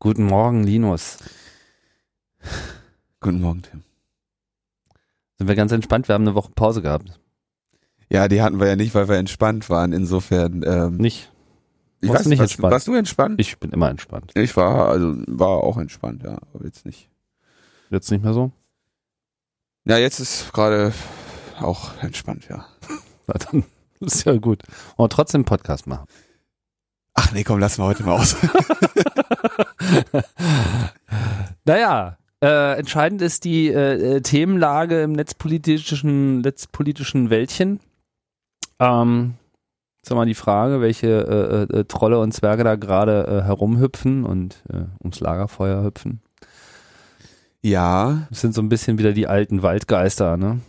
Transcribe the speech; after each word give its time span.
Guten 0.00 0.24
Morgen, 0.24 0.62
Linus. 0.62 1.18
Guten 3.20 3.40
Morgen, 3.40 3.62
Tim. 3.62 3.82
Sind 5.38 5.48
wir 5.48 5.56
ganz 5.56 5.72
entspannt? 5.72 6.06
Wir 6.06 6.14
haben 6.14 6.22
eine 6.22 6.36
Woche 6.36 6.52
Pause 6.54 6.82
gehabt. 6.82 7.18
Ja, 8.08 8.28
die 8.28 8.40
hatten 8.40 8.60
wir 8.60 8.68
ja 8.68 8.76
nicht, 8.76 8.94
weil 8.94 9.08
wir 9.08 9.16
entspannt 9.16 9.68
waren. 9.68 9.92
Insofern. 9.92 10.62
Ähm, 10.64 10.96
Nicht? 10.98 11.32
ich 12.00 12.08
warst 12.08 12.20
weiß 12.20 12.24
du 12.24 12.28
nicht 12.30 12.38
warst, 12.38 12.52
entspannt? 12.52 12.72
Warst 12.72 12.86
du 12.86 12.94
entspannt? 12.94 13.40
Ich 13.40 13.58
bin 13.58 13.72
immer 13.72 13.90
entspannt. 13.90 14.30
Ich 14.36 14.56
war, 14.56 14.88
also 14.88 15.16
war 15.26 15.48
auch 15.64 15.78
entspannt, 15.78 16.22
ja, 16.22 16.38
aber 16.54 16.64
jetzt 16.64 16.86
nicht. 16.86 17.10
Jetzt 17.90 18.10
nicht 18.12 18.22
mehr 18.22 18.34
so? 18.34 18.52
Ja, 19.84 19.98
jetzt 19.98 20.20
ist 20.20 20.52
gerade 20.52 20.92
auch 21.58 22.00
entspannt, 22.02 22.46
ja. 22.48 22.66
Na 23.26 23.34
dann 23.34 23.64
ist 24.00 24.24
ja 24.24 24.36
gut. 24.36 24.62
Und 24.96 25.12
trotzdem 25.12 25.44
Podcast 25.44 25.88
machen. 25.88 26.06
Ach 27.20 27.32
nee, 27.32 27.42
komm, 27.42 27.58
lassen 27.58 27.82
wir 27.82 27.86
heute 27.86 28.04
mal 28.04 28.12
aus. 28.12 28.36
Naja, 31.64 32.16
äh, 32.42 32.78
entscheidend 32.78 33.20
ist 33.20 33.44
die 33.44 33.68
äh, 33.68 34.16
äh, 34.16 34.20
Themenlage 34.22 35.02
im 35.02 35.12
netzpolitischen, 35.12 36.40
netzpolitischen 36.40 37.28
Wäldchen. 37.28 37.80
Ähm, 38.78 39.34
jetzt 39.98 40.14
mal 40.14 40.24
die 40.24 40.34
Frage, 40.34 40.80
welche 40.80 41.66
äh, 41.72 41.76
äh, 41.80 41.84
Trolle 41.84 42.20
und 42.20 42.32
Zwerge 42.32 42.64
da 42.64 42.76
gerade 42.76 43.26
äh, 43.26 43.42
herumhüpfen 43.44 44.24
und 44.24 44.62
ums 45.02 45.20
Lagerfeuer 45.20 45.82
hüpfen. 45.82 46.22
ja, 47.60 48.28
Das 48.30 48.40
sind 48.40 48.54
so 48.54 48.62
ein 48.62 48.70
bisschen 48.70 48.96
wieder 48.98 49.12
die 49.12 49.26
alten 49.26 49.62
Waldgeister, 49.62 50.36
ne? 50.36 50.60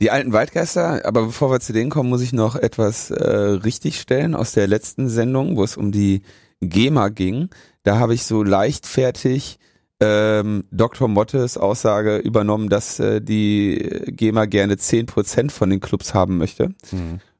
Die 0.00 0.10
alten 0.10 0.32
Waldgeister, 0.32 1.04
aber 1.06 1.26
bevor 1.26 1.50
wir 1.50 1.60
zu 1.60 1.72
denen 1.72 1.90
kommen, 1.90 2.10
muss 2.10 2.20
ich 2.22 2.32
noch 2.32 2.54
etwas 2.56 3.10
äh, 3.10 3.24
richtigstellen 3.24 4.34
aus 4.34 4.52
der 4.52 4.66
letzten 4.66 5.08
Sendung, 5.08 5.56
wo 5.56 5.64
es 5.64 5.76
um 5.76 5.90
die 5.92 6.22
GEMA 6.60 7.08
ging. 7.08 7.48
Da 7.82 7.98
habe 7.98 8.14
ich 8.14 8.24
so 8.24 8.42
leichtfertig 8.42 9.58
ähm, 10.00 10.64
Dr. 10.70 11.08
Mottes 11.08 11.56
Aussage 11.56 12.18
übernommen, 12.18 12.68
dass 12.68 13.00
äh, 13.00 13.20
die 13.22 13.76
GEMA 14.08 14.44
gerne 14.44 14.74
10% 14.74 15.50
von 15.50 15.70
den 15.70 15.80
Clubs 15.80 16.12
haben 16.12 16.36
möchte. 16.36 16.74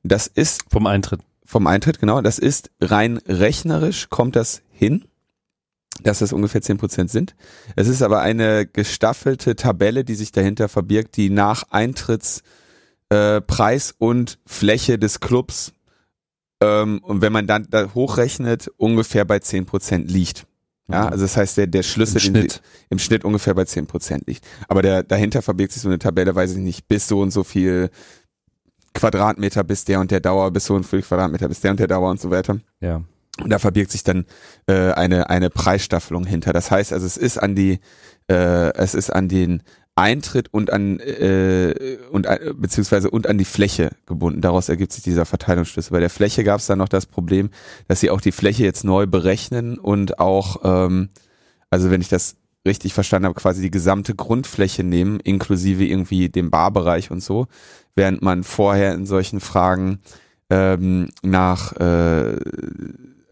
Das 0.03 0.27
ist 0.27 0.63
Vom 0.71 0.87
Eintritt. 0.87 1.21
vom 1.45 1.67
Eintritt, 1.67 1.99
genau, 2.01 2.23
das 2.23 2.39
ist 2.39 2.71
rein 2.81 3.19
rechnerisch, 3.29 4.09
kommt 4.09 4.35
das 4.37 4.63
hin, 4.71 5.05
dass 6.03 6.21
das 6.21 6.33
ungefähr 6.33 6.63
10% 6.63 7.09
sind. 7.09 7.35
Es 7.75 7.89
ist 7.89 8.03
aber 8.03 8.21
eine 8.21 8.67
gestaffelte 8.67 9.57
Tabelle, 9.57 10.05
die 10.05 10.15
sich 10.15 10.33
dahinter 10.33 10.69
verbirgt, 10.69 11.17
die 11.17 11.31
nach 11.31 11.65
Eintrittspreis 11.71 12.43
äh, 13.11 13.41
Preis 13.41 13.95
und 13.97 14.39
Fläche 14.47 14.99
des 14.99 15.21
Clubs 15.21 15.73
ähm, 16.61 17.01
und 17.03 17.21
wenn 17.21 17.33
man 17.33 17.47
dann 17.47 17.67
da 17.71 17.95
hochrechnet, 17.95 18.69
ungefähr 18.77 19.25
bei 19.25 19.37
10% 19.37 20.07
liegt. 20.07 20.47
Ja, 20.89 21.09
also 21.09 21.25
das 21.25 21.37
heißt, 21.37 21.57
der, 21.57 21.67
der 21.67 21.83
Schlüssel 21.83 22.17
Im 22.17 22.21
Schnitt. 22.21 22.63
Im 22.91 22.99
Schnitt 22.99 23.25
ungefähr 23.25 23.55
bei 23.55 23.63
10% 23.63 24.23
liegt. 24.27 24.47
Aber 24.69 24.83
der, 24.83 25.03
dahinter 25.03 25.43
verbirgt 25.43 25.73
sich 25.73 25.83
so 25.83 25.89
eine 25.89 25.99
Tabelle, 25.99 26.35
weiß 26.35 26.53
ich 26.53 26.59
nicht, 26.59 26.87
bis 26.87 27.09
so 27.09 27.21
und 27.21 27.33
so 27.33 27.43
viel 27.43 27.91
Quadratmeter 28.95 29.65
bis 29.65 29.85
der 29.85 30.01
und 30.01 30.11
der 30.11 30.21
Dauer, 30.21 30.51
bis 30.53 30.67
so 30.67 30.75
und 30.75 30.85
viel 30.85 31.03
Quadratmeter 31.03 31.49
bis 31.49 31.61
der 31.61 31.73
und 31.73 31.81
der 31.81 31.89
Dauer 31.89 32.09
und 32.09 32.21
so 32.21 32.31
weiter. 32.31 32.59
Ja. 32.81 33.03
Und 33.43 33.51
da 33.51 33.59
verbirgt 33.59 33.91
sich 33.91 34.03
dann 34.03 34.25
äh, 34.67 34.93
eine 34.93 35.29
eine 35.31 35.51
Preisstaffelung 35.51 36.25
hinter. 36.25 36.53
Das 36.53 36.71
heißt, 36.71 36.93
also 36.93 37.07
es 37.07 37.17
ist 37.17 37.39
an 37.39 37.55
die 37.55 37.81
äh, 38.29 38.73
es 38.75 38.95
ist 38.95 39.11
an 39.11 39.29
den 39.29 39.63
Eintritt 39.95 40.53
und 40.53 40.73
an 40.73 41.01
äh, 41.01 41.99
und 42.11 42.27
äh, 42.27 42.53
beziehungsweise 42.55 43.11
und 43.11 43.27
an 43.27 43.39
die 43.39 43.45
Fläche 43.45 43.91
gebunden. 44.07 44.41
Daraus 44.41 44.69
ergibt 44.69 44.93
sich 44.93 45.03
dieser 45.03 45.27
Verteilungsschlüssel. 45.27 45.93
Bei 45.93 46.01
der 46.01 46.11
Fläche 46.11 46.45
gab 46.45 46.61
es 46.61 46.67
dann 46.67 46.79
noch 46.79 46.89
das 46.89 47.07
Problem, 47.07 47.51
dass 47.89 48.01
sie 48.01 48.11
auch 48.11 48.21
die 48.21 48.33
Fläche 48.33 48.65
jetzt 48.65 48.85
neu 48.85 49.07
berechnen 49.07 49.79
und 49.79 50.19
auch 50.19 50.61
ähm, 50.65 51.11
also 51.71 51.91
wenn 51.91 52.01
ich 52.01 52.09
das 52.09 52.37
richtig 52.67 52.95
verstanden 52.95 53.27
habe, 53.27 53.41
quasi 53.41 53.63
die 53.63 53.71
gesamte 53.71 54.15
Grundfläche 54.15 54.83
nehmen, 54.83 55.21
inklusive 55.21 55.85
irgendwie 55.85 56.29
dem 56.29 56.51
Barbereich 56.51 57.11
und 57.11 57.23
so, 57.23 57.47
während 57.95 58.23
man 58.23 58.45
vorher 58.45 58.95
in 58.95 59.07
solchen 59.07 59.41
Fragen 59.41 60.01
ähm, 60.51 61.09
nach 61.23 61.73
äh, 61.75 62.37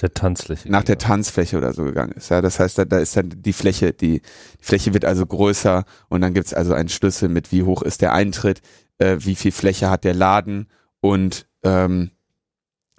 Der 0.00 0.12
Tanzfläche. 0.12 0.70
nach 0.70 0.82
der 0.82 0.98
Tanzfläche 0.98 1.56
oder 1.56 1.72
so 1.72 1.84
gegangen 1.84 2.12
ist. 2.12 2.28
Ja, 2.28 2.42
das 2.42 2.58
heißt, 2.58 2.78
da, 2.78 2.84
da 2.84 2.98
ist 2.98 3.16
dann 3.16 3.30
die 3.30 3.52
Fläche, 3.52 3.92
die, 3.92 4.20
die 4.20 4.64
Fläche 4.64 4.92
wird 4.92 5.04
also 5.04 5.24
größer 5.24 5.84
und 6.08 6.20
dann 6.20 6.34
gibt's 6.34 6.52
also 6.52 6.74
einen 6.74 6.88
Schlüssel 6.88 7.28
mit, 7.28 7.52
wie 7.52 7.62
hoch 7.62 7.82
ist 7.82 8.02
der 8.02 8.12
Eintritt, 8.12 8.60
äh, 8.98 9.18
wie 9.20 9.36
viel 9.36 9.52
Fläche 9.52 9.90
hat 9.90 10.02
der 10.02 10.14
Laden 10.14 10.68
und 11.00 11.46
ähm, 11.62 12.10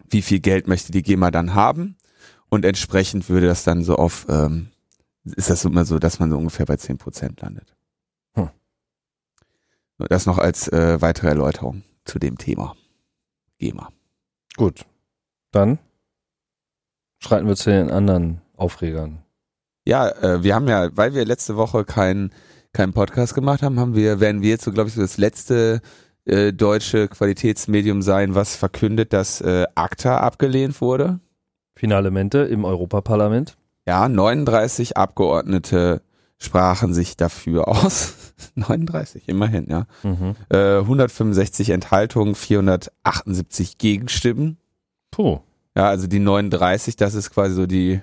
wie 0.09 0.21
viel 0.21 0.39
Geld 0.39 0.67
möchte 0.67 0.93
die 0.93 1.01
GEMA 1.01 1.31
dann 1.31 1.53
haben 1.53 1.97
und 2.47 2.63
entsprechend 2.63 3.27
würde 3.27 3.47
das 3.47 3.65
dann 3.65 3.83
so 3.83 3.97
auf, 3.97 4.25
ähm, 4.29 4.69
ist 5.25 5.49
das 5.49 5.65
immer 5.65 5.83
so, 5.83 5.99
dass 5.99 6.19
man 6.19 6.29
so 6.29 6.37
ungefähr 6.37 6.65
bei 6.65 6.75
10% 6.75 7.41
landet. 7.41 7.75
Hm. 8.35 8.49
Das 9.97 10.25
noch 10.25 10.37
als 10.37 10.69
äh, 10.69 11.01
weitere 11.01 11.27
Erläuterung 11.27 11.83
zu 12.05 12.19
dem 12.19 12.37
Thema. 12.37 12.75
GEMA. 13.57 13.89
Gut. 14.55 14.85
Dann 15.51 15.79
schreiten 17.19 17.47
wir 17.47 17.55
zu 17.55 17.69
den 17.69 17.89
anderen 17.89 18.41
Aufregern. 18.55 19.23
Ja, 19.87 20.09
äh, 20.09 20.43
wir 20.43 20.55
haben 20.55 20.67
ja, 20.67 20.89
weil 20.95 21.13
wir 21.13 21.25
letzte 21.25 21.55
Woche 21.57 21.85
keinen 21.85 22.31
keinen 22.75 22.93
Podcast 22.93 23.33
gemacht 23.33 23.63
haben, 23.63 23.79
haben 23.79 23.95
wir, 23.95 24.19
werden 24.19 24.41
wir 24.41 24.49
jetzt 24.49 24.65
so, 24.65 24.71
glaube 24.71 24.89
ich, 24.89 24.95
so 24.95 25.01
das 25.01 25.17
letzte 25.17 25.81
äh, 26.25 26.51
deutsche 26.53 27.07
Qualitätsmedium 27.07 28.01
sein, 28.01 28.35
was 28.35 28.55
verkündet, 28.55 29.13
dass 29.13 29.41
äh, 29.41 29.65
ACTA 29.75 30.17
abgelehnt 30.17 30.81
wurde. 30.81 31.19
Finalemente 31.75 32.39
im 32.39 32.65
Europaparlament. 32.65 33.57
Ja, 33.87 34.09
39 34.09 34.97
Abgeordnete 34.97 36.01
sprachen 36.37 36.93
sich 36.93 37.17
dafür 37.17 37.67
aus. 37.67 38.33
39, 38.55 39.29
immerhin, 39.29 39.67
ja. 39.69 39.85
Mhm. 40.03 40.35
Äh, 40.49 40.79
165 40.79 41.69
Enthaltungen, 41.69 42.35
478 42.35 43.77
Gegenstimmen. 43.77 44.57
Puh. 45.11 45.39
Ja, 45.75 45.89
also 45.89 46.07
die 46.07 46.19
39, 46.19 46.95
das 46.95 47.13
ist 47.13 47.31
quasi 47.31 47.55
so 47.55 47.65
die 47.65 48.01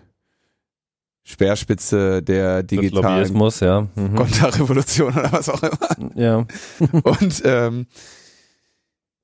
Speerspitze 1.25 2.23
der 2.23 2.63
digitalen 2.63 3.05
Lobbyismus, 3.05 3.61
ja. 3.61 3.89
Mhm. 3.95 4.17
Konterrevolution 4.17 5.15
oder 5.15 5.33
was 5.33 5.49
auch 5.49 5.63
immer. 5.63 6.11
Ja. 6.17 6.47
Und 7.03 7.43
ähm, 7.45 7.87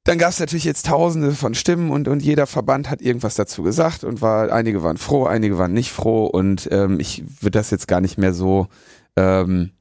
dann 0.04 0.18
gab 0.18 0.30
es 0.30 0.40
natürlich 0.40 0.64
jetzt 0.64 0.86
tausende 0.86 1.32
von 1.32 1.54
Stimmen 1.54 1.90
und, 1.90 2.08
und 2.08 2.22
jeder 2.22 2.46
Verband 2.46 2.88
hat 2.88 3.02
irgendwas 3.02 3.34
dazu 3.34 3.62
gesagt 3.62 4.04
und 4.04 4.22
war, 4.22 4.50
einige 4.50 4.82
waren 4.82 4.96
froh, 4.96 5.26
einige 5.26 5.58
waren 5.58 5.74
nicht 5.74 5.92
froh 5.92 6.24
und 6.24 6.66
ähm, 6.72 6.98
ich 6.98 7.24
würde 7.42 7.58
das 7.58 7.70
jetzt 7.70 7.88
gar 7.88 8.00
nicht 8.00 8.16
mehr 8.16 8.32
so 8.32 8.68
ähm, 9.16 9.72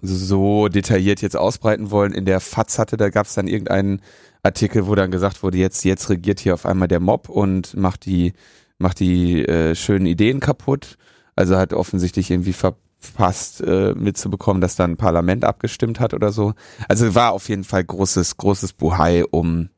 so 0.00 0.66
detailliert 0.66 1.22
jetzt 1.22 1.36
ausbreiten 1.36 1.92
wollen. 1.92 2.12
In 2.12 2.24
der 2.24 2.40
FAZ 2.40 2.80
hatte, 2.80 2.96
da 2.96 3.10
gab 3.10 3.26
es 3.26 3.34
dann 3.34 3.46
irgendeinen 3.46 4.00
Artikel, 4.42 4.86
wo 4.86 4.94
dann 4.94 5.10
gesagt 5.10 5.42
wurde, 5.42 5.58
jetzt, 5.58 5.84
jetzt 5.84 6.10
regiert 6.10 6.40
hier 6.40 6.54
auf 6.54 6.66
einmal 6.66 6.88
der 6.88 7.00
Mob 7.00 7.28
und 7.28 7.76
macht 7.76 8.06
die, 8.06 8.32
macht 8.78 8.98
die 9.00 9.46
äh, 9.46 9.74
schönen 9.74 10.06
Ideen 10.06 10.40
kaputt. 10.40 10.98
Also 11.36 11.56
hat 11.56 11.72
offensichtlich 11.72 12.30
irgendwie 12.30 12.52
verpasst 12.52 13.60
äh, 13.62 13.94
mitzubekommen, 13.94 14.60
dass 14.60 14.76
dann 14.76 14.92
ein 14.92 14.96
Parlament 14.96 15.44
abgestimmt 15.44 16.00
hat 16.00 16.12
oder 16.12 16.32
so. 16.32 16.54
Also 16.88 17.14
war 17.14 17.32
auf 17.32 17.48
jeden 17.48 17.64
Fall 17.64 17.84
großes, 17.84 18.36
großes 18.36 18.72
Buhai 18.72 19.24
um, 19.24 19.70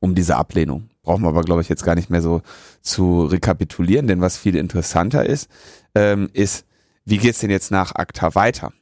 um 0.00 0.14
diese 0.14 0.36
Ablehnung. 0.36 0.88
Brauchen 1.02 1.22
wir 1.22 1.28
aber, 1.28 1.42
glaube 1.42 1.62
ich, 1.62 1.68
jetzt 1.68 1.84
gar 1.84 1.94
nicht 1.94 2.10
mehr 2.10 2.22
so 2.22 2.42
zu 2.82 3.24
rekapitulieren, 3.24 4.06
denn 4.06 4.20
was 4.20 4.36
viel 4.36 4.56
interessanter 4.56 5.24
ist, 5.24 5.48
ähm, 5.94 6.28
ist, 6.32 6.66
wie 7.04 7.18
geht's 7.18 7.40
denn 7.40 7.50
jetzt 7.50 7.70
nach 7.70 7.94
ACTA 7.94 8.34
weiter? 8.34 8.72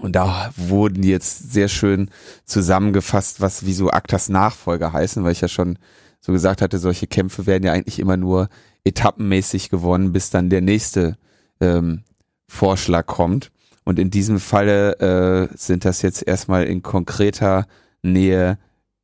Und 0.00 0.14
da 0.14 0.50
wurden 0.56 1.02
jetzt 1.02 1.52
sehr 1.52 1.68
schön 1.68 2.10
zusammengefasst, 2.44 3.40
was 3.40 3.64
wieso 3.64 3.90
Aktas 3.90 4.28
Nachfolger 4.28 4.92
heißen, 4.92 5.24
weil 5.24 5.32
ich 5.32 5.40
ja 5.40 5.48
schon 5.48 5.78
so 6.20 6.32
gesagt 6.32 6.60
hatte, 6.60 6.78
solche 6.78 7.06
Kämpfe 7.06 7.46
werden 7.46 7.64
ja 7.64 7.72
eigentlich 7.72 7.98
immer 7.98 8.16
nur 8.16 8.48
etappenmäßig 8.84 9.70
gewonnen, 9.70 10.12
bis 10.12 10.30
dann 10.30 10.50
der 10.50 10.60
nächste 10.60 11.16
ähm, 11.60 12.02
Vorschlag 12.48 13.06
kommt. 13.06 13.52
Und 13.84 13.98
in 13.98 14.10
diesem 14.10 14.40
Falle 14.40 14.98
äh, 14.98 15.56
sind 15.56 15.84
das 15.84 16.02
jetzt 16.02 16.26
erstmal 16.26 16.64
in 16.64 16.82
konkreter 16.82 17.66
Nähe 18.02 18.58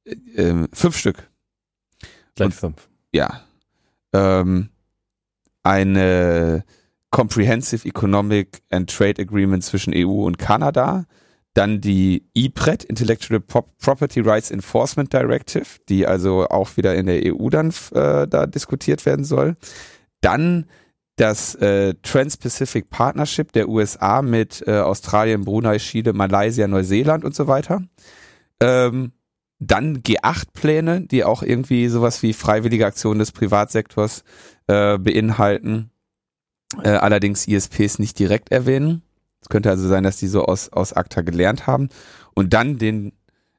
äh, 0.04 0.14
äh, 0.34 0.68
fünf 0.72 0.96
Stück. 0.96 1.28
Gleich 2.34 2.54
fünf. 2.54 2.88
Ja. 3.12 3.42
Ähm, 4.12 4.70
eine 5.62 6.64
Comprehensive 7.12 7.86
Economic 7.86 8.62
and 8.70 8.90
Trade 8.90 9.22
Agreement 9.22 9.62
zwischen 9.62 9.92
EU 9.94 10.26
und 10.26 10.38
Kanada, 10.38 11.04
dann 11.54 11.80
die 11.80 12.24
IPRED, 12.34 12.84
Intellectual 12.84 13.38
Pro 13.38 13.62
Property 13.78 14.20
Rights 14.20 14.50
Enforcement 14.50 15.12
Directive, 15.12 15.66
die 15.88 16.06
also 16.06 16.48
auch 16.48 16.76
wieder 16.76 16.94
in 16.96 17.06
der 17.06 17.20
EU 17.24 17.50
dann 17.50 17.72
äh, 17.92 18.26
da 18.26 18.46
diskutiert 18.46 19.06
werden 19.06 19.24
soll. 19.24 19.56
Dann 20.22 20.66
das 21.16 21.54
äh, 21.56 21.94
Trans-Pacific 22.02 22.88
Partnership 22.88 23.52
der 23.52 23.68
USA 23.68 24.22
mit 24.22 24.64
äh, 24.66 24.78
Australien, 24.78 25.44
Brunei, 25.44 25.76
Chile, 25.76 26.14
Malaysia, 26.14 26.66
Neuseeland 26.66 27.24
und 27.24 27.34
so 27.34 27.46
weiter. 27.46 27.82
Ähm, 28.60 29.12
dann 29.58 29.98
G8-Pläne, 29.98 31.02
die 31.02 31.22
auch 31.22 31.42
irgendwie 31.42 31.86
sowas 31.88 32.22
wie 32.22 32.32
freiwillige 32.32 32.86
Aktionen 32.86 33.20
des 33.20 33.30
Privatsektors 33.30 34.24
äh, 34.66 34.98
beinhalten. 34.98 35.91
Äh, 36.82 36.90
allerdings 36.90 37.46
ISPs 37.46 37.98
nicht 37.98 38.18
direkt 38.18 38.50
erwähnen. 38.50 39.02
Es 39.40 39.48
könnte 39.48 39.70
also 39.70 39.88
sein, 39.88 40.04
dass 40.04 40.16
die 40.18 40.28
so 40.28 40.44
aus, 40.44 40.68
aus 40.70 40.92
ACTA 40.92 41.22
gelernt 41.22 41.66
haben. 41.66 41.88
Und 42.34 42.52
dann 42.52 42.78
den, 42.78 43.12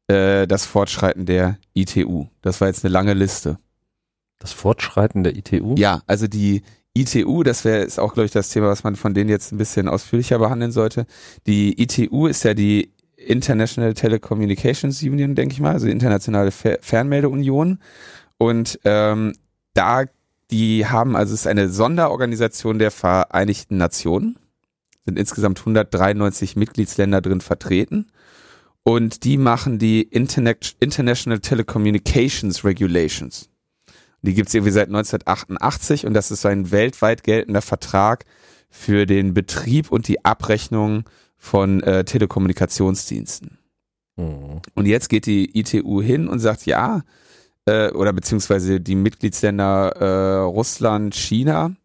äh, 0.08 0.48
das 0.48 0.66
Fortschreiten 0.66 1.26
der 1.26 1.58
ITU. 1.74 2.28
Das 2.42 2.62
war 2.62 2.68
jetzt 2.68 2.84
eine 2.84 2.94
lange 2.94 3.14
Liste. 3.14 3.58
Das 4.40 4.54
Fortschreiten 4.54 5.24
der 5.24 5.36
ITU? 5.36 5.76
Ja, 5.78 6.02
also 6.08 6.28
die 6.28 6.64
ITU, 6.96 7.44
das 7.44 7.66
wäre 7.66 7.84
ist 7.84 8.00
auch, 8.00 8.14
glaube 8.14 8.26
ich, 8.26 8.32
das 8.32 8.50
Thema, 8.50 8.68
was 8.68 8.84
man 8.84 8.96
von 8.96 9.14
denen 9.14 9.30
jetzt 9.30 9.52
ein 9.52 9.58
bisschen 9.58 9.88
ausführlicher 9.88 10.38
behandeln 10.40 10.72
sollte. 10.72 11.06
Die 11.48 11.82
ITU 11.82 12.28
ist 12.28 12.44
ja 12.44 12.54
die 12.54 12.94
International 13.16 13.94
Telecommunications 13.94 15.02
Union, 15.02 15.36
denke 15.36 15.54
ich 15.54 15.62
mal, 15.62 15.72
also 15.72 15.86
die 15.86 15.92
internationale 15.92 16.52
Fer 16.52 16.78
Fernmeldeunion. 16.82 17.80
Und 18.38 18.80
ähm, 18.84 19.34
da, 19.74 20.04
die 20.52 20.86
haben, 20.86 21.16
also 21.16 21.34
es 21.34 21.42
ist 21.42 21.48
eine 21.48 21.70
Sonderorganisation 21.70 22.80
der 22.80 22.92
Vereinigten 22.92 23.78
Nationen, 23.78 24.38
sind 25.06 25.18
insgesamt 25.18 25.60
193 25.60 26.56
Mitgliedsländer 26.56 27.22
drin 27.22 27.42
vertreten. 27.42 28.12
Und 28.84 29.24
die 29.24 29.38
machen 29.38 29.80
die 29.80 30.02
Internet 30.02 30.76
International 30.80 31.40
Telecommunications 31.40 32.66
Regulations. 32.66 33.50
Die 34.22 34.34
gibt's 34.34 34.54
irgendwie 34.54 34.72
seit 34.72 34.88
1988 34.88 36.06
und 36.06 36.14
das 36.14 36.32
ist 36.32 36.46
ein 36.46 36.72
weltweit 36.72 37.24
geltender 37.24 37.62
Vertrag 37.62 38.26
für 38.70 39.06
den 39.06 39.34
Betrieb 39.34 39.92
und 39.92 40.08
die 40.08 40.24
Abrechnung 40.24 41.04
von 41.38 41.82
äh, 41.84 42.06
Telekommunikationsdiensten. 42.06 43.58
Mhm. 44.16 44.62
Und 44.76 44.86
jetzt 44.86 45.10
geht 45.10 45.26
die 45.26 45.58
ITU 45.60 46.02
hin 46.02 46.28
und 46.28 46.40
sagt, 46.40 46.66
ja, 46.66 47.04
äh, 47.66 47.90
oder 47.92 48.14
beziehungsweise 48.14 48.80
die 48.80 48.96
Mitgliedsländer 48.96 49.96
äh, 49.96 50.38
Russland, 50.44 51.16
China 51.16 51.76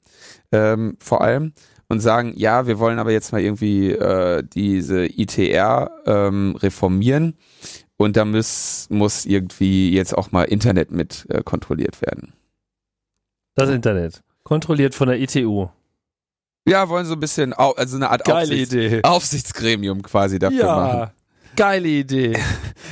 ähm, 0.53 0.97
vor 1.01 1.23
allem, 1.23 1.53
und 1.89 2.01
sagen, 2.01 2.35
ja, 2.37 2.67
wir 2.67 2.79
wollen 2.79 2.99
aber 2.99 3.13
jetzt 3.13 3.33
mal 3.33 3.41
irgendwie 3.41 3.93
äh, 3.93 4.43
diese 4.43 5.07
ITR 5.07 5.91
ähm, 6.07 6.55
reformieren 6.57 7.35
und 7.97 8.17
da 8.17 8.25
muss, 8.25 8.87
muss 8.91 9.27
irgendwie 9.27 9.93
jetzt 9.93 10.17
auch 10.17 10.31
mal 10.31 10.45
Internet 10.45 10.91
mit 10.91 11.27
äh, 11.31 11.43
kontrolliert 11.43 12.01
werden. 12.03 12.33
Das 13.55 13.71
Internet. 13.71 14.23
Kontrolliert 14.45 14.95
von 14.95 15.09
der 15.09 15.21
ITU. 15.21 15.69
Ja, 16.67 16.89
wollen 16.89 17.07
so 17.07 17.15
ein 17.15 17.21
bisschen, 17.21 17.53
also 17.55 17.97
eine 17.97 18.11
Art 18.11 18.25
Geile 18.25 18.41
Aufsichts 18.43 18.75
Idee. 18.75 19.01
Aufsichtsgremium 19.03 20.03
quasi 20.03 20.39
dafür 20.39 20.59
ja, 20.59 20.77
machen. 20.77 21.11
Geile 21.57 21.89
Idee. 21.89 22.39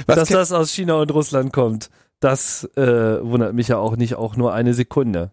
Dass 0.06 0.28
das 0.28 0.50
aus 0.50 0.72
China 0.72 0.94
und 0.94 1.12
Russland 1.12 1.52
kommt, 1.52 1.90
das 2.20 2.64
äh, 2.76 3.22
wundert 3.22 3.54
mich 3.54 3.68
ja 3.68 3.78
auch 3.78 3.96
nicht, 3.96 4.14
auch 4.14 4.36
nur 4.36 4.52
eine 4.54 4.74
Sekunde. 4.74 5.30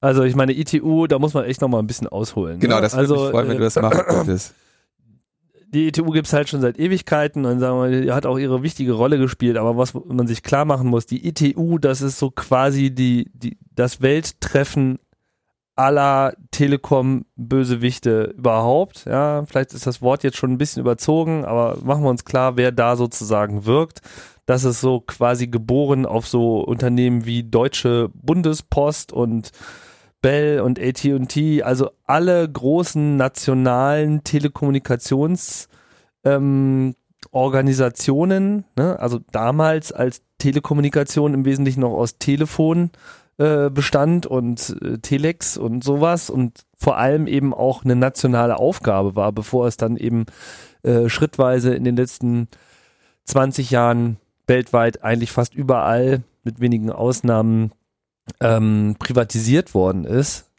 Also 0.00 0.24
ich 0.24 0.34
meine, 0.34 0.52
ITU, 0.52 1.06
da 1.06 1.18
muss 1.18 1.34
man 1.34 1.44
echt 1.44 1.60
nochmal 1.60 1.80
ein 1.80 1.86
bisschen 1.86 2.08
ausholen. 2.08 2.58
Genau, 2.58 2.76
ne? 2.76 2.82
das 2.82 2.92
würde 2.94 3.12
also, 3.12 3.22
mich 3.22 3.30
freuen, 3.30 3.48
wenn 3.48 3.56
du 3.58 3.62
das 3.62 3.76
machen 3.76 4.02
könntest 4.06 4.54
die 5.72 5.88
ETU 5.88 6.10
gibt 6.10 6.26
es 6.26 6.32
halt 6.32 6.48
schon 6.48 6.60
seit 6.60 6.78
Ewigkeiten 6.78 7.46
und 7.46 7.58
sagen 7.58 7.80
wir, 7.80 8.02
die 8.02 8.12
hat 8.12 8.26
auch 8.26 8.38
ihre 8.38 8.62
wichtige 8.62 8.92
Rolle 8.92 9.18
gespielt, 9.18 9.56
aber 9.56 9.76
was 9.76 9.94
man 9.94 10.26
sich 10.26 10.42
klar 10.42 10.64
machen 10.64 10.88
muss, 10.88 11.06
die 11.06 11.26
ETU, 11.26 11.78
das 11.78 12.02
ist 12.02 12.18
so 12.18 12.30
quasi 12.30 12.90
die, 12.90 13.30
die, 13.32 13.56
das 13.74 14.02
Welttreffen 14.02 14.98
aller 15.74 16.34
Telekom-Bösewichte 16.50 18.34
überhaupt. 18.36 19.06
Ja, 19.06 19.46
vielleicht 19.46 19.72
ist 19.72 19.86
das 19.86 20.02
Wort 20.02 20.22
jetzt 20.22 20.36
schon 20.36 20.52
ein 20.52 20.58
bisschen 20.58 20.82
überzogen, 20.82 21.46
aber 21.46 21.78
machen 21.82 22.02
wir 22.02 22.10
uns 22.10 22.26
klar, 22.26 22.58
wer 22.58 22.70
da 22.70 22.96
sozusagen 22.96 23.64
wirkt. 23.64 24.02
Das 24.46 24.64
ist 24.64 24.80
so 24.80 25.00
quasi 25.00 25.46
geboren 25.46 26.06
auf 26.06 26.26
so 26.26 26.60
Unternehmen 26.60 27.24
wie 27.24 27.44
Deutsche 27.44 28.10
Bundespost 28.14 29.12
und 29.12 29.52
Bell 30.20 30.60
und 30.60 30.80
AT&T, 30.80 31.62
also 31.62 31.90
alle 32.06 32.48
großen 32.48 33.16
nationalen 33.16 34.24
Telekommunikationsorganisationen, 34.24 36.24
ähm, 36.24 36.94
ne, 38.76 38.98
also 38.98 39.20
damals 39.32 39.92
als 39.92 40.22
Telekommunikation 40.38 41.34
im 41.34 41.44
Wesentlichen 41.44 41.80
noch 41.80 41.92
aus 41.92 42.18
Telefon 42.18 42.90
äh, 43.38 43.70
bestand 43.70 44.26
und 44.26 44.76
äh, 44.82 44.98
Telex 44.98 45.56
und 45.56 45.82
sowas 45.82 46.30
und 46.30 46.60
vor 46.78 46.98
allem 46.98 47.26
eben 47.26 47.52
auch 47.52 47.84
eine 47.84 47.96
nationale 47.96 48.58
Aufgabe 48.58 49.16
war, 49.16 49.32
bevor 49.32 49.66
es 49.66 49.76
dann 49.76 49.96
eben 49.96 50.26
äh, 50.82 51.08
schrittweise 51.08 51.74
in 51.74 51.84
den 51.84 51.96
letzten 51.96 52.48
20 53.24 53.70
Jahren 53.70 54.18
weltweit 54.52 55.02
eigentlich 55.02 55.32
fast 55.32 55.54
überall 55.54 56.22
mit 56.44 56.60
wenigen 56.60 56.92
Ausnahmen 56.92 57.72
ähm, 58.40 58.96
privatisiert 58.98 59.72
worden 59.74 60.04
ist, 60.04 60.50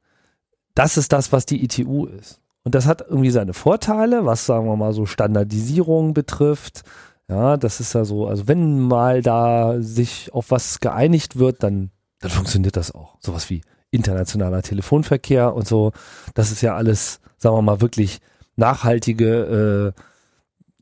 das 0.73 0.97
ist 0.97 1.13
das, 1.13 1.31
was 1.31 1.45
die 1.45 1.63
ITU 1.63 2.07
ist. 2.07 2.41
Und 2.63 2.73
das 2.73 2.87
hat 2.87 3.01
irgendwie 3.07 3.29
seine 3.29 3.53
Vorteile, 3.53 4.25
was 4.25 4.47
sagen 4.47 4.65
wir 4.65 4.75
mal 4.75 4.93
so 4.93 5.05
Standardisierung 5.05 6.15
betrifft. 6.15 6.81
Ja, 7.29 7.55
das 7.55 7.79
ist 7.79 7.93
ja 7.93 8.03
so, 8.03 8.27
also 8.27 8.47
wenn 8.47 8.79
mal 8.79 9.21
da 9.21 9.79
sich 9.79 10.33
auf 10.33 10.49
was 10.49 10.79
geeinigt 10.79 11.37
wird, 11.37 11.61
dann, 11.61 11.91
dann 12.19 12.31
funktioniert 12.31 12.75
das 12.75 12.93
auch. 12.95 13.17
Sowas 13.19 13.49
wie 13.51 13.61
internationaler 13.91 14.63
Telefonverkehr 14.63 15.53
und 15.53 15.67
so. 15.67 15.91
Das 16.33 16.51
ist 16.51 16.61
ja 16.61 16.75
alles, 16.75 17.21
sagen 17.37 17.55
wir 17.55 17.61
mal, 17.61 17.81
wirklich 17.81 18.19
nachhaltige, 18.55 19.93
äh, 19.95 20.01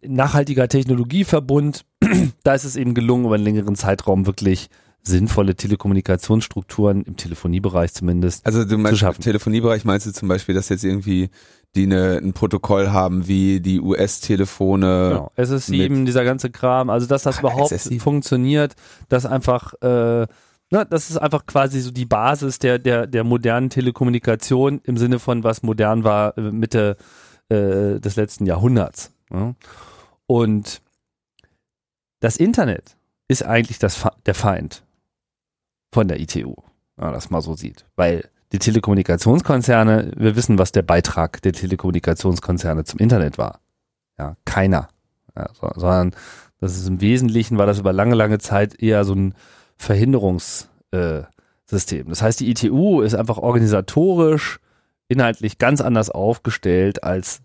nachhaltiger 0.06 0.68
Technologieverbund. 0.68 1.86
da 2.44 2.54
ist 2.54 2.64
es 2.64 2.76
eben 2.76 2.94
gelungen, 2.94 3.26
über 3.26 3.36
einen 3.36 3.44
längeren 3.44 3.76
Zeitraum 3.76 4.26
wirklich 4.26 4.70
sinnvolle 5.04 5.56
Telekommunikationsstrukturen 5.56 7.04
im 7.04 7.18
Telefoniebereich 7.18 7.92
zumindest 7.92 8.46
also 8.46 8.64
du 8.64 8.78
meinst, 8.78 9.02
Im 9.02 9.14
Telefoniebereich 9.20 9.84
meinst 9.84 10.06
du 10.06 10.12
zum 10.12 10.28
Beispiel, 10.28 10.54
dass 10.54 10.70
jetzt 10.70 10.84
irgendwie 10.84 11.32
die 11.76 11.84
eine, 11.84 12.18
ein 12.18 12.34
Protokoll 12.34 12.92
haben 12.92 13.28
wie 13.28 13.62
die 13.62 13.82
US-Telefone. 13.82 15.10
Genau, 15.10 15.32
SS7, 15.38 16.06
dieser 16.06 16.24
ganze 16.24 16.52
Kram, 16.52 16.92
also 16.92 17.08
dass 17.08 17.24
das 17.24 17.38
Ach, 17.38 17.40
überhaupt 17.40 17.72
SS7. 17.72 18.00
funktioniert, 18.00 18.76
dass 19.10 19.26
einfach 19.26 19.74
äh, 19.82 20.28
na, 20.74 20.86
das 20.86 21.10
ist 21.10 21.18
einfach 21.18 21.46
quasi 21.46 21.82
so 21.82 21.92
die 21.92 22.06
Basis 22.06 22.58
der, 22.60 22.80
der, 22.80 23.06
der 23.06 23.26
modernen 23.26 23.70
Telekommunikation 23.70 24.80
im 24.84 24.98
Sinne 24.98 25.20
von, 25.20 25.44
was 25.44 25.64
modern 25.64 26.06
war 26.06 26.38
äh, 26.38 26.52
Mitte 26.52 26.96
äh, 27.50 28.00
des 28.00 28.16
letzten 28.16 28.46
Jahrhunderts. 28.46 29.12
Ja. 29.34 29.54
Und 30.32 30.82
das 32.22 32.38
Internet 32.38 32.96
ist 33.28 33.44
eigentlich 33.44 33.80
das, 33.80 34.08
der 34.26 34.34
Feind 34.34 34.82
von 35.94 36.08
der 36.08 36.22
ITU, 36.22 36.56
wenn 36.96 37.06
man 37.08 37.14
das 37.14 37.30
mal 37.32 37.42
so 37.42 37.54
sieht. 37.54 37.86
Weil 37.98 38.30
die 38.54 38.60
Telekommunikationskonzerne, 38.60 40.14
wir 40.16 40.38
wissen, 40.38 40.58
was 40.58 40.72
der 40.72 40.84
Beitrag 40.84 41.42
der 41.42 41.52
Telekommunikationskonzerne 41.52 42.86
zum 42.86 43.02
Internet 43.02 43.38
war. 43.38 43.60
Ja, 44.18 44.38
keiner. 44.46 44.88
Ja, 45.36 45.50
so, 45.54 45.70
sondern 45.76 46.16
das 46.62 46.78
ist 46.78 46.88
im 46.88 47.02
Wesentlichen, 47.02 47.58
war 47.58 47.66
das 47.66 47.80
über 47.80 47.92
lange, 47.92 48.16
lange 48.16 48.40
Zeit 48.40 48.82
eher 48.82 49.04
so 49.04 49.14
ein 49.14 49.36
Verhinderungssystem. 49.76 51.28
Äh, 52.06 52.10
das 52.10 52.22
heißt, 52.22 52.40
die 52.40 52.50
ITU 52.50 53.02
ist 53.02 53.16
einfach 53.16 53.38
organisatorisch, 53.38 54.62
inhaltlich 55.10 55.58
ganz 55.58 55.82
anders 55.82 56.10
aufgestellt, 56.10 57.04
als 57.04 57.42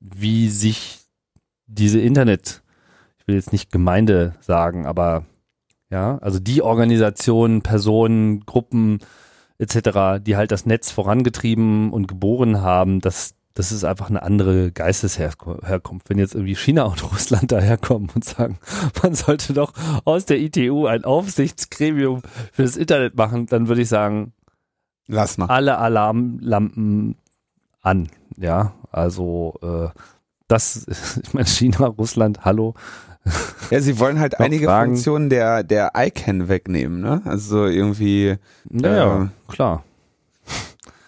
wie 0.00 0.48
sich 0.48 0.97
diese 1.68 2.00
Internet, 2.00 2.62
ich 3.18 3.28
will 3.28 3.36
jetzt 3.36 3.52
nicht 3.52 3.70
Gemeinde 3.70 4.34
sagen, 4.40 4.86
aber 4.86 5.24
ja, 5.90 6.18
also 6.18 6.38
die 6.38 6.62
Organisationen, 6.62 7.62
Personen, 7.62 8.40
Gruppen 8.40 8.98
etc., 9.58 10.20
die 10.20 10.36
halt 10.36 10.50
das 10.50 10.66
Netz 10.66 10.90
vorangetrieben 10.90 11.92
und 11.92 12.08
geboren 12.08 12.60
haben, 12.60 13.00
das, 13.00 13.34
das 13.54 13.72
ist 13.72 13.84
einfach 13.84 14.08
eine 14.08 14.22
andere 14.22 14.70
Geistesherkunft. 14.72 16.08
Wenn 16.08 16.18
jetzt 16.18 16.34
irgendwie 16.34 16.56
China 16.56 16.84
und 16.84 17.02
Russland 17.12 17.52
daherkommen 17.52 18.10
und 18.14 18.24
sagen, 18.24 18.58
man 19.02 19.14
sollte 19.14 19.52
doch 19.52 19.72
aus 20.04 20.26
der 20.26 20.40
ITU 20.40 20.86
ein 20.86 21.04
Aufsichtsgremium 21.04 22.22
für 22.52 22.62
das 22.62 22.76
Internet 22.76 23.16
machen, 23.16 23.46
dann 23.46 23.68
würde 23.68 23.82
ich 23.82 23.88
sagen, 23.88 24.32
lass 25.06 25.38
mal. 25.38 25.46
Alle 25.46 25.78
Alarmlampen 25.78 27.16
an. 27.82 28.08
Ja, 28.36 28.74
also 28.90 29.54
äh, 29.62 29.88
das, 30.48 30.86
ich 31.22 31.34
meine, 31.34 31.46
China, 31.46 31.86
Russland, 31.86 32.44
hallo, 32.44 32.74
ja, 33.70 33.80
sie 33.80 33.98
wollen 33.98 34.18
halt 34.18 34.40
einige 34.40 34.66
Fragen? 34.66 34.92
Funktionen 34.92 35.28
der, 35.28 35.62
der 35.62 35.92
ICANN 35.96 36.48
wegnehmen, 36.48 37.00
ne? 37.00 37.22
Also 37.24 37.66
irgendwie. 37.66 38.36
Ja, 38.70 39.24
äh, 39.24 39.28
klar. 39.48 39.84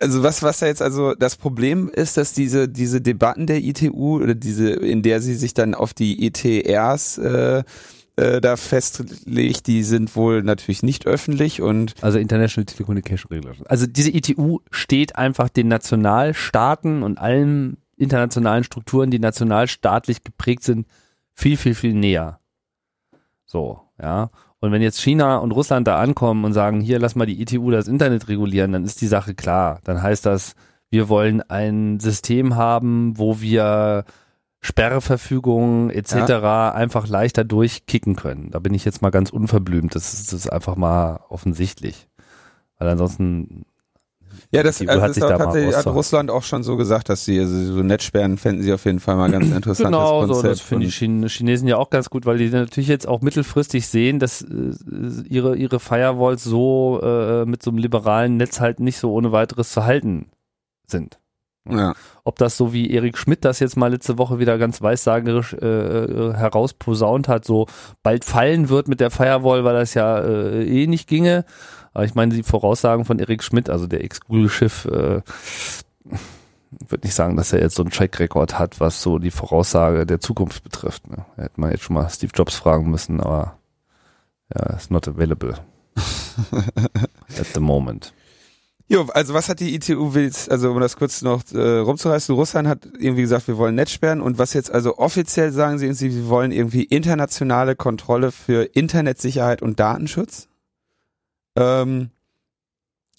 Also 0.00 0.22
was, 0.22 0.42
was 0.42 0.60
da 0.60 0.66
jetzt 0.66 0.80
also 0.80 1.14
das 1.14 1.36
Problem 1.36 1.90
ist, 1.90 2.16
dass 2.16 2.32
diese, 2.32 2.68
diese 2.68 3.02
Debatten 3.02 3.46
der 3.46 3.62
ITU 3.62 4.22
oder 4.22 4.34
diese, 4.34 4.70
in 4.70 5.02
der 5.02 5.20
sie 5.20 5.34
sich 5.34 5.52
dann 5.52 5.74
auf 5.74 5.92
die 5.92 6.26
ETRs 6.26 7.18
äh, 7.18 7.62
äh, 8.16 8.40
da 8.40 8.56
festlegt, 8.56 9.66
die 9.66 9.82
sind 9.82 10.16
wohl 10.16 10.42
natürlich 10.42 10.82
nicht 10.82 11.06
öffentlich 11.06 11.60
und 11.60 11.94
also 12.00 12.18
International 12.18 12.64
Telecommunication 12.64 13.30
Regulation. 13.30 13.66
Also 13.66 13.86
diese 13.86 14.10
ITU 14.10 14.60
steht 14.70 15.16
einfach 15.16 15.50
den 15.50 15.68
Nationalstaaten 15.68 17.02
und 17.02 17.18
allen 17.18 17.76
internationalen 18.00 18.64
Strukturen, 18.64 19.10
die 19.10 19.18
nationalstaatlich 19.18 20.24
geprägt 20.24 20.62
sind, 20.64 20.86
viel, 21.32 21.56
viel, 21.56 21.74
viel 21.74 21.94
näher. 21.94 22.40
So, 23.46 23.80
ja. 24.00 24.30
Und 24.60 24.72
wenn 24.72 24.82
jetzt 24.82 25.00
China 25.00 25.38
und 25.38 25.52
Russland 25.52 25.86
da 25.86 25.98
ankommen 25.98 26.44
und 26.44 26.52
sagen, 26.52 26.80
hier 26.80 26.98
lass 26.98 27.16
mal 27.16 27.26
die 27.26 27.40
ITU 27.40 27.70
das 27.70 27.88
Internet 27.88 28.28
regulieren, 28.28 28.72
dann 28.72 28.84
ist 28.84 29.00
die 29.00 29.06
Sache 29.06 29.34
klar. 29.34 29.80
Dann 29.84 30.02
heißt 30.02 30.26
das, 30.26 30.54
wir 30.90 31.08
wollen 31.08 31.40
ein 31.42 31.98
System 31.98 32.56
haben, 32.56 33.16
wo 33.16 33.40
wir 33.40 34.04
Sperreverfügungen 34.60 35.88
etc. 35.88 36.12
Ja. 36.28 36.72
einfach 36.72 37.08
leichter 37.08 37.44
durchkicken 37.44 38.16
können. 38.16 38.50
Da 38.50 38.58
bin 38.58 38.74
ich 38.74 38.84
jetzt 38.84 39.00
mal 39.00 39.10
ganz 39.10 39.30
unverblümt. 39.30 39.94
Das 39.94 40.12
ist, 40.12 40.32
das 40.32 40.40
ist 40.40 40.52
einfach 40.52 40.76
mal 40.76 41.20
offensichtlich. 41.30 42.08
Weil 42.78 42.88
ansonsten 42.88 43.64
ja, 44.50 44.62
das, 44.62 44.80
also 44.80 45.02
hat, 45.02 45.10
das 45.10 45.20
hat, 45.20 45.38
tatsächlich, 45.38 45.76
hat 45.76 45.86
Russland 45.86 46.30
auch 46.30 46.42
schon 46.42 46.62
so 46.62 46.76
gesagt, 46.76 47.08
dass 47.08 47.24
sie 47.24 47.38
also 47.38 47.74
so 47.74 47.82
Netzsperren 47.82 48.36
fänden 48.36 48.62
sie 48.62 48.72
auf 48.72 48.84
jeden 48.84 49.00
Fall 49.00 49.16
mal 49.16 49.30
ganz 49.30 49.50
interessant. 49.54 49.88
genau, 49.88 50.20
Konzept. 50.20 50.40
so, 50.40 50.48
das 50.48 50.60
finden 50.60 51.22
die 51.22 51.28
Chinesen 51.28 51.68
ja 51.68 51.76
auch 51.76 51.90
ganz 51.90 52.10
gut, 52.10 52.26
weil 52.26 52.38
die 52.38 52.48
natürlich 52.48 52.88
jetzt 52.88 53.06
auch 53.06 53.20
mittelfristig 53.20 53.86
sehen, 53.86 54.18
dass 54.18 54.42
äh, 54.42 54.72
ihre, 55.28 55.56
ihre 55.56 55.80
Firewalls 55.80 56.44
so 56.44 57.00
äh, 57.02 57.44
mit 57.44 57.62
so 57.62 57.70
einem 57.70 57.78
liberalen 57.78 58.36
Netz 58.36 58.60
halt 58.60 58.80
nicht 58.80 58.98
so 58.98 59.12
ohne 59.12 59.32
weiteres 59.32 59.70
zu 59.70 59.84
halten 59.84 60.26
sind. 60.86 61.18
Ja. 61.68 61.94
Ob 62.24 62.36
das 62.38 62.56
so 62.56 62.72
wie 62.72 62.90
Erik 62.90 63.18
Schmidt 63.18 63.44
das 63.44 63.60
jetzt 63.60 63.76
mal 63.76 63.92
letzte 63.92 64.18
Woche 64.18 64.38
wieder 64.38 64.56
ganz 64.58 64.80
weissagerisch 64.80 65.52
äh, 65.54 65.66
äh, 65.66 66.34
herausposaunt 66.34 67.28
hat, 67.28 67.44
so 67.44 67.66
bald 68.02 68.24
fallen 68.24 68.68
wird 68.70 68.88
mit 68.88 69.00
der 69.00 69.10
Firewall, 69.10 69.64
weil 69.64 69.74
das 69.74 69.94
ja 69.94 70.20
äh, 70.20 70.64
eh 70.64 70.86
nicht 70.86 71.06
ginge. 71.06 71.44
Aber 71.92 72.04
ich 72.04 72.14
meine, 72.14 72.34
die 72.34 72.42
Voraussagen 72.42 73.04
von 73.04 73.18
Erik 73.18 73.42
Schmidt, 73.42 73.68
also 73.68 73.86
der 73.86 74.04
Ex-Google-Schiff, 74.04 74.84
äh, 74.86 75.22
würde 76.88 77.06
nicht 77.06 77.14
sagen, 77.14 77.36
dass 77.36 77.52
er 77.52 77.60
jetzt 77.60 77.74
so 77.74 77.82
einen 77.82 77.90
Track-Record 77.90 78.58
hat, 78.58 78.80
was 78.80 79.02
so 79.02 79.18
die 79.18 79.32
Voraussage 79.32 80.06
der 80.06 80.20
Zukunft 80.20 80.62
betrifft. 80.62 81.08
Ne? 81.10 81.24
Hätte 81.36 81.60
man 81.60 81.72
jetzt 81.72 81.82
schon 81.82 81.94
mal 81.94 82.08
Steve 82.08 82.32
Jobs 82.34 82.54
fragen 82.54 82.90
müssen, 82.90 83.20
aber 83.20 83.58
ja, 84.54 84.76
ist 84.76 84.90
not 84.90 85.08
available 85.08 85.54
at 87.38 87.46
the 87.54 87.60
moment. 87.60 88.12
Jo, 88.88 89.06
also 89.14 89.34
was 89.34 89.48
hat 89.48 89.60
die 89.60 89.76
ITU 89.76 90.14
willst, 90.14 90.50
also 90.50 90.72
um 90.72 90.80
das 90.80 90.96
kurz 90.96 91.22
noch 91.22 91.42
äh, 91.52 91.78
rumzureißen, 91.78 92.34
Russland 92.34 92.66
hat 92.66 92.88
irgendwie 92.98 93.22
gesagt, 93.22 93.46
wir 93.46 93.56
wollen 93.56 93.76
Netz 93.76 93.92
sperren 93.92 94.20
und 94.20 94.38
was 94.38 94.52
jetzt 94.52 94.72
also 94.72 94.98
offiziell 94.98 95.52
sagen 95.52 95.78
sie, 95.78 95.92
sie 95.92 96.28
wollen 96.28 96.50
irgendwie 96.50 96.82
internationale 96.82 97.76
Kontrolle 97.76 98.32
für 98.32 98.64
Internetsicherheit 98.64 99.62
und 99.62 99.78
Datenschutz. 99.78 100.48
Ähm, 101.56 102.10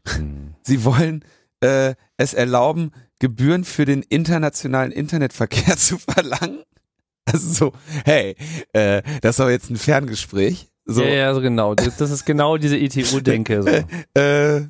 hm. 0.07 0.55
Sie 0.63 0.83
wollen 0.83 1.23
äh, 1.61 1.95
es 2.17 2.33
erlauben, 2.33 2.91
Gebühren 3.19 3.63
für 3.63 3.85
den 3.85 4.01
internationalen 4.03 4.91
Internetverkehr 4.91 5.77
zu 5.77 5.97
verlangen. 5.97 6.63
Also 7.25 7.53
so, 7.53 7.73
hey, 8.03 8.35
äh, 8.73 9.03
das 9.21 9.39
war 9.39 9.51
jetzt 9.51 9.69
ein 9.69 9.77
Ferngespräch. 9.77 10.67
So. 10.85 11.03
Ja, 11.03 11.09
ja, 11.09 11.33
so 11.33 11.41
genau. 11.41 11.75
Das, 11.75 11.97
das 11.97 12.09
ist 12.09 12.25
genau 12.25 12.57
diese 12.57 12.77
ITU-Denke. 12.77 13.61
So. 13.63 14.19
äh, 14.19 14.67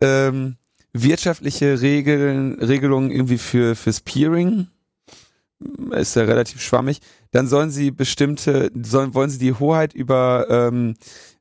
ähm, 0.00 0.56
wirtschaftliche 0.92 1.80
Regeln, 1.80 2.58
Regelungen 2.60 3.10
irgendwie 3.10 3.38
für 3.38 3.74
fürs 3.74 4.00
Peering 4.00 4.68
ist 5.90 6.16
ja 6.16 6.24
relativ 6.24 6.62
schwammig. 6.62 7.00
Dann 7.32 7.46
sollen 7.46 7.70
sie 7.70 7.90
bestimmte, 7.90 8.70
sollen 8.82 9.14
wollen 9.14 9.30
sie 9.30 9.38
die 9.38 9.52
Hoheit 9.52 9.92
über 9.92 10.46
ähm, 10.48 10.94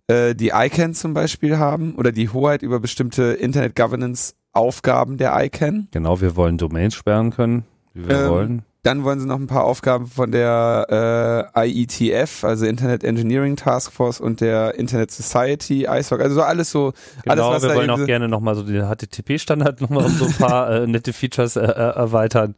äh, 0.09 0.33
die 0.33 0.51
ICANN 0.53 0.95
zum 0.95 1.13
Beispiel 1.13 1.57
haben 1.57 1.95
oder 1.95 2.11
die 2.11 2.29
Hoheit 2.29 2.63
über 2.63 2.79
bestimmte 2.79 3.23
Internet 3.33 3.75
Governance 3.75 4.33
Aufgaben 4.51 5.17
der 5.17 5.33
ICANN. 5.39 5.87
Genau, 5.91 6.19
wir 6.19 6.35
wollen 6.35 6.57
Domains 6.57 6.95
sperren 6.95 7.29
können, 7.29 7.63
wie 7.93 8.07
wir 8.09 8.23
ähm, 8.23 8.29
wollen. 8.29 8.61
Dann 8.81 9.03
wollen 9.03 9.19
sie 9.19 9.27
noch 9.27 9.37
ein 9.37 9.47
paar 9.47 9.65
Aufgaben 9.65 10.07
von 10.07 10.31
der 10.31 11.51
äh, 11.55 11.69
IETF, 11.69 12.43
also 12.43 12.65
Internet 12.65 13.03
Engineering 13.03 13.55
Task 13.55 13.91
Force 13.91 14.19
und 14.19 14.41
der 14.41 14.75
Internet 14.75 15.11
Society, 15.11 15.85
ISOC, 15.85 16.21
also 16.21 16.35
so 16.35 16.41
alles 16.41 16.71
so. 16.71 16.93
Genau, 17.23 17.51
alles, 17.51 17.63
wir 17.63 17.75
wollen 17.75 17.89
auch 17.89 18.05
gerne 18.05 18.27
nochmal 18.27 18.55
so 18.55 18.63
den 18.63 18.83
HTTP-Standard 18.83 19.81
nochmal 19.81 20.05
um 20.05 20.11
so 20.11 20.25
ein 20.25 20.33
paar 20.33 20.71
äh, 20.71 20.87
nette 20.87 21.13
Features 21.13 21.55
äh, 21.55 21.61
äh, 21.61 21.65
erweitern. 21.65 22.55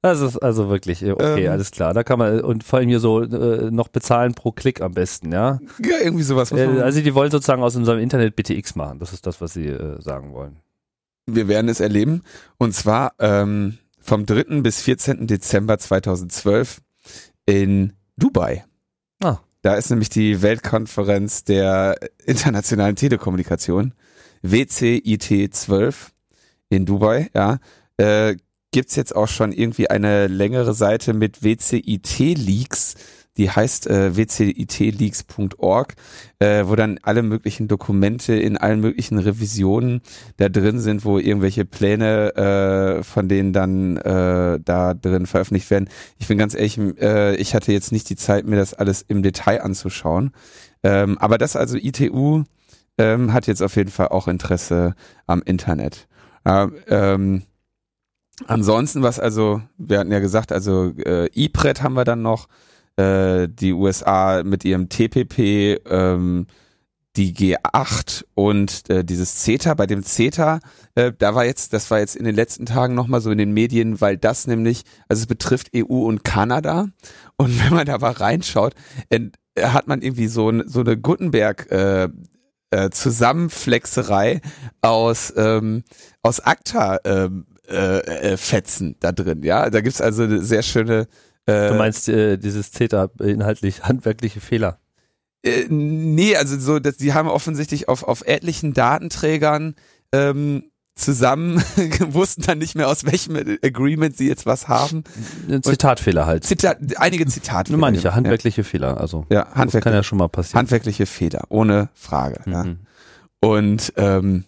Das 0.00 0.20
ist 0.20 0.38
also 0.38 0.68
wirklich, 0.68 1.02
äh, 1.02 1.12
okay, 1.12 1.44
ähm, 1.46 1.52
alles 1.52 1.72
klar. 1.72 1.92
Da 1.92 2.04
kann 2.04 2.18
man, 2.18 2.40
und 2.40 2.62
vor 2.62 2.78
allem 2.78 2.88
hier 2.88 3.00
so 3.00 3.22
äh, 3.22 3.70
noch 3.70 3.88
bezahlen 3.88 4.34
pro 4.34 4.52
Klick 4.52 4.80
am 4.80 4.92
besten, 4.92 5.32
ja? 5.32 5.58
Ja, 5.84 5.96
irgendwie 6.02 6.22
sowas. 6.22 6.52
Äh, 6.52 6.80
also 6.82 7.00
die 7.00 7.14
wollen 7.14 7.32
sozusagen 7.32 7.62
aus 7.62 7.74
unserem 7.74 7.98
Internet 7.98 8.36
BTX 8.36 8.76
machen. 8.76 9.00
Das 9.00 9.12
ist 9.12 9.26
das, 9.26 9.40
was 9.40 9.54
sie 9.54 9.66
äh, 9.66 10.00
sagen 10.00 10.32
wollen. 10.32 10.60
Wir 11.26 11.48
werden 11.48 11.68
es 11.68 11.80
erleben. 11.80 12.22
Und 12.58 12.74
zwar, 12.74 13.12
ähm, 13.18 13.78
vom 14.00 14.24
3. 14.24 14.62
bis 14.62 14.80
14. 14.82 15.26
Dezember 15.26 15.78
2012 15.78 16.80
in 17.46 17.92
Dubai. 18.16 18.64
Ah. 19.22 19.38
Da 19.62 19.74
ist 19.74 19.90
nämlich 19.90 20.08
die 20.08 20.42
Weltkonferenz 20.42 21.44
der 21.44 21.96
internationalen 22.24 22.96
Telekommunikation, 22.96 23.92
WCIT 24.42 25.54
12 25.54 26.12
in 26.70 26.86
Dubai, 26.86 27.30
ja. 27.34 27.58
Äh, 27.96 28.36
gibt's 28.78 28.94
jetzt 28.94 29.16
auch 29.16 29.26
schon 29.26 29.50
irgendwie 29.50 29.90
eine 29.90 30.28
längere 30.28 30.72
Seite 30.72 31.12
mit 31.12 31.42
WCIT-Leaks, 31.42 32.94
die 33.36 33.50
heißt 33.50 33.88
äh, 33.88 34.16
wcitleaks.org, 34.16 35.94
äh, 36.38 36.64
wo 36.64 36.76
dann 36.76 37.00
alle 37.02 37.24
möglichen 37.24 37.66
Dokumente 37.66 38.34
in 38.34 38.56
allen 38.56 38.78
möglichen 38.78 39.18
Revisionen 39.18 40.00
da 40.36 40.48
drin 40.48 40.78
sind, 40.78 41.04
wo 41.04 41.18
irgendwelche 41.18 41.64
Pläne 41.64 42.36
äh, 42.36 43.02
von 43.02 43.28
denen 43.28 43.52
dann 43.52 43.96
äh, 43.96 44.60
da 44.64 44.94
drin 44.94 45.26
veröffentlicht 45.26 45.72
werden. 45.72 45.88
Ich 46.20 46.28
bin 46.28 46.38
ganz 46.38 46.54
ehrlich, 46.54 46.78
äh, 47.00 47.34
ich 47.34 47.56
hatte 47.56 47.72
jetzt 47.72 47.90
nicht 47.90 48.08
die 48.08 48.16
Zeit, 48.16 48.46
mir 48.46 48.54
das 48.54 48.74
alles 48.74 49.02
im 49.02 49.24
Detail 49.24 49.60
anzuschauen. 49.60 50.30
Ähm, 50.84 51.18
aber 51.18 51.36
das 51.36 51.56
also 51.56 51.76
ITU 51.76 52.44
ähm, 52.96 53.32
hat 53.32 53.48
jetzt 53.48 53.60
auf 53.60 53.74
jeden 53.74 53.90
Fall 53.90 54.06
auch 54.10 54.28
Interesse 54.28 54.94
am 55.26 55.42
Internet. 55.42 56.06
ähm, 56.46 57.42
ansonsten, 58.46 59.02
was 59.02 59.18
also, 59.18 59.62
wir 59.76 59.98
hatten 59.98 60.12
ja 60.12 60.20
gesagt, 60.20 60.52
also 60.52 60.92
äh, 61.04 61.28
IPRED 61.34 61.82
haben 61.82 61.94
wir 61.94 62.04
dann 62.04 62.22
noch, 62.22 62.48
äh, 62.96 63.48
die 63.48 63.72
USA 63.72 64.42
mit 64.42 64.64
ihrem 64.64 64.88
TPP, 64.88 65.80
ähm, 65.88 66.46
die 67.16 67.34
G8 67.34 68.24
und 68.34 68.88
äh, 68.90 69.04
dieses 69.04 69.42
CETA. 69.42 69.74
Bei 69.74 69.86
dem 69.86 70.04
CETA, 70.04 70.60
äh, 70.94 71.12
da 71.16 71.34
war 71.34 71.44
jetzt, 71.44 71.72
das 71.72 71.90
war 71.90 71.98
jetzt 71.98 72.16
in 72.16 72.24
den 72.24 72.34
letzten 72.34 72.66
Tagen 72.66 72.94
nochmal 72.94 73.20
so 73.20 73.30
in 73.30 73.38
den 73.38 73.52
Medien, 73.52 74.00
weil 74.00 74.16
das 74.16 74.46
nämlich, 74.46 74.82
also 75.08 75.22
es 75.22 75.26
betrifft 75.26 75.70
EU 75.74 76.06
und 76.06 76.24
Kanada. 76.24 76.88
Und 77.36 77.60
wenn 77.64 77.74
man 77.74 77.86
da 77.86 77.98
mal 77.98 78.12
reinschaut, 78.12 78.74
äh, 79.10 79.30
hat 79.60 79.88
man 79.88 80.02
irgendwie 80.02 80.28
so, 80.28 80.52
so 80.66 80.80
eine 80.80 80.96
Gutenberg 80.96 81.70
äh, 81.72 82.08
äh, 82.70 82.90
Zusammenflexerei 82.90 84.40
aus 84.82 85.32
ähm, 85.36 85.84
aus 86.22 86.40
ACTA 86.40 86.98
ähm, 87.04 87.46
äh, 87.68 87.98
äh, 87.98 88.36
Fetzen 88.36 88.96
da 89.00 89.12
drin. 89.12 89.42
Ja, 89.42 89.70
da 89.70 89.80
gibt's 89.80 90.00
also 90.00 90.24
eine 90.24 90.42
sehr 90.42 90.62
schöne 90.62 91.08
äh, 91.48 91.68
du 91.70 91.74
meinst, 91.74 92.08
äh, 92.08 92.36
dieses 92.36 92.72
CETA 92.72 93.10
inhaltlich 93.20 93.82
handwerkliche 93.84 94.40
Fehler? 94.40 94.78
Äh, 95.42 95.64
nee, 95.70 96.36
also 96.36 96.58
so, 96.58 96.78
dass 96.78 96.98
die 96.98 97.14
haben 97.14 97.28
offensichtlich 97.28 97.88
auf, 97.88 98.02
auf 98.02 98.22
etlichen 98.26 98.74
Datenträgern 98.74 99.74
ähm, 100.12 100.64
zusammen 100.94 101.56
wussten 102.10 102.42
dann 102.42 102.58
nicht 102.58 102.74
mehr 102.74 102.88
aus 102.88 103.06
welchem 103.06 103.36
Agreement 103.62 104.14
sie 104.16 104.28
jetzt 104.28 104.44
was 104.44 104.68
haben. 104.68 105.04
Ein 105.48 105.62
Zitatfehler 105.62 106.26
halt. 106.26 106.44
Zitat, 106.44 106.78
einige 106.96 107.24
Zitatfehler. 107.26 107.78
Nur 107.78 107.80
meine 107.80 107.96
ich 107.96 108.02
ja, 108.02 108.14
handwerkliche 108.14 108.60
ja. 108.60 108.66
Fehler. 108.66 109.00
Also 109.00 109.24
ja, 109.30 109.46
handwerkliche, 109.46 109.80
kann 109.80 109.92
ja 109.94 110.02
schon 110.02 110.18
mal 110.18 110.28
passieren. 110.28 110.58
Handwerkliche 110.58 111.06
Fehler, 111.06 111.44
ohne 111.48 111.88
Frage. 111.94 112.42
Mhm. 112.44 112.52
Ja. 112.52 112.66
Und 113.40 113.92
ähm, 113.96 114.44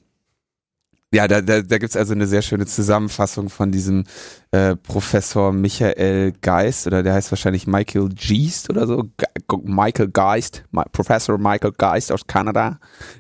ja, 1.13 1.27
da, 1.27 1.41
da, 1.41 1.61
da 1.63 1.79
gibt 1.79 1.97
also 1.97 2.13
eine 2.13 2.27
sehr 2.27 2.43
schöne 2.43 2.67
Zusammenfassung 2.67 3.49
von 3.49 3.73
diesem 3.73 4.05
äh, 4.53 4.77
Professor 4.77 5.53
Michael 5.53 6.33
Geist, 6.41 6.87
oder 6.87 7.03
der 7.03 7.15
heißt 7.15 7.33
wahrscheinlich 7.33 7.67
Michael 7.67 8.11
Geist 8.11 8.71
oder 8.71 8.87
so, 8.87 9.05
Ge 9.17 9.27
Michael 9.65 10.09
Geist, 10.09 10.63
Professor 10.93 11.37
Michael 11.37 11.73
Geist 11.77 12.13
aus 12.13 12.27
Kanada, 12.29 12.79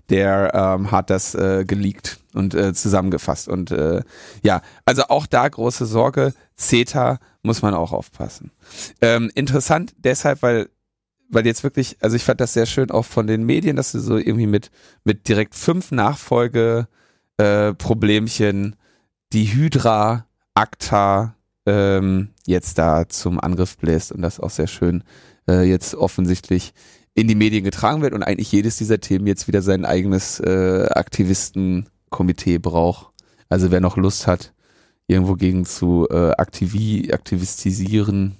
der 0.09 0.53
ähm, 0.55 0.93
hat 0.93 1.11
das 1.11 1.35
äh, 1.35 1.65
geleakt 1.65 2.21
und 2.33 2.55
äh, 2.55 2.73
zusammengefasst. 2.75 3.49
Und 3.49 3.73
äh, 3.73 4.03
ja, 4.43 4.63
also 4.85 5.03
auch 5.09 5.27
da 5.27 5.49
große 5.49 5.85
Sorge, 5.85 6.33
CETA 6.57 7.19
muss 7.43 7.63
man 7.63 7.75
auch 7.75 7.93
aufpassen. 7.93 8.53
Ähm, 9.01 9.33
interessant 9.35 9.95
deshalb, 9.99 10.43
weil 10.43 10.69
weil 11.33 11.47
jetzt 11.47 11.63
wirklich, 11.63 11.97
also 12.01 12.17
ich 12.17 12.25
fand 12.25 12.41
das 12.41 12.55
sehr 12.55 12.67
schön 12.67 12.91
auch 12.91 13.05
von 13.05 13.29
den 13.29 13.45
Medien, 13.45 13.77
dass 13.77 13.93
du 13.93 14.01
so 14.01 14.17
irgendwie 14.17 14.49
mit, 14.49 14.73
mit 15.05 15.29
direkt 15.29 15.55
fünf 15.55 15.93
Nachfolge 15.93 16.89
äh, 17.41 17.75
Problemchen 17.75 18.77
die 19.33 19.47
Hydra 19.47 20.27
ACTA 20.55 21.35
ähm, 21.67 22.29
jetzt 22.47 22.79
da 22.79 23.09
zum 23.09 23.41
Angriff 23.41 23.79
bläst 23.79 24.13
und 24.13 24.23
das 24.23 24.41
auch 24.41 24.51
sehr 24.51 24.67
schön 24.67 25.05
äh, 25.49 25.63
jetzt 25.63 25.95
offensichtlich 25.95 26.75
in 27.15 27.29
die 27.29 27.35
Medien 27.35 27.65
getragen 27.65 28.03
wird 28.03 28.13
und 28.13 28.23
eigentlich 28.23 28.53
jedes 28.53 28.77
dieser 28.77 29.01
Themen 29.01 29.27
jetzt 29.27 29.49
wieder 29.49 29.63
sein 29.63 29.85
eigenes 29.85 30.41
äh, 30.41 30.87
Aktivistenkomitee 30.91 32.59
braucht. 32.59 33.13
Also 33.49 33.71
wer 33.71 33.81
noch 33.81 33.97
Lust 33.97 34.27
hat, 34.27 34.53
irgendwo 35.07 35.35
gegen 35.35 35.65
zu 35.65 36.09
äh, 36.11 36.33
aktivi 36.33 37.11
aktivistisieren. 37.13 38.37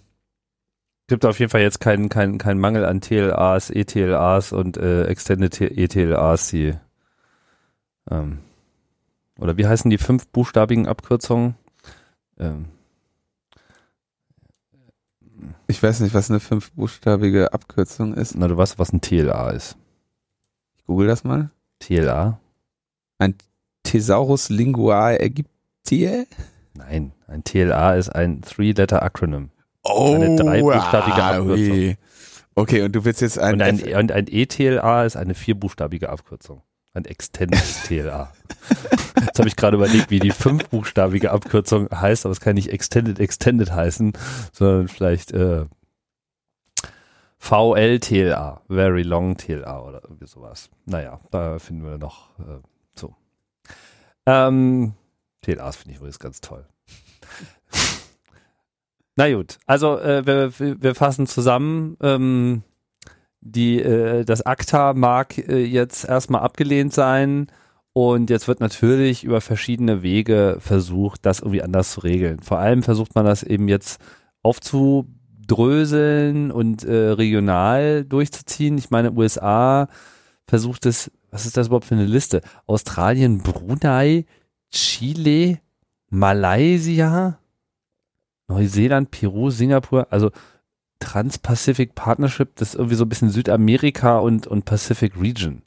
Gibt 1.09 1.25
auf 1.25 1.41
jeden 1.41 1.51
Fall 1.51 1.63
jetzt 1.63 1.81
keinen 1.81 2.09
keinen 2.09 2.39
keinen 2.39 2.61
Mangel 2.61 2.85
an 2.85 3.01
TLAs, 3.01 3.71
ETLAs 3.71 4.53
und 4.53 4.77
äh, 4.77 5.07
Extended 5.07 5.61
ETLAs, 5.61 6.51
die 6.51 6.75
ähm, 8.11 8.39
oder 9.41 9.57
wie 9.57 9.67
heißen 9.67 9.91
die 9.91 9.99
fünf 9.99 10.29
buchstabigen 10.29 10.87
Abkürzungen? 10.87 11.55
ähm, 12.39 12.67
Ich 15.67 15.83
weiß 15.83 16.01
nicht, 16.01 16.15
was 16.15 16.31
eine 16.31 16.41
fünfbuchstabige 16.41 17.53
Abkürzung 17.53 18.15
ist. 18.15 18.35
na, 18.37 18.49
du 18.49 18.57
weißt, 18.57 18.79
was 18.79 18.93
ein 18.93 19.01
TLA 19.01 19.51
ist. 19.51 19.77
Ich 20.77 20.85
google 20.85 21.07
das 21.09 21.25
mal. 21.25 21.51
TLA? 21.79 22.39
Thesaurus 23.83 24.51
linguae 24.51 25.19
Aegyptiae? 25.19 26.27
Nein, 26.75 27.13
ein 27.27 27.43
TLA 27.45 27.95
ist 27.95 28.11
ein 28.11 28.43
Three-Letter-Acronym. 28.43 29.51
Oh, 29.83 30.15
Eine 30.15 30.37
dreibuchstabige 30.37 31.23
Abkürzung. 31.25 31.55
ui. 31.73 31.97
Okay, 32.55 32.83
und 32.83 32.93
du 32.95 33.05
willst 33.05 33.21
jetzt 33.23 33.39
ein, 33.39 33.55
Und 33.55 33.63
ein, 33.63 33.81
und 33.97 34.13
ein 34.13 34.27
ETLA 34.29 35.05
ist 35.07 35.17
eine 35.17 35.35
vierbuchstabige 35.35 36.11
Abkürzung. 36.11 36.63
Ein 36.93 37.05
Extended 37.05 37.63
TLA. 37.87 38.33
Jetzt 39.21 39.39
habe 39.39 39.49
ich 39.49 39.57
gerade 39.57 39.77
überlegt, 39.77 40.11
wie 40.11 40.19
die 40.19 40.33
fünfbuchstabige 40.33 41.31
Abkürzung 41.31 41.89
heißt, 41.91 42.27
aber 42.27 42.33
es 42.33 42.41
kann 42.41 42.55
nicht 42.55 42.71
Extended 42.71 43.21
Extended 43.21 43.71
heißen, 43.71 44.13
sondern 44.53 44.89
vielleicht 44.89 45.33
äh, 45.33 45.67
VL-TLA, 47.39 48.61
Very 48.69 49.03
Long 49.03 49.37
TLA 49.37 49.81
oder 49.81 50.03
irgendwie 50.03 50.27
sowas. 50.27 50.69
Naja, 50.85 51.21
da 51.31 51.59
finden 51.59 51.85
wir 51.85 51.97
noch 51.97 52.29
äh, 52.39 52.61
so. 52.95 53.15
Ähm, 54.27 54.95
TLAs 55.43 55.77
finde 55.77 55.93
ich 55.93 55.97
übrigens 55.99 56.19
ganz 56.19 56.41
toll. 56.41 56.67
Na 59.17 59.33
gut, 59.33 59.59
also 59.67 59.99
äh, 59.99 60.27
wir, 60.27 60.53
wir 60.59 60.95
fassen 60.95 61.27
zusammen. 61.27 61.97
Ähm, 62.03 62.63
die, 63.41 63.81
äh, 63.81 64.25
das 64.25 64.43
ACTA 64.43 64.95
mag 64.95 65.39
äh, 65.39 65.65
jetzt 65.65 66.05
erstmal 66.05 66.43
abgelehnt 66.43 66.93
sein 66.93 67.47
und 67.93 68.31
jetzt 68.31 68.49
wird 68.49 68.61
natürlich 68.61 69.25
über 69.25 69.41
verschiedene 69.41 70.03
Wege 70.03 70.59
versucht, 70.61 71.25
das 71.27 71.41
irgendwie 71.41 71.63
anders 71.63 71.93
zu 71.93 72.01
regeln. 72.01 72.41
Vor 72.41 72.59
allem 72.59 72.83
versucht 72.83 73.15
man 73.15 73.25
das 73.25 73.43
eben 73.43 73.69
jetzt 73.69 74.01
aufzudröseln 74.43 76.53
und 76.53 76.85
äh, 76.85 77.11
regional 77.11 78.05
durchzuziehen. 78.05 78.79
Ich 78.79 78.91
meine, 78.91 79.13
USA 79.13 79.89
versucht 80.47 80.87
es, 80.87 81.11
was 81.31 81.47
ist 81.47 81.57
das 81.57 81.69
überhaupt 81.69 81.87
für 81.87 81.95
eine 81.95 82.07
Liste? 82.07 82.43
Australien, 82.67 83.39
Brunei, 83.39 84.27
Chile, 84.71 85.59
Malaysia, 86.11 87.39
Neuseeland, 88.49 89.11
Peru, 89.11 89.51
Singapur, 89.51 90.07
also 90.11 90.31
Trans-Pacific 91.01 91.95
Partnership, 91.95 92.55
das 92.57 92.71
ist 92.71 92.75
irgendwie 92.77 92.95
so 92.95 93.05
ein 93.05 93.09
bisschen 93.09 93.31
Südamerika 93.31 94.19
und, 94.19 94.47
und 94.47 94.65
Pacific 94.65 95.21
Region. 95.21 95.63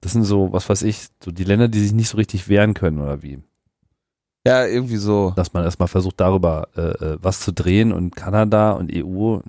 Das 0.00 0.12
sind 0.12 0.24
so, 0.24 0.52
was 0.52 0.68
weiß 0.68 0.82
ich, 0.82 1.08
so 1.22 1.30
die 1.30 1.44
Länder, 1.44 1.68
die 1.68 1.80
sich 1.80 1.92
nicht 1.92 2.10
so 2.10 2.18
richtig 2.18 2.48
wehren 2.48 2.74
können 2.74 3.00
oder 3.00 3.22
wie. 3.22 3.38
ja, 4.46 4.66
irgendwie 4.66 4.98
so. 4.98 5.32
Dass 5.36 5.54
man 5.54 5.64
erstmal 5.64 5.88
versucht, 5.88 6.20
darüber 6.20 6.68
äh, 6.76 6.80
äh, 6.82 7.18
was 7.22 7.40
zu 7.40 7.52
drehen 7.52 7.92
und 7.92 8.14
Kanada 8.14 8.72
und 8.72 8.92
EU. 8.94 9.38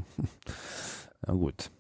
Ja 1.28 1.34
gut. 1.34 1.72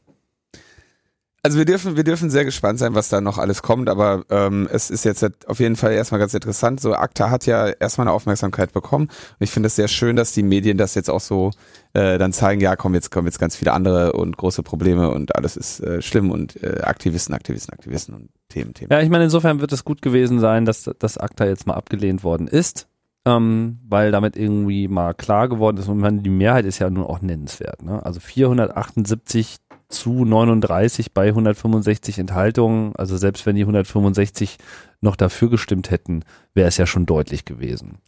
Also 1.46 1.60
wir 1.60 1.66
dürfen, 1.66 1.96
wir 1.96 2.04
dürfen 2.04 2.32
sehr 2.32 2.44
gespannt 2.44 2.80
sein, 2.80 2.96
was 2.96 3.10
da 3.10 3.22
noch 3.22 3.38
alles 3.38 3.62
kommt, 3.62 3.88
aber 3.88 4.26
ähm, 4.32 4.68
es 4.72 4.90
ist 4.90 5.06
jetzt 5.06 5.48
auf 5.48 5.60
jeden 5.60 5.76
Fall 5.76 5.92
erstmal 5.92 6.20
ganz 6.20 6.34
interessant. 6.34 6.82
So 6.82 6.96
ACTA 6.96 7.30
hat 7.30 7.46
ja 7.46 7.68
erstmal 7.68 8.08
eine 8.08 8.16
Aufmerksamkeit 8.16 8.74
bekommen 8.74 9.10
und 9.10 9.44
ich 9.44 9.52
finde 9.52 9.68
es 9.68 9.76
sehr 9.76 9.88
schön, 9.88 10.16
dass 10.16 10.32
die 10.32 10.42
Medien 10.42 10.80
das 10.80 10.96
jetzt 10.96 11.08
auch 11.08 11.20
so 11.20 11.52
äh, 11.94 12.18
dann 12.18 12.34
zeigen, 12.34 12.62
ja 12.62 12.76
komm, 12.76 12.96
jetzt 12.96 13.12
kommen 13.12 13.28
jetzt 13.28 13.38
ganz 13.38 13.56
viele 13.56 13.74
andere 13.74 14.14
und 14.14 14.36
große 14.38 14.64
Probleme 14.64 15.12
und 15.12 15.36
alles 15.36 15.56
ist 15.56 15.82
äh, 15.82 16.02
schlimm 16.02 16.32
und 16.32 16.64
äh, 16.64 16.82
Aktivisten, 16.82 17.36
Aktivisten, 17.36 17.76
Aktivisten 17.76 18.16
und 18.16 18.30
Themen, 18.50 18.74
Themen. 18.74 18.90
Ja, 18.92 19.02
ich 19.02 19.10
meine, 19.12 19.26
insofern 19.26 19.62
wird 19.62 19.72
es 19.72 19.86
gut 19.86 20.02
gewesen 20.02 20.40
sein, 20.40 20.66
dass 20.66 20.90
das 20.98 21.20
ACTA 21.20 21.46
jetzt 21.46 21.68
mal 21.68 21.76
abgelehnt 21.76 22.24
worden 22.24 22.48
ist, 22.48 22.88
ähm, 23.24 23.78
weil 23.88 24.12
damit 24.12 24.36
irgendwie 24.36 24.88
mal 24.88 25.14
klar 25.14 25.48
geworden 25.48 25.78
ist 25.78 25.90
und 25.90 26.00
man, 26.00 26.24
die 26.24 26.32
Mehrheit 26.32 26.66
ist 26.66 26.80
ja 26.80 26.90
nun 26.90 27.06
auch 27.06 27.22
nennenswert. 27.22 27.84
Ne? 27.84 28.04
Also 28.04 28.20
478 28.20 29.58
zu 29.88 30.26
39 30.26 31.14
bei 31.14 31.28
165 31.28 32.20
Enthaltungen. 32.20 32.96
Also 32.96 33.18
selbst 33.18 33.46
wenn 33.46 33.56
die 33.56 33.64
165 33.64 34.58
noch 35.02 35.16
dafür 35.16 35.50
gestimmt 35.50 35.92
hätten, 35.92 36.24
wäre 36.54 36.68
es 36.68 36.78
ja 36.78 36.86
schon 36.86 37.06
deutlich 37.06 37.46
gewesen. 37.46 38.00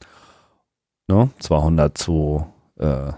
Ne? 1.08 1.30
200 1.40 1.98
zu 1.98 2.46
äh, 2.78 3.12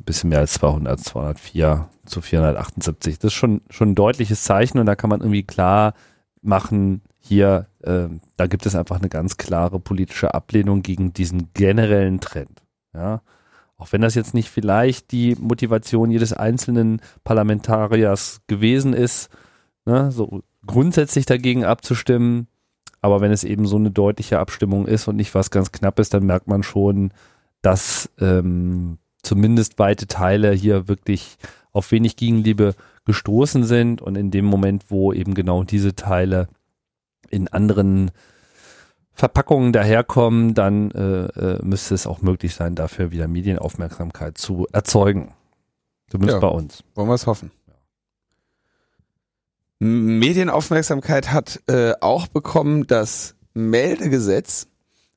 ein 0.00 0.04
bisschen 0.04 0.30
mehr 0.30 0.40
als 0.40 0.54
200, 0.54 0.98
204 1.00 1.88
zu 2.04 2.20
478. 2.20 3.18
Das 3.18 3.32
ist 3.32 3.34
schon, 3.34 3.60
schon 3.70 3.90
ein 3.90 3.94
deutliches 3.94 4.44
Zeichen 4.44 4.78
und 4.78 4.86
da 4.86 4.96
kann 4.96 5.10
man 5.10 5.20
irgendwie 5.20 5.42
klar 5.42 5.94
machen, 6.42 7.02
hier, 7.18 7.66
äh, 7.82 8.08
da 8.36 8.46
gibt 8.46 8.64
es 8.64 8.74
einfach 8.74 8.98
eine 8.98 9.10
ganz 9.10 9.36
klare 9.36 9.78
politische 9.78 10.32
Ablehnung 10.32 10.82
gegen 10.82 11.12
diesen 11.12 11.52
generellen 11.52 12.20
Trend. 12.20 12.62
Ja, 12.94 13.22
auch 13.80 13.92
wenn 13.92 14.02
das 14.02 14.14
jetzt 14.14 14.34
nicht 14.34 14.50
vielleicht 14.50 15.10
die 15.10 15.34
Motivation 15.36 16.10
jedes 16.10 16.32
einzelnen 16.32 17.00
Parlamentariers 17.24 18.42
gewesen 18.46 18.92
ist, 18.92 19.30
ne, 19.86 20.12
so 20.12 20.42
grundsätzlich 20.66 21.24
dagegen 21.24 21.64
abzustimmen, 21.64 22.46
aber 23.00 23.22
wenn 23.22 23.32
es 23.32 23.42
eben 23.42 23.66
so 23.66 23.76
eine 23.76 23.90
deutliche 23.90 24.38
Abstimmung 24.38 24.86
ist 24.86 25.08
und 25.08 25.16
nicht 25.16 25.34
was 25.34 25.50
ganz 25.50 25.72
Knappes, 25.72 26.10
dann 26.10 26.26
merkt 26.26 26.46
man 26.46 26.62
schon, 26.62 27.12
dass 27.62 28.10
ähm, 28.20 28.98
zumindest 29.22 29.78
weite 29.78 30.06
Teile 30.06 30.52
hier 30.52 30.86
wirklich 30.86 31.38
auf 31.72 31.90
wenig 31.92 32.16
Gegenliebe 32.16 32.74
gestoßen 33.06 33.64
sind. 33.64 34.02
Und 34.02 34.16
in 34.16 34.30
dem 34.30 34.44
Moment, 34.44 34.90
wo 34.90 35.14
eben 35.14 35.32
genau 35.32 35.64
diese 35.64 35.94
Teile 35.94 36.48
in 37.30 37.48
anderen 37.48 38.10
Verpackungen 39.20 39.72
daherkommen, 39.72 40.54
dann 40.54 40.90
äh, 40.92 41.26
äh, 41.26 41.58
müsste 41.62 41.94
es 41.94 42.06
auch 42.06 42.22
möglich 42.22 42.54
sein, 42.54 42.74
dafür 42.74 43.10
wieder 43.10 43.28
Medienaufmerksamkeit 43.28 44.38
zu 44.38 44.66
erzeugen. 44.72 45.34
Zumindest 46.10 46.36
Ja. 46.36 46.40
bei 46.40 46.48
uns. 46.48 46.82
Wollen 46.94 47.08
wir 47.08 47.14
es 47.14 47.26
hoffen. 47.26 47.50
Medienaufmerksamkeit 49.78 51.32
hat 51.32 51.60
äh, 51.68 51.92
auch 52.00 52.26
bekommen 52.28 52.86
das 52.86 53.34
Meldegesetz. 53.54 54.66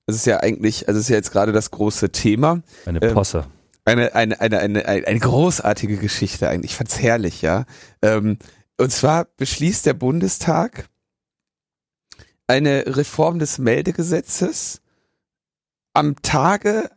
Das 0.05 0.15
ist 0.17 0.25
ja 0.25 0.39
eigentlich, 0.41 0.87
also 0.87 0.99
ist 0.99 1.09
ja 1.09 1.15
jetzt 1.15 1.31
gerade 1.31 1.51
das 1.51 1.71
große 1.71 2.11
Thema. 2.11 2.61
Eine 2.85 3.01
Ähm, 3.01 3.13
Posse. 3.13 3.45
Eine, 3.85 4.15
eine, 4.15 4.39
eine, 4.39 4.59
eine, 4.59 4.85
eine, 4.85 5.07
eine 5.07 5.19
großartige 5.19 5.97
Geschichte 5.97 6.47
eigentlich. 6.49 6.71
Ich 6.71 6.77
fand's 6.77 7.01
herrlich, 7.01 7.41
ja. 7.41 7.65
Ähm, 8.01 8.37
und 8.77 8.91
zwar 8.91 9.25
beschließt 9.37 9.85
der 9.85 9.93
Bundestag 9.93 10.85
eine 12.47 12.83
Reform 12.97 13.39
des 13.39 13.57
Meldegesetzes 13.57 14.81
am 15.93 16.21
Tage, 16.21 16.89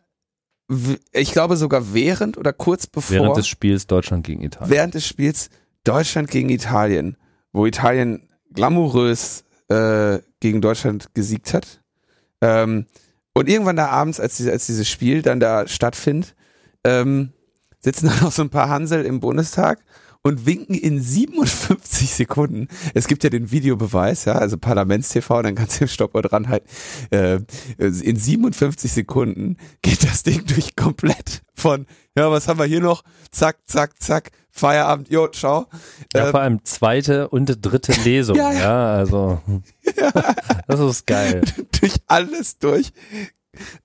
ich 1.12 1.32
glaube 1.32 1.56
sogar 1.56 1.94
während 1.94 2.36
oder 2.38 2.52
kurz 2.52 2.86
bevor 2.86 3.14
Während 3.14 3.36
des 3.36 3.46
Spiels 3.46 3.86
Deutschland 3.86 4.26
gegen 4.26 4.42
Italien. 4.42 4.70
während 4.70 4.94
des 4.94 5.06
Spiels 5.06 5.50
Deutschland 5.84 6.30
gegen 6.30 6.48
Italien, 6.48 7.16
wo 7.52 7.66
Italien 7.66 8.28
glamourös 8.52 9.44
äh, 9.68 10.18
gegen 10.40 10.60
Deutschland 10.60 11.14
gesiegt 11.14 11.54
hat. 11.54 11.82
Ähm, 12.40 12.86
und 13.32 13.48
irgendwann 13.48 13.76
da 13.76 13.88
abends, 13.88 14.18
als, 14.18 14.36
diese, 14.38 14.50
als 14.50 14.66
dieses 14.66 14.88
Spiel 14.88 15.22
dann 15.22 15.40
da 15.40 15.68
stattfindet, 15.68 16.34
ähm, 16.84 17.32
sitzen 17.80 18.06
dann 18.08 18.20
noch 18.20 18.32
so 18.32 18.42
ein 18.42 18.50
paar 18.50 18.68
Hansel 18.68 19.04
im 19.04 19.20
Bundestag 19.20 19.80
und 20.26 20.44
winken 20.44 20.74
in 20.74 21.00
57 21.00 22.10
Sekunden. 22.10 22.68
Es 22.94 23.06
gibt 23.06 23.22
ja 23.22 23.30
den 23.30 23.52
Videobeweis, 23.52 24.24
ja, 24.24 24.34
also 24.34 24.58
Parlamentstv, 24.58 25.28
dann 25.42 25.54
kannst 25.54 25.76
du 25.76 25.84
den 25.84 25.88
Stoppuhr 25.88 26.22
dran 26.22 26.48
halten. 26.48 26.66
Äh, 27.10 27.40
in 27.78 28.16
57 28.16 28.90
Sekunden 28.90 29.56
geht 29.82 30.02
das 30.02 30.24
Ding 30.24 30.44
durch 30.46 30.74
komplett 30.74 31.42
von, 31.54 31.86
ja, 32.16 32.30
was 32.30 32.48
haben 32.48 32.58
wir 32.58 32.66
hier 32.66 32.80
noch? 32.80 33.04
Zack, 33.30 33.58
zack, 33.66 34.02
zack, 34.02 34.32
Feierabend, 34.50 35.10
jo, 35.10 35.28
ciao. 35.28 35.66
Ja, 36.14 36.24
Ähm, 36.24 36.30
vor 36.30 36.40
allem 36.40 36.64
zweite 36.64 37.28
und 37.28 37.58
dritte 37.64 37.92
Lesung. 38.02 38.36
Ja, 38.46 38.52
ja, 38.52 38.60
ja. 38.60 38.94
also 38.94 39.40
das 40.66 40.80
ist 40.80 41.06
geil. 41.06 41.42
durch 41.80 41.94
alles 42.06 42.58
durch. 42.58 42.92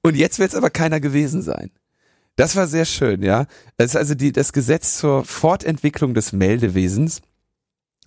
Und 0.02 0.16
jetzt 0.16 0.40
wird 0.40 0.50
es 0.50 0.56
aber 0.56 0.70
keiner 0.70 1.00
gewesen 1.00 1.42
sein. 1.42 1.72
Das 2.42 2.56
war 2.56 2.66
sehr 2.66 2.86
schön, 2.86 3.22
ja. 3.22 3.46
Das 3.78 3.92
ist 3.92 3.96
also 3.96 4.16
die, 4.16 4.32
das 4.32 4.52
Gesetz 4.52 4.98
zur 4.98 5.24
Fortentwicklung 5.24 6.16
des 6.16 6.34
Meldewesens. 6.34 7.22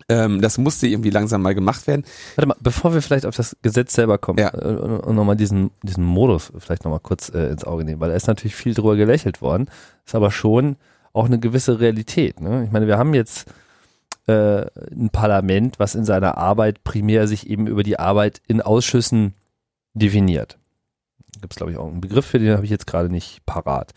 Ähm, 0.08 0.40
das 0.40 0.58
musste 0.58 0.88
irgendwie 0.88 1.10
langsam 1.10 1.40
mal 1.40 1.54
gemacht 1.54 1.86
werden. 1.86 2.04
Warte 2.34 2.48
mal, 2.48 2.56
bevor 2.60 2.92
wir 2.92 3.00
vielleicht 3.00 3.26
auf 3.26 3.36
das 3.36 3.56
Gesetz 3.62 3.94
selber 3.94 4.18
kommen 4.18 4.40
Ja. 4.40 4.52
äh, 4.52 4.58
und, 4.58 5.14
nochmal 5.14 5.36
diesen, 5.36 5.70
diesen 5.82 6.04
Modus 6.04 6.52
vielleicht 6.58 6.84
nochmal 6.84 6.98
kurz 7.00 7.28
äh, 7.28 7.46
ins 7.46 7.64
Auge 7.64 7.84
nehmen, 7.84 8.00
weil 8.00 8.10
da 8.10 8.16
ist 8.16 8.26
natürlich 8.26 8.56
viel 8.56 8.74
drüber 8.74 8.96
gelächelt 8.96 9.40
worden, 9.40 9.68
ist 10.04 10.16
aber 10.16 10.32
schon 10.32 10.76
auch 11.12 11.26
eine 11.26 11.38
gewisse 11.38 11.78
Realität. 11.78 12.40
Ne? 12.40 12.64
Ich 12.64 12.72
meine, 12.72 12.88
wir 12.88 12.98
haben 12.98 13.14
jetzt 13.14 13.46
äh, 14.26 14.66
ein 14.90 15.10
Parlament, 15.12 15.78
was 15.78 15.94
in 15.94 16.04
seiner 16.04 16.38
Arbeit 16.38 16.82
primär 16.82 17.28
sich 17.28 17.48
eben 17.48 17.68
über 17.68 17.84
die 17.84 18.00
Arbeit 18.00 18.42
in 18.48 18.60
Ausschüssen 18.60 19.34
definiert. 19.94 20.58
Gibt 21.40 21.52
es, 21.52 21.56
glaube 21.56 21.72
ich, 21.72 21.78
auch 21.78 21.88
einen 21.88 22.00
Begriff 22.00 22.26
für 22.26 22.38
den 22.38 22.54
habe 22.54 22.64
ich 22.64 22.70
jetzt 22.70 22.86
gerade 22.86 23.10
nicht 23.10 23.46
parat. 23.46 23.92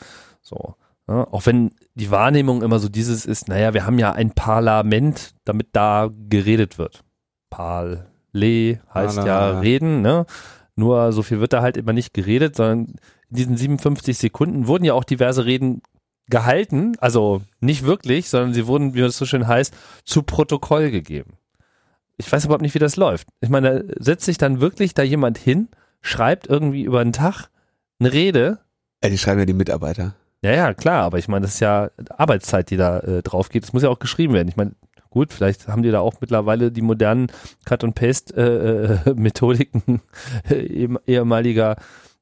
So. 0.47 0.75
Ja, 1.09 1.25
auch 1.31 1.45
wenn 1.45 1.71
die 1.95 2.11
Wahrnehmung 2.11 2.61
immer 2.61 2.79
so 2.79 2.89
dieses 2.89 3.25
ist, 3.25 3.47
naja, 3.47 3.73
wir 3.73 3.85
haben 3.85 3.99
ja 3.99 4.11
ein 4.11 4.31
Parlament, 4.31 5.35
damit 5.45 5.69
da 5.73 6.09
geredet 6.29 6.77
wird. 6.77 7.03
Parler 7.49 8.05
heißt 8.33 9.17
ja 9.17 9.23
Parla. 9.23 9.59
reden, 9.59 10.01
ne? 10.01 10.25
Nur 10.75 11.11
so 11.11 11.23
viel 11.23 11.39
wird 11.39 11.53
da 11.53 11.61
halt 11.61 11.77
immer 11.77 11.93
nicht 11.93 12.13
geredet, 12.13 12.55
sondern 12.55 12.95
in 13.29 13.35
diesen 13.35 13.57
57 13.57 14.17
Sekunden 14.17 14.67
wurden 14.67 14.83
ja 14.83 14.93
auch 14.93 15.03
diverse 15.03 15.45
Reden 15.45 15.81
gehalten, 16.29 16.93
also 16.99 17.41
nicht 17.61 17.83
wirklich, 17.83 18.29
sondern 18.29 18.53
sie 18.53 18.67
wurden, 18.67 18.93
wie 18.93 19.01
es 19.01 19.17
so 19.17 19.25
schön 19.25 19.47
heißt, 19.47 19.73
zu 20.03 20.23
Protokoll 20.23 20.91
gegeben. 20.91 21.33
Ich 22.17 22.31
weiß 22.31 22.45
überhaupt 22.45 22.61
nicht, 22.61 22.75
wie 22.75 22.79
das 22.79 22.95
läuft. 22.95 23.27
Ich 23.41 23.49
meine, 23.49 23.83
da 23.83 23.93
setzt 24.03 24.25
sich 24.25 24.37
dann 24.37 24.59
wirklich 24.59 24.93
da 24.93 25.03
jemand 25.03 25.37
hin, 25.37 25.69
schreibt 26.01 26.47
irgendwie 26.47 26.83
über 26.83 26.99
einen 26.99 27.13
Tag 27.13 27.49
eine 27.99 28.11
Rede. 28.11 28.59
Ja, 29.03 29.09
die 29.09 29.17
schreiben 29.17 29.39
ja 29.39 29.45
die 29.45 29.53
Mitarbeiter. 29.53 30.15
Ja, 30.43 30.51
ja, 30.51 30.73
klar, 30.73 31.03
aber 31.03 31.17
ich 31.17 31.27
meine, 31.27 31.45
das 31.45 31.55
ist 31.55 31.59
ja 31.61 31.89
Arbeitszeit, 32.09 32.69
die 32.69 32.77
da 32.77 32.99
äh, 32.99 33.23
drauf 33.23 33.49
geht. 33.49 33.63
Das 33.63 33.73
muss 33.73 33.83
ja 33.83 33.89
auch 33.89 33.99
geschrieben 33.99 34.33
werden. 34.33 34.47
Ich 34.47 34.55
meine, 34.55 34.71
gut, 35.09 35.33
vielleicht 35.33 35.67
haben 35.67 35.81
die 35.81 35.89
da 35.91 35.99
auch 35.99 36.21
mittlerweile 36.21 36.71
die 36.71 36.83
modernen 36.83 37.27
Cut- 37.65 37.83
und 37.83 37.95
Paste-Methodiken 37.95 40.01
äh, 40.49 40.53
äh, 40.53 40.95
ehemaliger 41.07 41.75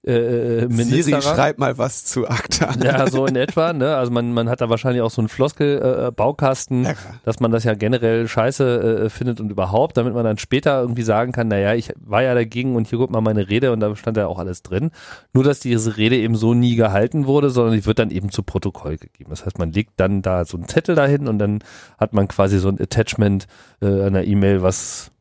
äh, 0.06 0.68
Minister. 0.68 1.22
Siri, 1.22 1.22
schreib 1.22 1.58
mal 1.58 1.78
was 1.78 2.06
zu 2.06 2.28
ACTA. 2.28 2.76
Ja, 2.84 3.08
so 3.10 3.26
in 3.26 3.36
etwa. 3.36 3.74
Ne? 3.74 3.96
Also 3.96 4.12
man, 4.12 4.34
man 4.34 4.50
hat 4.50 4.62
da 4.62 4.70
wahrscheinlich 4.70 5.02
auch 5.02 5.10
so 5.10 5.22
einen 5.22 5.30
Floskel-Baukasten, 5.30 6.86
äh, 6.86 6.90
ja, 6.90 6.96
dass 7.24 7.40
man 7.40 7.52
das 7.52 7.64
ja 7.64 7.74
generell 7.74 8.28
scheiße 8.28 9.06
äh, 9.06 9.10
findet 9.10 9.40
und 9.40 9.50
überhaupt, 9.52 9.98
damit 9.98 10.14
man 10.14 10.24
dann 10.24 10.38
später 10.38 10.80
irgendwie 10.80 11.02
sagen 11.02 11.32
kann, 11.32 11.48
naja, 11.48 11.74
ich 11.74 11.92
war 12.00 12.22
ja 12.22 12.36
dagegen 12.36 12.76
und 12.76 12.88
hier 12.88 13.00
guckt 13.00 13.12
mal 13.12 13.22
meine 13.22 13.50
Rede 13.50 13.72
und 13.72 13.80
da 13.80 13.96
stand 13.96 14.18
ja 14.18 14.28
auch 14.28 14.38
alles 14.38 14.62
drin. 14.62 14.92
Nur, 15.34 15.44
dass 15.44 15.60
diese 15.60 15.98
Rede 15.98 16.18
eben 16.18 16.36
so 16.36 16.54
nie 16.54 16.76
gehalten 16.76 17.26
wurde, 17.26 17.50
sondern 17.50 17.74
die 17.74 17.86
wird 17.86 18.00
dann 18.00 18.12
eben 18.12 18.30
zu 18.30 18.44
Protokoll 18.44 18.98
gegeben. 18.98 19.32
Das 19.32 19.46
heißt, 19.46 19.58
man 19.58 19.72
legt 19.72 19.94
dann 19.98 20.22
da 20.22 20.46
so 20.46 20.58
einen 20.58 20.68
Zettel 20.68 20.96
dahin 20.96 21.28
und 21.28 21.40
dann 21.40 21.64
hat 21.98 22.14
man 22.14 22.28
quasi 22.28 22.60
so 22.60 22.70
ein 22.70 22.80
Attachment 22.80 23.48
äh, 23.82 24.04
einer 24.04 24.24
E-Mail, 24.24 24.62
was 24.62 25.12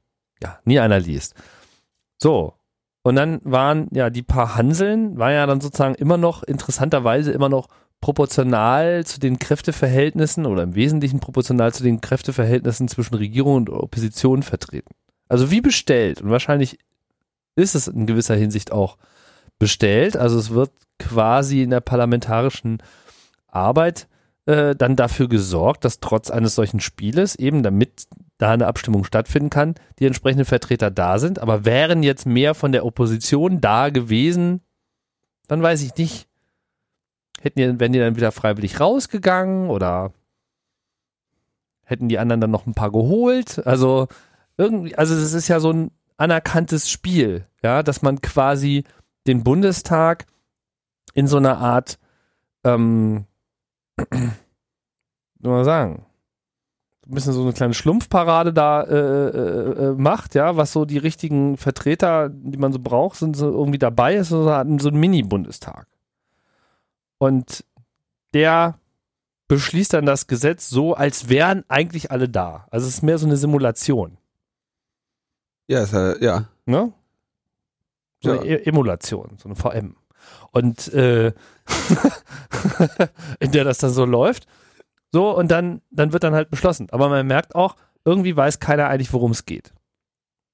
ja 0.42 0.58
nie 0.64 0.78
einer 0.78 1.00
liest. 1.00 1.34
So, 2.18 2.54
und 3.04 3.16
dann 3.16 3.40
waren 3.44 3.88
ja 3.92 4.08
die 4.08 4.22
paar 4.22 4.56
Hanseln, 4.56 5.18
war 5.18 5.30
ja 5.30 5.44
dann 5.46 5.60
sozusagen 5.60 5.94
immer 5.94 6.16
noch, 6.16 6.42
interessanterweise 6.42 7.32
immer 7.32 7.50
noch 7.50 7.68
proportional 8.00 9.04
zu 9.04 9.20
den 9.20 9.38
Kräfteverhältnissen 9.38 10.46
oder 10.46 10.62
im 10.62 10.74
Wesentlichen 10.74 11.20
proportional 11.20 11.72
zu 11.74 11.82
den 11.82 12.00
Kräfteverhältnissen 12.00 12.88
zwischen 12.88 13.14
Regierung 13.14 13.56
und 13.56 13.70
Opposition 13.70 14.42
vertreten. 14.42 14.94
Also 15.28 15.50
wie 15.50 15.60
bestellt. 15.60 16.22
Und 16.22 16.30
wahrscheinlich 16.30 16.78
ist 17.56 17.74
es 17.74 17.88
in 17.88 18.06
gewisser 18.06 18.36
Hinsicht 18.36 18.72
auch 18.72 18.96
bestellt. 19.58 20.16
Also 20.16 20.38
es 20.38 20.50
wird 20.50 20.70
quasi 20.98 21.62
in 21.62 21.70
der 21.70 21.80
parlamentarischen 21.80 22.82
Arbeit 23.48 24.08
äh, 24.46 24.74
dann 24.74 24.96
dafür 24.96 25.28
gesorgt, 25.28 25.84
dass 25.84 26.00
trotz 26.00 26.30
eines 26.30 26.54
solchen 26.54 26.80
Spieles 26.80 27.36
eben 27.36 27.62
damit 27.62 28.06
da 28.38 28.50
eine 28.50 28.66
Abstimmung 28.66 29.04
stattfinden 29.04 29.50
kann, 29.50 29.74
die 29.98 30.06
entsprechenden 30.06 30.44
Vertreter 30.44 30.90
da 30.90 31.18
sind. 31.18 31.38
Aber 31.38 31.64
wären 31.64 32.02
jetzt 32.02 32.26
mehr 32.26 32.54
von 32.54 32.72
der 32.72 32.84
Opposition 32.84 33.60
da 33.60 33.90
gewesen, 33.90 34.60
dann 35.46 35.62
weiß 35.62 35.82
ich 35.82 35.96
nicht. 35.96 36.28
Hätten 37.40 37.58
die, 37.58 37.80
wären 37.80 37.92
die 37.92 37.98
dann 37.98 38.16
wieder 38.16 38.32
freiwillig 38.32 38.80
rausgegangen 38.80 39.68
oder 39.68 40.12
hätten 41.84 42.08
die 42.08 42.18
anderen 42.18 42.40
dann 42.40 42.50
noch 42.50 42.66
ein 42.66 42.74
paar 42.74 42.90
geholt? 42.90 43.64
Also 43.66 44.08
irgendwie, 44.56 44.94
also 44.96 45.14
es 45.14 45.32
ist 45.32 45.48
ja 45.48 45.60
so 45.60 45.70
ein 45.70 45.90
anerkanntes 46.16 46.88
Spiel, 46.88 47.46
ja, 47.62 47.82
dass 47.82 48.02
man 48.02 48.20
quasi 48.20 48.84
den 49.26 49.44
Bundestag 49.44 50.26
in 51.12 51.26
so 51.26 51.36
einer 51.36 51.58
Art, 51.58 51.98
ähm, 52.64 53.26
soll 55.40 55.52
man 55.52 55.64
sagen, 55.64 56.06
ein 57.06 57.14
bisschen 57.14 57.32
so 57.34 57.42
eine 57.42 57.52
kleine 57.52 57.74
Schlumpfparade 57.74 58.52
da 58.52 58.82
äh, 58.82 58.96
äh, 58.96 59.84
äh, 59.90 59.94
macht, 59.94 60.34
ja, 60.34 60.56
was 60.56 60.72
so 60.72 60.84
die 60.84 60.98
richtigen 60.98 61.56
Vertreter, 61.56 62.30
die 62.30 62.56
man 62.56 62.72
so 62.72 62.78
braucht, 62.78 63.18
sind 63.18 63.36
so 63.36 63.50
irgendwie 63.50 63.78
dabei, 63.78 64.14
ist 64.14 64.30
so, 64.30 64.44
so 64.44 64.50
ein 64.88 64.96
Mini-Bundestag. 64.96 65.86
Und 67.18 67.64
der 68.32 68.78
beschließt 69.48 69.92
dann 69.92 70.06
das 70.06 70.26
Gesetz 70.26 70.70
so, 70.70 70.94
als 70.94 71.28
wären 71.28 71.64
eigentlich 71.68 72.10
alle 72.10 72.28
da. 72.28 72.66
Also 72.70 72.86
es 72.86 72.94
ist 72.94 73.02
mehr 73.02 73.18
so 73.18 73.26
eine 73.26 73.36
Simulation. 73.36 74.16
Ja, 75.66 75.82
ist, 75.82 75.92
äh, 75.92 76.22
ja. 76.24 76.48
Ne? 76.64 76.92
So 78.22 78.34
ja. 78.34 78.40
eine 78.40 78.46
e 78.46 78.64
Emulation, 78.64 79.36
so 79.38 79.48
eine 79.48 79.56
VM. 79.56 79.96
Und 80.54 80.92
äh, 80.94 81.32
in 83.40 83.50
der 83.50 83.64
das 83.64 83.78
dann 83.78 83.90
so 83.90 84.04
läuft. 84.04 84.46
So, 85.12 85.36
und 85.36 85.50
dann, 85.50 85.82
dann 85.90 86.12
wird 86.12 86.22
dann 86.22 86.34
halt 86.34 86.50
beschlossen. 86.50 86.88
Aber 86.90 87.08
man 87.08 87.26
merkt 87.26 87.54
auch, 87.54 87.76
irgendwie 88.04 88.36
weiß 88.36 88.60
keiner 88.60 88.88
eigentlich, 88.88 89.12
worum 89.12 89.32
es 89.32 89.46
geht. 89.46 89.72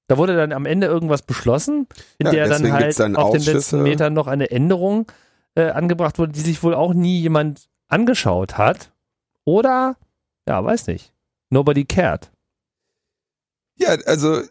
Da 0.09 0.17
wurde 0.19 0.37
dann 0.37 0.53
am 0.53 0.67
Ende 0.67 0.87
irgendwas 0.87 1.23
beschlossen, 1.23 1.87
in 2.19 2.27
ja, 2.27 2.33
der 2.33 2.49
dann 2.49 2.73
halt 2.73 2.99
dann 2.99 3.15
auf 3.15 3.33
den 3.33 3.43
letzten 3.43 3.83
Metern 3.83 4.13
noch 4.13 4.27
eine 4.27 4.51
Änderung 4.51 5.11
äh, 5.55 5.71
angebracht 5.71 6.19
wurde, 6.19 6.33
die 6.33 6.41
sich 6.41 6.63
wohl 6.63 6.75
auch 6.75 6.95
nie 6.95 7.21
jemand 7.21 7.69
angeschaut 7.89 8.59
hat. 8.59 8.91
Oder, 9.45 9.97
ja, 10.49 10.65
weiß 10.65 10.87
nicht. 10.87 11.13
Nobody 11.51 11.85
cared. 11.85 12.31
Ja, 13.77 13.91
also. 14.07 14.43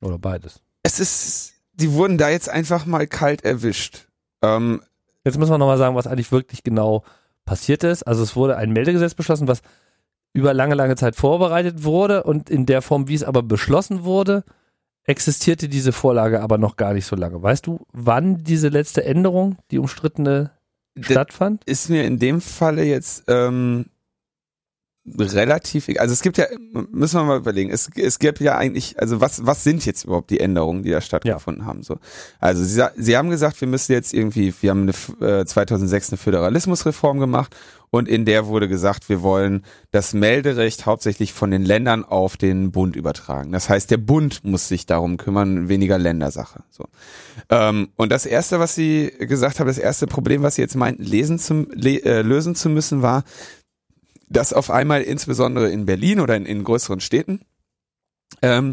Oder 0.00 0.18
beides. 0.18 0.62
Es 0.82 1.00
ist, 1.00 1.54
die 1.72 1.92
wurden 1.92 2.16
da 2.16 2.28
jetzt 2.28 2.48
einfach 2.48 2.86
mal 2.86 3.06
kalt 3.06 3.44
erwischt. 3.44 4.08
Ähm, 4.44 4.82
jetzt 5.24 5.38
müssen 5.38 5.52
wir 5.52 5.58
nochmal 5.58 5.78
sagen, 5.78 5.96
was 5.96 6.06
eigentlich 6.06 6.32
wirklich 6.32 6.62
genau 6.62 7.04
passiert 7.44 7.84
ist. 7.84 8.02
Also 8.04 8.22
es 8.22 8.36
wurde 8.36 8.56
ein 8.56 8.72
Meldegesetz 8.72 9.14
beschlossen, 9.14 9.48
was 9.48 9.62
über 10.32 10.52
lange, 10.52 10.74
lange 10.74 10.96
Zeit 10.96 11.16
vorbereitet 11.16 11.84
wurde 11.84 12.24
und 12.24 12.50
in 12.50 12.66
der 12.66 12.82
Form, 12.82 13.08
wie 13.08 13.14
es 13.14 13.24
aber 13.24 13.42
beschlossen 13.42 14.04
wurde, 14.04 14.44
existierte 15.04 15.68
diese 15.68 15.92
Vorlage 15.92 16.40
aber 16.40 16.58
noch 16.58 16.76
gar 16.76 16.94
nicht 16.94 17.06
so 17.06 17.14
lange. 17.14 17.42
Weißt 17.42 17.66
du, 17.66 17.86
wann 17.92 18.42
diese 18.42 18.68
letzte 18.68 19.04
Änderung, 19.04 19.58
die 19.70 19.78
umstrittene, 19.78 20.50
stattfand? 20.98 21.64
Ist 21.64 21.90
mir 21.90 22.04
in 22.04 22.18
dem 22.18 22.40
Falle 22.40 22.84
jetzt 22.84 23.24
ähm, 23.28 23.86
relativ, 25.06 25.88
also 25.98 26.12
es 26.12 26.22
gibt 26.22 26.38
ja, 26.38 26.46
müssen 26.90 27.20
wir 27.20 27.24
mal 27.24 27.38
überlegen, 27.38 27.70
es, 27.70 27.90
es 27.94 28.18
gibt 28.18 28.40
ja 28.40 28.56
eigentlich, 28.56 28.98
also 28.98 29.20
was, 29.20 29.44
was 29.44 29.62
sind 29.62 29.84
jetzt 29.84 30.04
überhaupt 30.04 30.30
die 30.30 30.40
Änderungen, 30.40 30.82
die 30.82 30.90
da 30.90 31.00
stattgefunden 31.00 31.64
ja. 31.64 31.68
haben, 31.68 31.82
so. 31.82 31.98
Also 32.40 32.64
sie, 32.64 32.82
sie 32.96 33.16
haben 33.16 33.28
gesagt, 33.28 33.60
wir 33.60 33.68
müssen 33.68 33.92
jetzt 33.92 34.14
irgendwie, 34.14 34.54
wir 34.60 34.70
haben 34.70 34.90
eine, 35.20 35.40
äh, 35.40 35.44
2006 35.44 36.10
eine 36.10 36.16
Föderalismusreform 36.18 37.18
gemacht 37.18 37.54
und 37.90 38.08
in 38.08 38.24
der 38.24 38.46
wurde 38.46 38.66
gesagt, 38.66 39.10
wir 39.10 39.22
wollen 39.22 39.62
das 39.90 40.14
Melderecht 40.14 40.86
hauptsächlich 40.86 41.34
von 41.34 41.50
den 41.50 41.64
Ländern 41.64 42.04
auf 42.04 42.36
den 42.38 42.72
Bund 42.72 42.96
übertragen. 42.96 43.52
Das 43.52 43.68
heißt, 43.68 43.90
der 43.90 43.98
Bund 43.98 44.42
muss 44.42 44.68
sich 44.68 44.86
darum 44.86 45.18
kümmern, 45.18 45.68
weniger 45.68 45.98
Ländersache. 45.98 46.64
So. 46.70 46.86
Ähm, 47.50 47.90
und 47.96 48.10
das 48.10 48.24
erste, 48.26 48.58
was 48.58 48.74
sie 48.74 49.12
gesagt 49.20 49.60
haben, 49.60 49.66
das 49.66 49.78
erste 49.78 50.06
Problem, 50.06 50.42
was 50.42 50.54
sie 50.54 50.62
jetzt 50.62 50.76
meinten, 50.76 51.04
lesen 51.04 51.38
zum, 51.38 51.70
äh, 51.70 52.22
lösen 52.22 52.54
zu 52.54 52.70
müssen, 52.70 53.02
war, 53.02 53.22
dass 54.28 54.52
auf 54.52 54.70
einmal 54.70 55.02
insbesondere 55.02 55.70
in 55.70 55.86
Berlin 55.86 56.20
oder 56.20 56.36
in, 56.36 56.46
in 56.46 56.64
größeren 56.64 57.00
Städten 57.00 57.40
ähm, 58.42 58.72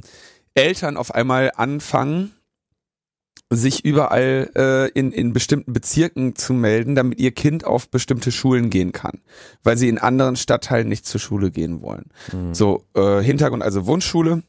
Eltern 0.53 0.97
auf 0.97 1.13
einmal 1.13 1.51
anfangen, 1.55 2.33
sich 3.53 3.83
überall 3.83 4.49
äh, 4.55 4.89
in, 4.97 5.11
in 5.11 5.33
bestimmten 5.33 5.73
Bezirken 5.73 6.35
zu 6.35 6.53
melden, 6.53 6.95
damit 6.95 7.19
ihr 7.19 7.31
Kind 7.31 7.65
auf 7.65 7.89
bestimmte 7.89 8.31
Schulen 8.31 8.69
gehen 8.69 8.93
kann, 8.93 9.21
weil 9.63 9.77
sie 9.77 9.89
in 9.89 9.97
anderen 9.97 10.37
Stadtteilen 10.37 10.87
nicht 10.87 11.05
zur 11.05 11.19
Schule 11.19 11.51
gehen 11.51 11.81
wollen. 11.81 12.05
Mhm. 12.31 12.53
So, 12.53 12.85
äh, 12.95 13.21
Hintergrund 13.21 13.61
also 13.61 13.85
Wunschschule, 13.85 14.43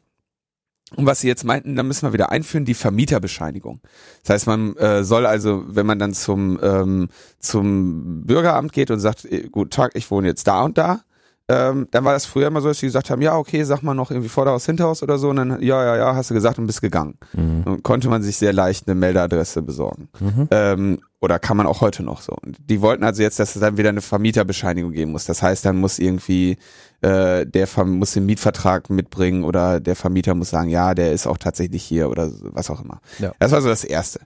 und 0.97 1.07
was 1.07 1.21
sie 1.21 1.29
jetzt 1.29 1.45
meinten, 1.45 1.77
da 1.77 1.83
müssen 1.83 2.07
wir 2.07 2.13
wieder 2.13 2.31
einführen, 2.31 2.65
die 2.65 2.75
Vermieterbescheinigung. 2.75 3.81
Das 4.23 4.35
heißt, 4.35 4.47
man 4.47 4.77
äh, 4.77 5.05
soll 5.05 5.27
also, 5.27 5.65
wenn 5.67 5.87
man 5.87 5.99
dann 5.99 6.13
zum, 6.13 6.59
ähm, 6.63 7.09
zum 7.39 8.25
Bürgeramt 8.25 8.73
geht 8.73 8.91
und 8.91 9.01
sagt, 9.01 9.25
äh, 9.25 9.49
guten 9.51 9.71
Tag, 9.71 9.93
ich 9.95 10.11
wohne 10.11 10.29
jetzt 10.29 10.47
da 10.47 10.63
und 10.63 10.79
da, 10.79 11.01
ähm, 11.49 11.89
dann 11.91 12.05
war 12.05 12.13
das 12.13 12.25
früher 12.25 12.47
immer 12.47 12.61
so, 12.61 12.69
dass 12.69 12.79
sie 12.79 12.87
gesagt 12.87 13.11
haben, 13.11 13.21
ja, 13.21 13.37
okay, 13.37 13.65
sag 13.65 13.83
mal 13.83 13.95
noch 13.95 14.11
irgendwie 14.11 14.29
Vorderhaus, 14.29 14.67
Hinterhaus 14.67 15.03
oder 15.03 15.19
so, 15.19 15.31
und 15.31 15.37
dann, 15.37 15.63
ja, 15.63 15.85
ja, 15.85 15.97
ja, 15.97 16.15
hast 16.15 16.31
du 16.31 16.35
gesagt 16.35 16.59
und 16.59 16.67
bist 16.67 16.81
gegangen. 16.81 17.19
Mhm. 17.33 17.63
Und 17.65 17.83
konnte 17.83 18.09
man 18.09 18.23
sich 18.23 18.37
sehr 18.37 18.53
leicht 18.53 18.87
eine 18.87 18.95
Meldeadresse 18.95 19.63
besorgen. 19.63 20.09
Mhm. 20.21 20.49
Ähm, 20.51 21.01
oder 21.21 21.39
kann 21.39 21.57
man 21.57 21.67
auch 21.67 21.81
heute 21.81 22.03
noch 22.03 22.21
so. 22.21 22.33
Und 22.43 22.57
die 22.59 22.81
wollten 22.81 23.05
also 23.05 23.23
jetzt, 23.23 23.39
dass 23.39 23.55
es 23.55 23.61
dann 23.61 23.77
wieder 23.77 23.91
eine 23.91 24.01
Vermieterbescheinigung 24.01 24.93
geben 24.93 25.13
muss. 25.13 25.25
Das 25.25 25.43
heißt, 25.43 25.65
dann 25.65 25.77
muss 25.77 25.99
irgendwie 25.99 26.59
äh, 27.03 27.47
der 27.47 27.69
muss 27.85 28.13
den 28.13 28.27
Mietvertrag 28.27 28.89
mitbringen 28.89 29.45
oder 29.45 29.81
der 29.81 29.97
Vermieter 29.97 30.35
muss 30.35 30.51
sagen, 30.51 30.69
ja, 30.71 30.95
der 30.95 31.13
ist 31.13 31.27
auch 31.27 31.39
tatsächlich 31.39 31.83
hier 31.83 32.09
oder 32.09 32.31
was 32.43 32.71
auch 32.71 32.83
immer. 32.83 33.01
Ja. 33.19 33.33
Das 33.39 33.53
war 33.53 33.61
so 33.61 33.69
das 33.69 33.85
Erste. 33.85 34.21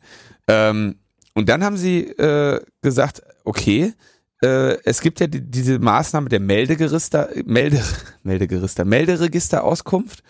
Ähm, 0.46 0.96
und 1.34 1.48
dann 1.48 1.64
haben 1.64 1.76
sie 1.76 2.04
äh, 2.04 2.60
gesagt, 2.82 3.22
okay, 3.44 3.92
äh, 4.42 4.78
es 4.84 5.00
gibt 5.00 5.20
ja 5.20 5.26
die, 5.26 5.40
diese 5.40 5.78
Maßnahme 5.78 6.28
der 6.28 6.40
Meldegerister, 6.40 7.30
Melde, 7.44 7.82
Meldegerister, 8.22 8.84
Melderegisterauskunft. 8.84 10.22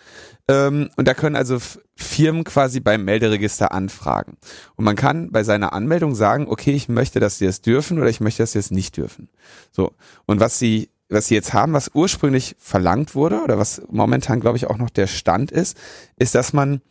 Ähm, 0.47 0.89
und 0.95 1.07
da 1.07 1.13
können 1.13 1.35
also 1.35 1.57
Firmen 1.95 2.43
quasi 2.45 2.79
beim 2.79 3.03
Melderegister 3.03 3.73
anfragen. 3.73 4.37
Und 4.75 4.85
man 4.85 4.95
kann 4.95 5.31
bei 5.31 5.43
seiner 5.43 5.73
Anmeldung 5.73 6.15
sagen, 6.15 6.47
okay, 6.47 6.71
ich 6.71 6.87
möchte, 6.87 7.19
dass 7.19 7.37
sie 7.37 7.45
es 7.45 7.61
dürfen 7.61 7.99
oder 7.99 8.09
ich 8.09 8.21
möchte, 8.21 8.43
dass 8.43 8.53
sie 8.53 8.59
es 8.59 8.71
nicht 8.71 8.95
dürfen. 8.95 9.29
So. 9.71 9.91
Und 10.25 10.39
was 10.39 10.57
sie, 10.57 10.89
was 11.09 11.27
sie 11.27 11.35
jetzt 11.35 11.53
haben, 11.53 11.73
was 11.73 11.91
ursprünglich 11.93 12.55
verlangt 12.59 13.13
wurde 13.13 13.41
oder 13.43 13.57
was 13.57 13.81
momentan, 13.89 14.39
glaube 14.39 14.57
ich, 14.57 14.67
auch 14.67 14.77
noch 14.77 14.89
der 14.89 15.07
Stand 15.07 15.51
ist, 15.51 15.77
ist, 16.17 16.33
dass 16.33 16.53
man 16.53 16.81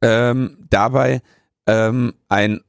ähm, 0.00 0.66
dabei 0.68 1.22
ähm, 1.66 2.14
ein 2.28 2.60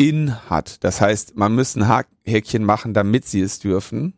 Opt-in 0.00 0.34
hat. 0.48 0.82
Das 0.82 1.00
heißt, 1.00 1.36
man 1.36 1.54
muss 1.54 1.76
ein 1.76 2.04
Häkchen 2.24 2.64
machen, 2.64 2.94
damit 2.94 3.26
sie 3.26 3.40
es 3.42 3.58
dürfen 3.58 4.14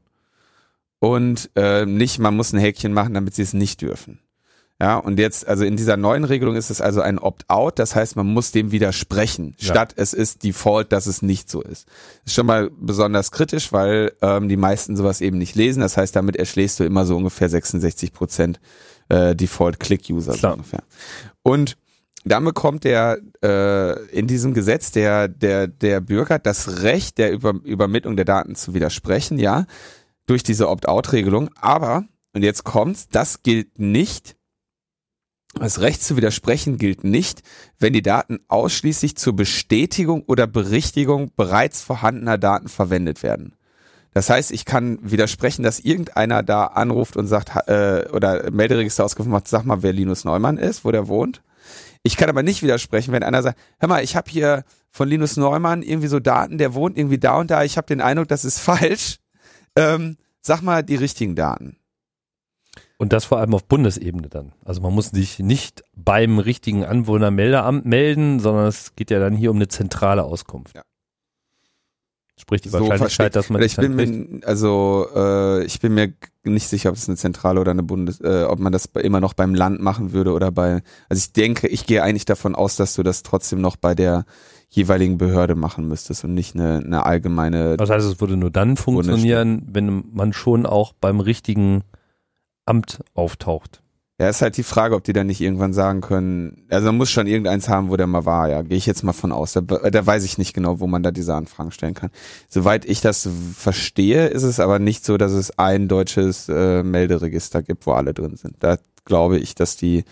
und 1.01 1.51
äh, 1.57 1.85
nicht, 1.87 2.19
man 2.21 2.37
muss 2.37 2.53
ein 2.53 2.61
Häkchen 2.61 2.93
machen, 2.93 3.15
damit 3.15 3.35
sie 3.35 3.43
es 3.43 3.53
nicht 3.53 3.83
dürfen. 3.83 4.21
Ja, 4.81 4.97
und 4.97 5.19
jetzt, 5.19 5.47
also 5.47 5.65
in 5.65 5.77
dieser 5.77 5.97
neuen 5.97 6.25
Regelung 6.25 6.57
ist 6.57 6.71
es 6.71 6.81
also 6.81 7.01
ein 7.03 7.19
Opt-out, 7.19 7.79
das 7.79 7.95
heißt, 7.95 8.17
man 8.17 8.27
muss 8.27 8.51
dem 8.51 8.73
widersprechen, 8.73 9.55
ja. 9.59 9.67
statt 9.73 9.95
es 9.97 10.13
ist 10.13 10.43
Default, 10.43 10.91
dass 10.91 11.07
es 11.07 11.23
nicht 11.23 11.49
so 11.51 11.61
ist. 11.63 11.87
Ist 12.25 12.35
schon 12.35 12.47
mal 12.47 12.71
besonders 12.81 13.31
kritisch, 13.31 13.73
weil 13.73 14.13
ähm, 14.23 14.49
die 14.49 14.57
meisten 14.57 14.97
sowas 14.97 15.21
eben 15.21 15.39
nicht 15.39 15.55
lesen. 15.55 15.81
Das 15.81 15.97
heißt, 15.97 16.17
damit 16.17 16.37
erschlägst 16.37 16.81
du 16.81 16.85
immer 16.85 17.05
so 17.05 17.17
ungefähr 17.17 17.49
66 17.49 18.13
Prozent 18.13 18.61
äh, 19.09 19.37
Default-Click-User 19.37 20.35
so 20.35 20.49
ungefähr. 20.49 20.83
Und 21.43 21.77
dann 22.25 22.45
bekommt 22.45 22.85
der 22.85 23.19
äh, 23.43 24.01
in 24.07 24.27
diesem 24.27 24.55
Gesetz 24.55 24.93
der 24.93 25.29
der 25.29 25.67
der 25.67 26.01
Bürger 26.01 26.39
das 26.39 26.83
Recht 26.83 27.19
der 27.19 27.33
Über 27.33 27.55
Übermittlung 27.65 28.17
der 28.17 28.25
Daten 28.25 28.55
zu 28.55 28.75
widersprechen, 28.75 29.39
ja, 29.39 29.67
durch 30.27 30.43
diese 30.43 30.69
Opt-out-Regelung. 30.69 31.51
Aber 31.61 32.05
und 32.35 32.43
jetzt 32.43 32.65
kommt's, 32.65 33.09
das 33.09 33.43
gilt 33.43 33.79
nicht 33.79 34.37
das 35.55 35.81
Recht 35.81 36.03
zu 36.03 36.17
widersprechen 36.17 36.79
gilt 36.79 37.05
nicht, 37.05 37.43
wenn 37.79 37.93
die 37.93 38.03
Daten 38.03 38.41
ausschließlich 38.49 39.17
zur 39.17 39.37
Bestätigung 39.37 40.23
oder 40.27 40.47
Berichtigung 40.47 41.31
bereits 41.37 41.83
vorhandener 41.83 42.39
Daten 42.39 42.69
verwendet 42.69 43.23
werden. 43.23 43.55
Das 44.15 44.29
heißt, 44.29 44.51
ich 44.51 44.65
kann 44.65 44.99
widersprechen, 45.03 45.63
dass 45.63 45.81
irgendeiner 45.81 46.43
da 46.43 46.67
anruft 46.67 47.17
und 47.17 47.27
sagt, 47.27 47.69
äh, 47.69 48.07
oder 48.13 48.51
Melderegister 48.51 49.05
ausgerufen 49.05 49.33
macht, 49.33 49.49
sag 49.49 49.65
mal, 49.65 49.83
wer 49.83 49.93
Linus 49.93 50.25
Neumann 50.25 50.59
ist, 50.59 50.85
wo 50.85 50.91
der 50.91 51.09
wohnt. 51.09 51.43
Ich 52.05 52.17
kann 52.17 52.29
aber 52.29 52.43
nicht 52.43 52.63
widersprechen, 52.63 53.13
wenn 53.13 53.23
einer 53.23 53.43
sagt, 53.43 53.59
hör 53.79 53.89
mal, 53.89 54.03
ich 54.03 54.17
habe 54.17 54.31
hier 54.31 54.65
von 54.91 55.09
Linus 55.09 55.37
Neumann 55.37 55.83
irgendwie 55.83 56.09
so 56.09 56.19
Daten, 56.19 56.59
der 56.59 56.75
wohnt 56.75 56.99
irgendwie 56.99 57.19
da 57.19 57.39
und 57.39 57.51
da, 57.51 57.63
ich 57.63 57.77
habe 57.77 57.87
den 57.87 58.01
Eindruck, 58.01 58.29
das 58.29 58.45
ist 58.45 58.59
falsch. 58.61 59.19
Ähm, 59.77 60.17
sag 60.41 60.63
mal 60.63 60.83
die 60.83 60.97
richtigen 60.97 61.37
Daten. 61.37 61.77
Und 62.99 63.13
das 63.13 63.25
vor 63.25 63.39
allem 63.39 63.55
auf 63.55 63.65
Bundesebene 63.65 64.29
dann. 64.29 64.53
Also 64.65 64.81
man 64.81 64.95
muss 64.95 65.09
sich 65.09 65.39
nicht 65.39 65.83
beim 65.97 66.39
richtigen 66.39 66.85
Anwohnermeldeamt 66.85 67.85
melden, 67.85 68.39
sondern 68.39 68.67
es 68.67 68.95
geht 68.95 69.11
ja 69.11 69.19
dann 69.19 69.35
hier 69.35 69.51
um 69.51 69.57
eine 69.57 69.69
zentrale 69.69 70.23
Auskunft. 70.23 70.77
Ja. 70.77 70.83
Sprich 72.37 72.63
die 72.63 72.71
so 72.71 72.81
Wahrscheinlichkeit, 72.81 73.37
dass 73.37 73.51
man 73.51 73.63
ich 73.63 73.77
bin 73.77 73.95
mir, 73.95 74.47
also 74.47 75.07
äh, 75.15 75.65
ich 75.65 75.81
bin 75.81 75.95
mir 75.95 76.15
nicht 76.45 76.67
sicher, 76.67 76.89
ob 76.89 76.97
es 76.97 77.09
eine 77.09 77.17
Zentrale 77.17 77.61
oder 77.61 77.73
eine 77.73 77.83
Bundes, 77.83 78.21
äh, 78.21 78.45
ob 78.49 78.59
man 78.59 78.73
das 78.73 78.87
immer 78.87 79.21
noch 79.21 79.35
beim 79.35 79.55
Land 79.55 79.81
machen 79.81 80.13
würde 80.13 80.33
oder 80.33 80.51
bei. 80.51 80.83
Also 81.09 81.21
ich 81.21 81.33
denke, 81.33 81.69
ich 81.69 81.87
gehe 81.87 82.03
eigentlich 82.03 82.25
davon 82.25 82.55
aus, 82.55 82.77
dass 82.77 82.95
du 82.95 83.03
das 83.03 83.23
trotzdem 83.23 83.61
noch 83.61 83.77
bei 83.77 83.95
der 83.95 84.25
jeweiligen 84.71 85.19
Behörde 85.19 85.55
machen 85.55 85.87
müsstest 85.87 86.25
und 86.25 86.33
nicht 86.33 86.55
eine, 86.55 86.79
eine 86.79 87.05
allgemeine. 87.05 87.77
Das 87.77 87.91
heißt, 87.91 88.07
es 88.07 88.21
würde 88.21 88.39
nur 88.39 88.51
dann 88.51 88.79
funktionieren, 88.79 89.63
wenn 89.71 90.05
man 90.13 90.33
schon 90.33 90.65
auch 90.65 90.95
beim 90.95 91.21
richtigen 91.21 91.83
Amt 92.65 93.05
auftaucht. 93.13 93.82
Ja, 94.23 94.29
ist 94.29 94.41
halt 94.41 94.57
die 94.57 94.63
Frage, 94.63 94.95
ob 94.95 95.03
die 95.03 95.13
dann 95.13 95.27
nicht 95.27 95.41
irgendwann 95.41 95.73
sagen 95.73 96.01
können, 96.01 96.65
also 96.71 96.87
man 96.87 96.97
muss 96.97 97.11
schon 97.11 97.27
irgendeins 97.27 97.69
haben, 97.69 97.91
wo 97.91 97.97
der 97.97 98.07
mal 98.07 98.25
war, 98.25 98.49
ja, 98.49 98.63
gehe 98.63 98.79
ich 98.79 98.87
jetzt 98.87 99.03
mal 99.03 99.13
von 99.13 99.33
aus. 99.33 99.53
Da, 99.53 99.63
da 99.63 100.07
weiß 100.07 100.23
ich 100.23 100.39
nicht 100.39 100.55
genau, 100.55 100.79
wo 100.79 100.87
man 100.87 101.03
da 101.03 101.11
diese 101.11 101.35
Anfragen 101.35 101.73
stellen 101.73 101.95
kann. 101.95 102.11
Soweit 102.49 102.85
ich 102.85 103.01
das 103.01 103.29
verstehe, 103.57 104.29
ist 104.29 104.45
es 104.45 104.61
aber 104.61 104.79
nicht 104.79 105.05
so, 105.05 105.17
dass 105.17 105.33
es 105.33 105.59
ein 105.59 105.89
deutsches 105.89 106.49
äh, 106.49 106.85
Melderegister 106.85 107.65
gibt, 107.65 107.85
wo 107.85 107.95
alle 107.95 108.15
drin 108.15 108.37
sind. 108.37 108.55
Da 108.61 108.77
glaube 109.05 109.39
ich, 109.39 109.57
dass 109.57 109.77
die 109.77 110.05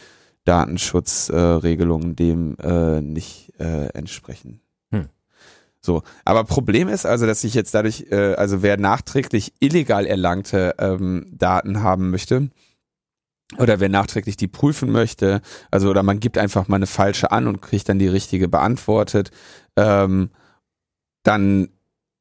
Datenschutzregelungen 0.44 2.10
äh, 2.10 2.16
dem 2.16 2.56
äh, 2.60 3.00
nicht 3.00 3.52
äh, 3.60 3.90
entsprechen. 3.94 4.60
Hm. 4.90 5.06
So, 5.80 6.02
aber 6.24 6.42
Problem 6.42 6.88
ist 6.88 7.06
also, 7.06 7.26
dass 7.26 7.44
ich 7.44 7.54
jetzt 7.54 7.76
dadurch, 7.76 8.06
äh, 8.10 8.34
also 8.34 8.60
wer 8.60 8.76
nachträglich 8.76 9.52
illegal 9.60 10.04
erlangte 10.04 10.74
ähm, 10.80 11.28
Daten 11.30 11.84
haben 11.84 12.10
möchte, 12.10 12.50
oder 13.58 13.80
wer 13.80 13.88
nachträglich 13.88 14.36
die 14.36 14.48
prüfen 14.48 14.90
möchte, 14.90 15.40
also 15.70 15.90
oder 15.90 16.02
man 16.02 16.20
gibt 16.20 16.38
einfach 16.38 16.68
mal 16.68 16.76
eine 16.76 16.86
falsche 16.86 17.32
an 17.32 17.46
und 17.46 17.60
kriegt 17.62 17.88
dann 17.88 17.98
die 17.98 18.08
richtige 18.08 18.48
beantwortet, 18.48 19.30
ähm, 19.76 20.30
dann 21.22 21.68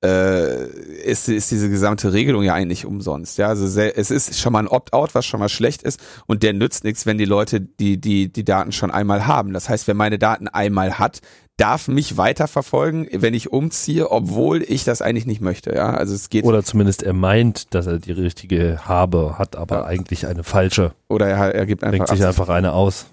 äh, 0.04 0.66
ist, 1.04 1.28
ist 1.28 1.52
diese 1.52 1.70
gesamte 1.70 2.14
Regelung 2.14 2.44
ja 2.44 2.54
eigentlich 2.54 2.86
umsonst. 2.86 3.38
Ja, 3.38 3.48
also 3.48 3.68
sehr, 3.68 3.98
es 3.98 4.12
ist 4.12 4.40
schon 4.40 4.54
mal 4.54 4.60
ein 4.60 4.68
Opt-out, 4.68 5.14
was 5.16 5.26
schon 5.26 5.40
mal 5.40 5.50
schlecht 5.50 5.84
ist, 5.84 6.00
und 6.26 6.44
der 6.44 6.54
nützt 6.54 6.84
nichts, 6.84 7.06
wenn 7.06 7.18
die 7.18 7.26
Leute 7.26 7.60
die 7.62 8.00
die 8.00 8.32
die 8.32 8.46
Daten 8.46 8.72
schon 8.72 8.92
einmal 8.92 9.28
haben. 9.28 9.54
Das 9.54 9.68
heißt, 9.70 9.88
wer 9.88 9.96
meine 9.96 10.18
Daten 10.18 10.48
einmal 10.48 11.00
hat, 11.00 11.22
darf 11.58 11.88
mich 11.90 12.16
weiterverfolgen, 12.16 13.08
wenn 13.12 13.34
ich 13.34 13.52
umziehe, 13.52 14.10
obwohl 14.10 14.64
ich 14.64 14.86
das 14.86 15.02
eigentlich 15.02 15.26
nicht 15.26 15.42
möchte. 15.42 15.74
Ja, 15.74 15.92
also 15.92 16.16
es 16.16 16.30
geht. 16.30 16.46
Oder 16.46 16.64
zumindest 16.64 17.04
er 17.04 17.14
meint, 17.14 17.74
dass 17.74 17.86
er 17.86 18.00
die 18.00 18.14
richtige 18.14 18.80
habe, 18.86 19.38
hat 19.38 19.56
aber 19.56 19.80
ja. 19.80 19.86
eigentlich 19.86 20.26
eine 20.26 20.44
falsche. 20.44 20.94
Oder 21.10 21.28
er, 21.28 21.54
er 21.54 21.66
gibt 21.66 21.84
einfach. 21.84 21.98
Denkt 21.98 22.10
sich 22.10 22.26
einfach 22.26 22.50
eine 22.50 22.74
aus. 22.74 23.08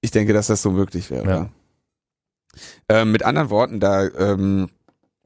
Ich 0.00 0.12
denke, 0.12 0.32
dass 0.32 0.46
das 0.46 0.62
so 0.62 0.70
möglich 0.70 1.10
wäre. 1.10 1.28
Ja. 1.28 1.48
Ähm, 2.88 3.10
mit 3.10 3.24
anderen 3.24 3.50
Worten, 3.50 3.80
da. 3.80 4.06
Ähm, 4.06 4.68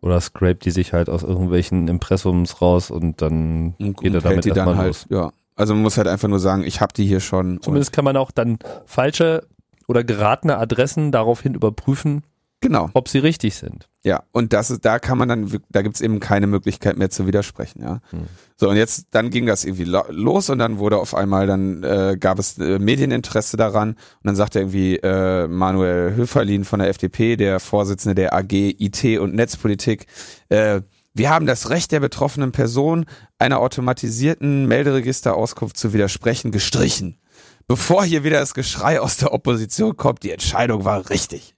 oder 0.03 0.21
scrape 0.21 0.57
die 0.57 0.71
sich 0.71 0.93
halt 0.93 1.09
aus 1.09 1.23
irgendwelchen 1.23 1.89
Impressums 1.89 2.61
raus 2.61 2.91
und 2.91 3.23
dann 3.23 3.75
und 3.79 4.01
geht 4.01 4.13
er 4.13 4.21
damit 4.21 4.45
die 4.45 4.51
dann 4.51 4.77
halt, 4.77 4.89
los. 4.89 5.07
Ja. 5.09 5.33
Also 5.57 5.75
man 5.75 5.83
muss 5.83 5.97
halt 5.97 6.09
einfach 6.09 6.29
nur 6.29 6.41
sagen, 6.41 6.65
ich 6.65 6.81
habe 6.81 6.93
die 6.93 7.07
hier 7.07 7.21
schon. 7.21 7.63
Zumindest 7.63 7.93
kann 7.93 8.05
man 8.05 8.17
auch 8.17 8.31
dann 8.33 8.59
falsche 8.85 9.47
oder 9.87 10.05
geratene 10.05 10.59
Adressen 10.59 11.13
daraufhin 11.13 11.55
überprüfen, 11.55 12.25
genau. 12.63 12.89
ob 12.95 13.09
sie 13.09 13.19
richtig 13.19 13.55
sind. 13.55 13.89
Ja, 14.03 14.23
und 14.33 14.53
das 14.53 14.71
ist, 14.71 14.85
da 14.85 14.99
kann 14.99 15.19
man 15.19 15.29
dann, 15.29 15.61
da 15.69 15.83
gibt's 15.83 16.01
eben 16.01 16.19
keine 16.19 16.47
Möglichkeit 16.47 16.97
mehr 16.97 17.11
zu 17.11 17.27
widersprechen, 17.27 17.83
ja. 17.83 18.01
Hm. 18.11 18.27
So, 18.57 18.71
und 18.71 18.77
jetzt, 18.77 19.09
dann 19.11 19.31
ging 19.31 19.45
das 19.45 19.65
irgendwie 19.65 19.85
los 19.85 20.49
und 20.49 20.59
dann 20.59 20.79
wurde 20.79 20.99
auf 20.99 21.15
einmal, 21.15 21.47
dann 21.47 21.83
äh, 21.83 22.17
gab 22.19 22.39
es 22.39 22.59
äh, 22.59 22.79
Medieninteresse 22.79 23.57
daran 23.57 23.91
und 23.91 23.99
dann 24.25 24.37
sagte 24.37 24.61
irgendwie 24.61 24.97
äh, 24.97 25.47
Manuel 25.49 26.15
Höferlin 26.17 26.65
von 26.65 26.79
der 26.79 26.89
FDP, 26.89 27.37
der 27.37 27.61
Vorsitzende 27.61 28.15
der 28.15 28.33
AG 28.35 28.53
IT 28.53 29.05
und 29.19 29.35
Netzpolitik, 29.35 30.07
äh, 30.49 30.81
wir 31.15 31.29
haben 31.29 31.45
das 31.45 31.69
Recht 31.69 31.93
der 31.93 32.01
betroffenen 32.01 32.53
Person 32.53 33.05
einer 33.39 33.61
automatisierten 33.61 34.67
Melderegisterauskunft 34.67 35.77
zu 35.77 35.93
widersprechen 35.93 36.53
gestrichen 36.53 37.19
bevor 37.67 38.05
hier 38.05 38.25
wieder 38.25 38.41
das 38.41 38.55
Geschrei 38.55 39.01
aus 39.01 39.17
der 39.17 39.33
Opposition 39.33 39.97
kommt, 39.97 40.23
die 40.23 40.31
Entscheidung 40.31 40.85
war 40.85 41.09
richtig. 41.11 41.55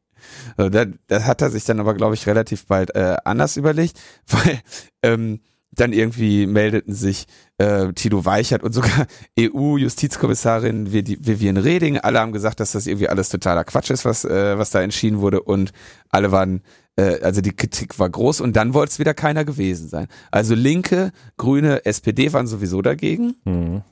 So, 0.56 0.68
das, 0.68 0.88
das 1.06 1.24
hat 1.24 1.42
er 1.42 1.50
sich 1.50 1.64
dann 1.64 1.80
aber, 1.80 1.94
glaube 1.94 2.14
ich, 2.14 2.26
relativ 2.26 2.66
bald 2.66 2.94
äh, 2.94 3.16
anders 3.24 3.56
überlegt, 3.56 3.98
weil 4.26 4.60
ähm, 5.02 5.40
dann 5.74 5.92
irgendwie 5.92 6.46
meldeten 6.46 6.94
sich 6.94 7.26
äh, 7.58 7.92
Tilo 7.92 8.24
Weichert 8.24 8.62
und 8.62 8.72
sogar 8.72 9.06
EU-Justizkommissarin 9.38 10.92
Vivian 10.92 11.56
Reding. 11.56 11.98
Alle 11.98 12.20
haben 12.20 12.32
gesagt, 12.32 12.60
dass 12.60 12.72
das 12.72 12.86
irgendwie 12.86 13.08
alles 13.08 13.28
totaler 13.28 13.64
Quatsch 13.64 13.90
ist, 13.90 14.04
was, 14.04 14.24
äh, 14.24 14.58
was 14.58 14.70
da 14.70 14.82
entschieden 14.82 15.20
wurde. 15.20 15.42
Und 15.42 15.72
alle 16.10 16.32
waren, 16.32 16.62
äh, 16.96 17.20
also 17.20 17.40
die 17.40 17.54
Kritik 17.54 17.98
war 17.98 18.08
groß 18.08 18.40
und 18.40 18.56
dann 18.56 18.74
wollte 18.74 18.92
es 18.92 18.98
wieder 18.98 19.14
keiner 19.14 19.44
gewesen 19.44 19.88
sein. 19.88 20.06
Also 20.30 20.54
Linke, 20.54 21.12
Grüne, 21.36 21.84
SPD 21.84 22.32
waren 22.32 22.46
sowieso 22.46 22.82
dagegen. 22.82 23.34
Mhm. 23.44 23.82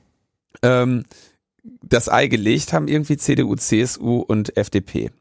Ähm, 0.61 1.03
das 1.81 2.09
Ei 2.09 2.27
gelegt 2.27 2.73
haben, 2.73 2.87
irgendwie 2.87 3.17
CDU, 3.17 3.55
CSU 3.55 4.19
und 4.19 4.57
FDP. 4.57 5.11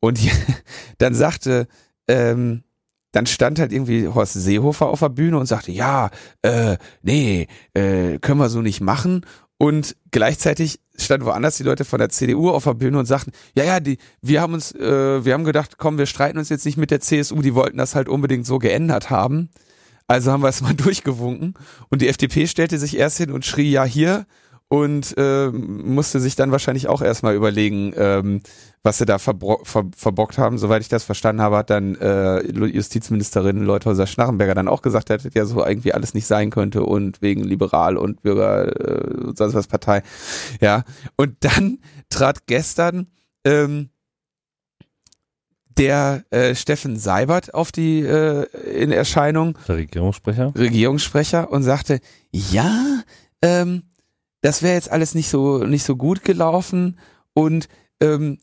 Und 0.00 0.18
dann 0.98 1.14
sagte, 1.14 1.68
ähm, 2.08 2.64
dann 3.12 3.26
stand 3.26 3.58
halt 3.58 3.72
irgendwie 3.72 4.08
Horst 4.08 4.34
Seehofer 4.34 4.86
auf 4.86 5.00
der 5.00 5.08
Bühne 5.08 5.38
und 5.38 5.46
sagte, 5.46 5.72
ja, 5.72 6.10
äh, 6.42 6.76
nee, 7.02 7.48
äh, 7.74 8.18
können 8.18 8.40
wir 8.40 8.48
so 8.48 8.62
nicht 8.62 8.80
machen. 8.80 9.26
Und 9.58 9.96
gleichzeitig 10.10 10.80
standen 10.96 11.26
woanders 11.26 11.56
die 11.56 11.64
Leute 11.64 11.84
von 11.84 11.98
der 11.98 12.08
CDU 12.08 12.50
auf 12.50 12.64
der 12.64 12.74
Bühne 12.74 12.98
und 12.98 13.06
sagten, 13.06 13.32
ja, 13.54 13.64
ja, 13.64 13.80
die, 13.80 13.98
wir 14.22 14.40
haben 14.40 14.54
uns, 14.54 14.72
äh, 14.72 15.24
wir 15.24 15.34
haben 15.34 15.44
gedacht, 15.44 15.76
komm, 15.76 15.98
wir 15.98 16.06
streiten 16.06 16.38
uns 16.38 16.48
jetzt 16.48 16.64
nicht 16.64 16.78
mit 16.78 16.90
der 16.90 17.00
CSU, 17.00 17.42
die 17.42 17.54
wollten 17.54 17.76
das 17.76 17.94
halt 17.94 18.08
unbedingt 18.08 18.46
so 18.46 18.58
geändert 18.58 19.10
haben. 19.10 19.50
Also 20.06 20.32
haben 20.32 20.42
wir 20.42 20.48
es 20.48 20.60
mal 20.62 20.74
durchgewunken. 20.74 21.54
Und 21.88 22.00
die 22.00 22.08
FDP 22.08 22.46
stellte 22.46 22.78
sich 22.78 22.96
erst 22.96 23.18
hin 23.18 23.32
und 23.32 23.44
schrie, 23.44 23.70
ja, 23.70 23.84
hier, 23.84 24.26
und 24.68 25.14
äh, 25.18 25.48
musste 25.48 26.20
sich 26.20 26.36
dann 26.36 26.52
wahrscheinlich 26.52 26.86
auch 26.86 27.02
erstmal 27.02 27.34
überlegen, 27.34 27.92
ähm, 27.96 28.40
was 28.82 28.98
sie 28.98 29.04
da 29.04 29.18
verbro 29.18 29.60
ver 29.64 29.84
verbockt 29.94 30.38
haben. 30.38 30.56
Soweit 30.56 30.82
ich 30.82 30.88
das 30.88 31.04
verstanden 31.04 31.42
habe, 31.42 31.58
hat 31.58 31.70
dann 31.70 31.96
äh, 31.96 32.40
Justizministerin 32.50 33.62
Leuthäuser 33.62 34.06
Schnarrenberger 34.06 34.54
dann 34.54 34.68
auch 34.68 34.82
gesagt, 34.82 35.10
dass 35.10 35.22
das 35.22 35.34
ja 35.34 35.44
so 35.44 35.64
irgendwie 35.64 35.92
alles 35.92 36.14
nicht 36.14 36.26
sein 36.26 36.50
könnte 36.50 36.84
und 36.84 37.20
wegen 37.20 37.44
Liberal 37.44 37.96
und 37.96 38.22
Bürger 38.22 38.68
äh, 38.68 39.32
sonst 39.34 39.54
was 39.54 39.66
Partei. 39.66 40.02
Ja. 40.60 40.84
Und 41.16 41.36
dann 41.40 41.78
trat 42.08 42.46
gestern 42.46 43.08
ähm, 43.44 43.90
der 45.76 46.24
äh, 46.30 46.54
Steffen 46.54 46.96
Seibert 46.96 47.54
auf 47.54 47.72
die 47.72 48.00
äh, 48.00 48.44
in 48.74 48.92
Erscheinung. 48.92 49.58
Der 49.68 49.76
Regierungssprecher. 49.76 50.52
Regierungssprecher 50.56 51.50
und 51.50 51.62
sagte, 51.62 52.00
ja, 52.32 53.02
ähm, 53.42 53.82
das 54.40 54.62
wäre 54.62 54.74
jetzt 54.74 54.90
alles 54.90 55.14
nicht 55.14 55.28
so 55.28 55.58
nicht 55.64 55.84
so 55.84 55.96
gut 55.96 56.24
gelaufen 56.24 56.98
und 57.34 57.68
ähm, 58.00 58.38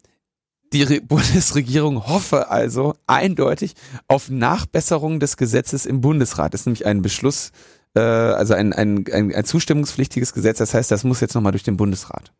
Die 0.74 0.84
Re 0.84 1.02
Bundesregierung 1.08 2.08
hoffe 2.08 2.50
also 2.50 2.96
eindeutig 3.08 3.74
auf 4.08 4.30
Nachbesserung 4.30 5.20
des 5.20 5.38
Gesetzes 5.38 5.86
im 5.86 6.02
Bundesrat. 6.02 6.54
Das 6.54 6.62
ist 6.62 6.66
nämlich 6.66 6.86
ein 6.86 7.02
Beschluss, 7.02 7.52
äh, 7.96 8.00
also 8.00 8.54
ein, 8.54 8.74
ein, 8.74 9.06
ein, 9.12 9.34
ein 9.34 9.46
zustimmungspflichtiges 9.46 10.34
Gesetz. 10.34 10.58
Das 10.58 10.74
heißt, 10.74 10.92
das 10.92 11.04
muss 11.04 11.22
jetzt 11.22 11.36
nochmal 11.36 11.52
durch 11.52 11.64
den 11.64 11.78
Bundesrat. 11.78 12.34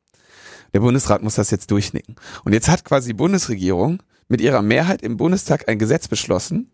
Der 0.74 0.82
Bundesrat 0.82 1.24
muss 1.24 1.36
das 1.36 1.52
jetzt 1.52 1.72
durchnicken. 1.72 2.16
Und 2.44 2.54
jetzt 2.54 2.68
hat 2.68 2.84
quasi 2.84 3.10
die 3.10 3.14
Bundesregierung 3.14 4.04
mit 4.28 4.42
ihrer 4.42 4.62
Mehrheit 4.62 5.02
im 5.02 5.16
Bundestag 5.18 5.70
ein 5.70 5.80
Gesetz 5.80 6.10
beschlossen, 6.10 6.72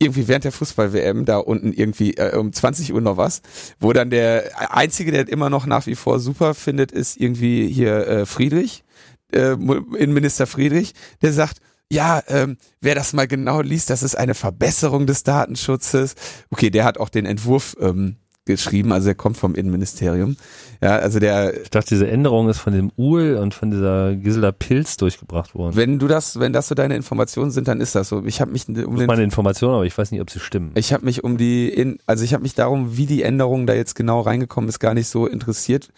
irgendwie 0.00 0.28
während 0.28 0.44
der 0.44 0.52
Fußball-WM 0.52 1.24
da 1.24 1.38
unten 1.38 1.72
irgendwie 1.72 2.14
äh, 2.14 2.36
um 2.36 2.52
20 2.52 2.92
Uhr 2.92 3.00
noch 3.00 3.16
was, 3.16 3.42
wo 3.80 3.92
dann 3.92 4.10
der 4.10 4.72
einzige, 4.72 5.10
der 5.10 5.28
immer 5.28 5.50
noch 5.50 5.66
nach 5.66 5.86
wie 5.86 5.96
vor 5.96 6.20
super 6.20 6.54
findet, 6.54 6.92
ist 6.92 7.16
irgendwie 7.16 7.68
hier 7.68 8.06
äh, 8.06 8.26
Friedrich, 8.26 8.84
äh, 9.32 9.52
Innenminister 9.52 10.46
Friedrich, 10.46 10.94
der 11.22 11.32
sagt, 11.32 11.60
ja, 11.90 12.22
ähm, 12.28 12.58
wer 12.80 12.94
das 12.94 13.12
mal 13.12 13.26
genau 13.26 13.62
liest, 13.62 13.90
das 13.90 14.02
ist 14.02 14.14
eine 14.14 14.34
Verbesserung 14.34 15.06
des 15.06 15.22
Datenschutzes. 15.22 16.14
Okay, 16.50 16.70
der 16.70 16.84
hat 16.84 16.98
auch 16.98 17.08
den 17.08 17.24
Entwurf 17.24 17.76
ähm, 17.80 18.16
geschrieben, 18.44 18.92
also 18.92 19.08
er 19.08 19.14
kommt 19.14 19.36
vom 19.36 19.54
Innenministerium. 19.54 20.36
Ja, 20.82 20.96
also 20.96 21.18
der. 21.18 21.62
Ich 21.62 21.70
dachte, 21.70 21.90
diese 21.90 22.08
Änderung 22.08 22.48
ist 22.48 22.58
von 22.58 22.72
dem 22.72 22.90
Uhl 22.96 23.36
und 23.36 23.54
von 23.54 23.70
dieser 23.70 24.16
Gisela 24.16 24.52
Pilz 24.52 24.96
durchgebracht 24.96 25.54
worden. 25.54 25.76
Wenn 25.76 25.98
du 25.98 26.08
das, 26.08 26.40
wenn 26.40 26.52
das 26.52 26.68
so 26.68 26.74
deine 26.74 26.96
Informationen 26.96 27.50
sind, 27.50 27.68
dann 27.68 27.80
ist 27.80 27.94
das 27.94 28.08
so. 28.08 28.24
Ich 28.24 28.40
habe 28.40 28.50
mich 28.50 28.66
um 28.68 28.74
das 28.74 28.84
ist 28.84 29.06
meine 29.06 29.22
Information, 29.22 29.74
aber 29.74 29.84
ich 29.86 29.96
weiß 29.96 30.10
nicht, 30.10 30.20
ob 30.20 30.30
sie 30.30 30.40
stimmen. 30.40 30.72
Ich 30.74 30.92
habe 30.92 31.04
mich 31.04 31.24
um 31.24 31.36
die, 31.36 31.98
also 32.06 32.24
ich 32.24 32.34
habe 32.34 32.42
mich 32.42 32.54
darum, 32.54 32.96
wie 32.96 33.06
die 33.06 33.22
Änderung 33.22 33.66
da 33.66 33.74
jetzt 33.74 33.94
genau 33.94 34.20
reingekommen 34.20 34.68
ist, 34.68 34.78
gar 34.78 34.94
nicht 34.94 35.08
so 35.08 35.26
interessiert 35.26 35.90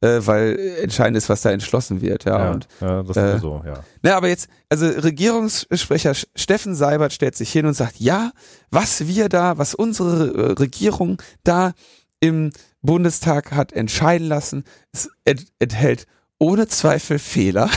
äh, 0.00 0.20
weil 0.24 0.58
entscheidend 0.82 1.16
ist, 1.16 1.28
was 1.28 1.42
da 1.42 1.50
entschlossen 1.50 2.00
wird. 2.00 2.24
Ja, 2.24 2.38
ja, 2.38 2.50
und, 2.52 2.68
ja 2.80 3.02
das 3.02 3.16
äh, 3.16 3.34
ist 3.36 3.42
so, 3.42 3.62
ja. 3.64 3.84
Na, 4.02 4.16
aber 4.16 4.28
jetzt, 4.28 4.48
also 4.68 4.86
Regierungssprecher 4.86 6.14
Steffen 6.34 6.74
Seibert 6.74 7.12
stellt 7.12 7.36
sich 7.36 7.50
hin 7.50 7.66
und 7.66 7.74
sagt, 7.74 7.98
ja, 7.98 8.32
was 8.70 9.06
wir 9.06 9.28
da, 9.28 9.58
was 9.58 9.74
unsere 9.74 10.28
äh, 10.34 10.52
Regierung 10.52 11.22
da 11.42 11.72
im 12.20 12.52
Bundestag 12.82 13.52
hat 13.52 13.72
entscheiden 13.72 14.28
lassen, 14.28 14.64
es 14.92 15.10
enthält 15.58 16.06
ohne 16.38 16.68
Zweifel 16.68 17.18
Fehler. 17.18 17.70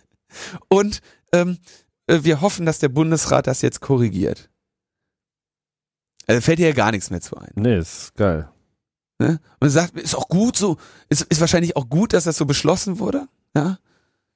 und 0.68 1.00
ähm, 1.32 1.58
äh, 2.06 2.20
wir 2.22 2.40
hoffen, 2.40 2.66
dass 2.66 2.78
der 2.78 2.88
Bundesrat 2.88 3.46
das 3.46 3.62
jetzt 3.62 3.80
korrigiert. 3.80 4.50
Also 6.26 6.42
fällt 6.42 6.58
dir 6.58 6.68
ja 6.68 6.74
gar 6.74 6.90
nichts 6.90 7.10
mehr 7.10 7.20
zu 7.20 7.36
ein. 7.36 7.52
Nee, 7.54 7.78
ist 7.78 8.14
geil. 8.14 8.48
Ne? 9.18 9.40
Und 9.58 9.70
sagt, 9.70 9.98
ist 9.98 10.14
auch 10.14 10.28
gut 10.28 10.56
so, 10.56 10.76
ist, 11.08 11.22
ist 11.22 11.40
wahrscheinlich 11.40 11.76
auch 11.76 11.88
gut, 11.88 12.12
dass 12.12 12.24
das 12.24 12.36
so 12.36 12.46
beschlossen 12.46 12.98
wurde, 13.00 13.26
ja, 13.54 13.78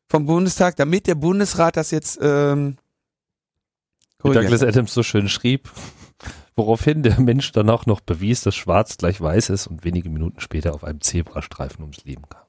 vom 0.08 0.26
Bundestag, 0.26 0.76
damit 0.76 1.06
der 1.06 1.14
Bundesrat 1.14 1.76
das 1.76 1.92
jetzt 1.92 2.18
ähm, 2.20 2.76
Wie 4.22 4.32
Douglas 4.32 4.62
Adams 4.62 4.92
so 4.92 5.02
schön 5.02 5.28
schrieb, 5.28 5.70
woraufhin 6.56 7.02
der 7.04 7.20
Mensch 7.20 7.52
dann 7.52 7.70
auch 7.70 7.86
noch 7.86 8.00
bewies, 8.00 8.42
dass 8.42 8.56
schwarz 8.56 8.96
gleich 8.96 9.20
weiß 9.20 9.50
ist 9.50 9.68
und 9.68 9.84
wenige 9.84 10.10
Minuten 10.10 10.40
später 10.40 10.74
auf 10.74 10.82
einem 10.82 11.00
Zebrastreifen 11.00 11.82
ums 11.82 12.04
Leben 12.04 12.24
kam. 12.28 12.42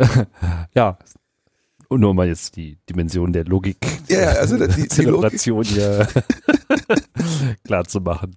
ja, 0.74 0.98
und 1.94 2.00
nur 2.00 2.14
mal 2.14 2.26
jetzt 2.26 2.56
die 2.56 2.76
Dimension 2.88 3.32
der 3.32 3.44
Logik, 3.44 3.78
ja, 4.08 4.30
also 4.32 4.58
die, 4.58 4.68
die 4.82 4.88
Zelebration 4.88 5.64
hier 5.64 6.06
klar 7.64 7.84
zu 7.84 8.00
machen. 8.00 8.36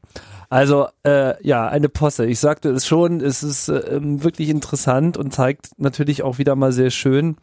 Also 0.49 0.87
äh, 1.03 1.33
ja, 1.45 1.67
eine 1.67 1.89
Posse. 1.89 2.25
Ich 2.25 2.39
sagte 2.39 2.69
es 2.69 2.87
schon, 2.87 3.19
es 3.19 3.43
ist 3.43 3.67
äh, 3.67 3.99
wirklich 4.01 4.49
interessant 4.49 5.17
und 5.17 5.33
zeigt 5.33 5.71
natürlich 5.77 6.23
auch 6.23 6.37
wieder 6.37 6.55
mal 6.55 6.71
sehr 6.71 6.89
schön, 6.89 7.35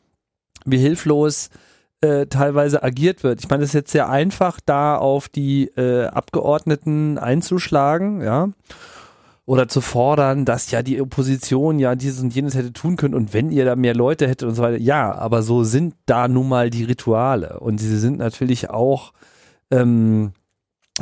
wie 0.64 0.78
hilflos 0.78 1.50
äh, 2.00 2.26
teilweise 2.26 2.82
agiert 2.82 3.22
wird. 3.22 3.40
Ich 3.40 3.50
meine, 3.50 3.64
es 3.64 3.70
ist 3.70 3.74
jetzt 3.74 3.92
sehr 3.92 4.08
einfach, 4.08 4.60
da 4.64 4.96
auf 4.96 5.28
die 5.28 5.66
äh, 5.76 6.06
Abgeordneten 6.06 7.18
einzuschlagen, 7.18 8.22
ja 8.22 8.50
oder 9.46 9.68
zu 9.68 9.80
fordern, 9.80 10.44
dass 10.44 10.70
ja 10.70 10.82
die 10.82 11.00
Opposition 11.00 11.78
ja 11.78 11.94
dieses 11.94 12.22
und 12.22 12.34
jenes 12.34 12.54
hätte 12.54 12.72
tun 12.72 12.96
können 12.96 13.14
und 13.14 13.34
wenn 13.34 13.50
ihr 13.50 13.64
da 13.64 13.76
mehr 13.76 13.94
Leute 13.94 14.26
hättet 14.26 14.48
und 14.48 14.54
so 14.54 14.62
weiter. 14.62 14.78
Ja, 14.78 15.14
aber 15.14 15.42
so 15.42 15.64
sind 15.64 15.94
da 16.06 16.28
nun 16.28 16.48
mal 16.48 16.70
die 16.70 16.84
Rituale 16.84 17.60
und 17.60 17.78
sie 17.78 17.98
sind 17.98 18.18
natürlich 18.18 18.70
auch 18.70 19.12
ähm, 19.70 20.32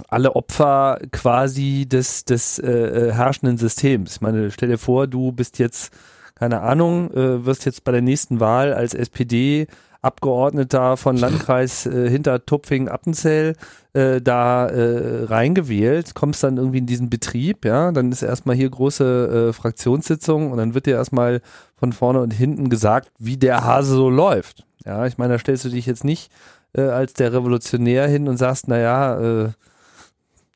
alle 0.08 0.34
Opfer 0.34 0.98
quasi 1.12 1.86
des, 1.86 2.24
des 2.24 2.58
äh, 2.58 2.70
äh, 2.70 3.12
herrschenden 3.12 3.58
Systems. 3.58 4.16
Ich 4.16 4.20
meine, 4.20 4.50
stell 4.50 4.68
dir 4.68 4.78
vor, 4.78 5.06
du 5.06 5.32
bist 5.32 5.58
jetzt, 5.58 5.92
keine 6.34 6.62
Ahnung, 6.62 7.12
äh, 7.12 7.44
wirst 7.44 7.64
jetzt 7.64 7.84
bei 7.84 7.92
der 7.92 8.02
nächsten 8.02 8.40
Wahl 8.40 8.72
als 8.72 8.94
SPD 8.94 9.66
Abgeordneter 10.02 10.96
von 10.96 11.16
Landkreis 11.16 11.86
äh, 11.86 12.10
Hintertupfing-Appenzell 12.10 13.54
äh, 13.92 14.20
da 14.20 14.66
äh, 14.66 15.24
reingewählt, 15.24 16.14
kommst 16.14 16.42
dann 16.42 16.56
irgendwie 16.56 16.78
in 16.78 16.86
diesen 16.86 17.08
Betrieb, 17.08 17.64
ja, 17.64 17.92
dann 17.92 18.10
ist 18.10 18.22
erstmal 18.22 18.56
hier 18.56 18.68
große 18.68 19.48
äh, 19.48 19.52
Fraktionssitzung 19.52 20.50
und 20.50 20.58
dann 20.58 20.74
wird 20.74 20.86
dir 20.86 20.96
erstmal 20.96 21.40
von 21.76 21.92
vorne 21.92 22.20
und 22.20 22.32
hinten 22.32 22.68
gesagt, 22.68 23.10
wie 23.18 23.36
der 23.36 23.64
Hase 23.64 23.94
so 23.94 24.10
läuft. 24.10 24.66
Ja, 24.84 25.06
ich 25.06 25.18
meine, 25.18 25.34
da 25.34 25.38
stellst 25.38 25.64
du 25.64 25.68
dich 25.68 25.86
jetzt 25.86 26.04
nicht 26.04 26.32
äh, 26.76 26.82
als 26.82 27.14
der 27.14 27.32
Revolutionär 27.32 28.08
hin 28.08 28.28
und 28.28 28.36
sagst, 28.36 28.66
naja, 28.66 29.20
äh, 29.20 29.48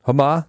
hör 0.02 0.14
mal, 0.14 0.46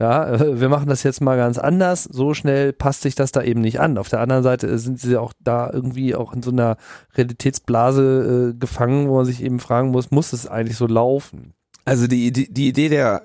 ja, 0.00 0.28
äh, 0.28 0.60
wir 0.60 0.68
machen 0.68 0.88
das 0.88 1.02
jetzt 1.02 1.20
mal 1.20 1.36
ganz 1.36 1.58
anders. 1.58 2.04
So 2.04 2.34
schnell 2.34 2.72
passt 2.72 3.02
sich 3.02 3.14
das 3.14 3.30
da 3.30 3.42
eben 3.42 3.60
nicht 3.60 3.78
an. 3.78 3.98
Auf 3.98 4.08
der 4.08 4.20
anderen 4.20 4.42
Seite 4.42 4.76
sind 4.78 4.98
sie 4.98 5.16
auch 5.16 5.32
da 5.38 5.70
irgendwie 5.70 6.14
auch 6.14 6.32
in 6.32 6.42
so 6.42 6.50
einer 6.50 6.76
Realitätsblase 7.14 8.52
äh, 8.54 8.58
gefangen, 8.58 9.08
wo 9.08 9.16
man 9.16 9.26
sich 9.26 9.42
eben 9.42 9.60
fragen 9.60 9.90
muss, 9.90 10.10
muss 10.10 10.32
es 10.32 10.46
eigentlich 10.46 10.76
so 10.76 10.86
laufen? 10.86 11.52
Also 11.84 12.06
die, 12.06 12.32
die, 12.32 12.52
die 12.52 12.68
Idee 12.68 12.88
der 12.88 13.22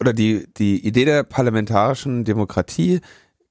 oder 0.00 0.12
die, 0.12 0.46
die 0.56 0.86
Idee 0.86 1.04
der 1.04 1.24
parlamentarischen 1.24 2.24
Demokratie 2.24 3.00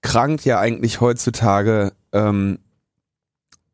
krankt 0.02 0.46
ja 0.46 0.60
eigentlich 0.60 1.02
heutzutage 1.02 1.92
ähm, 2.14 2.60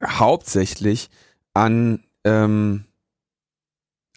hauptsächlich 0.04 1.10
an 1.54 2.04
ähm, 2.24 2.86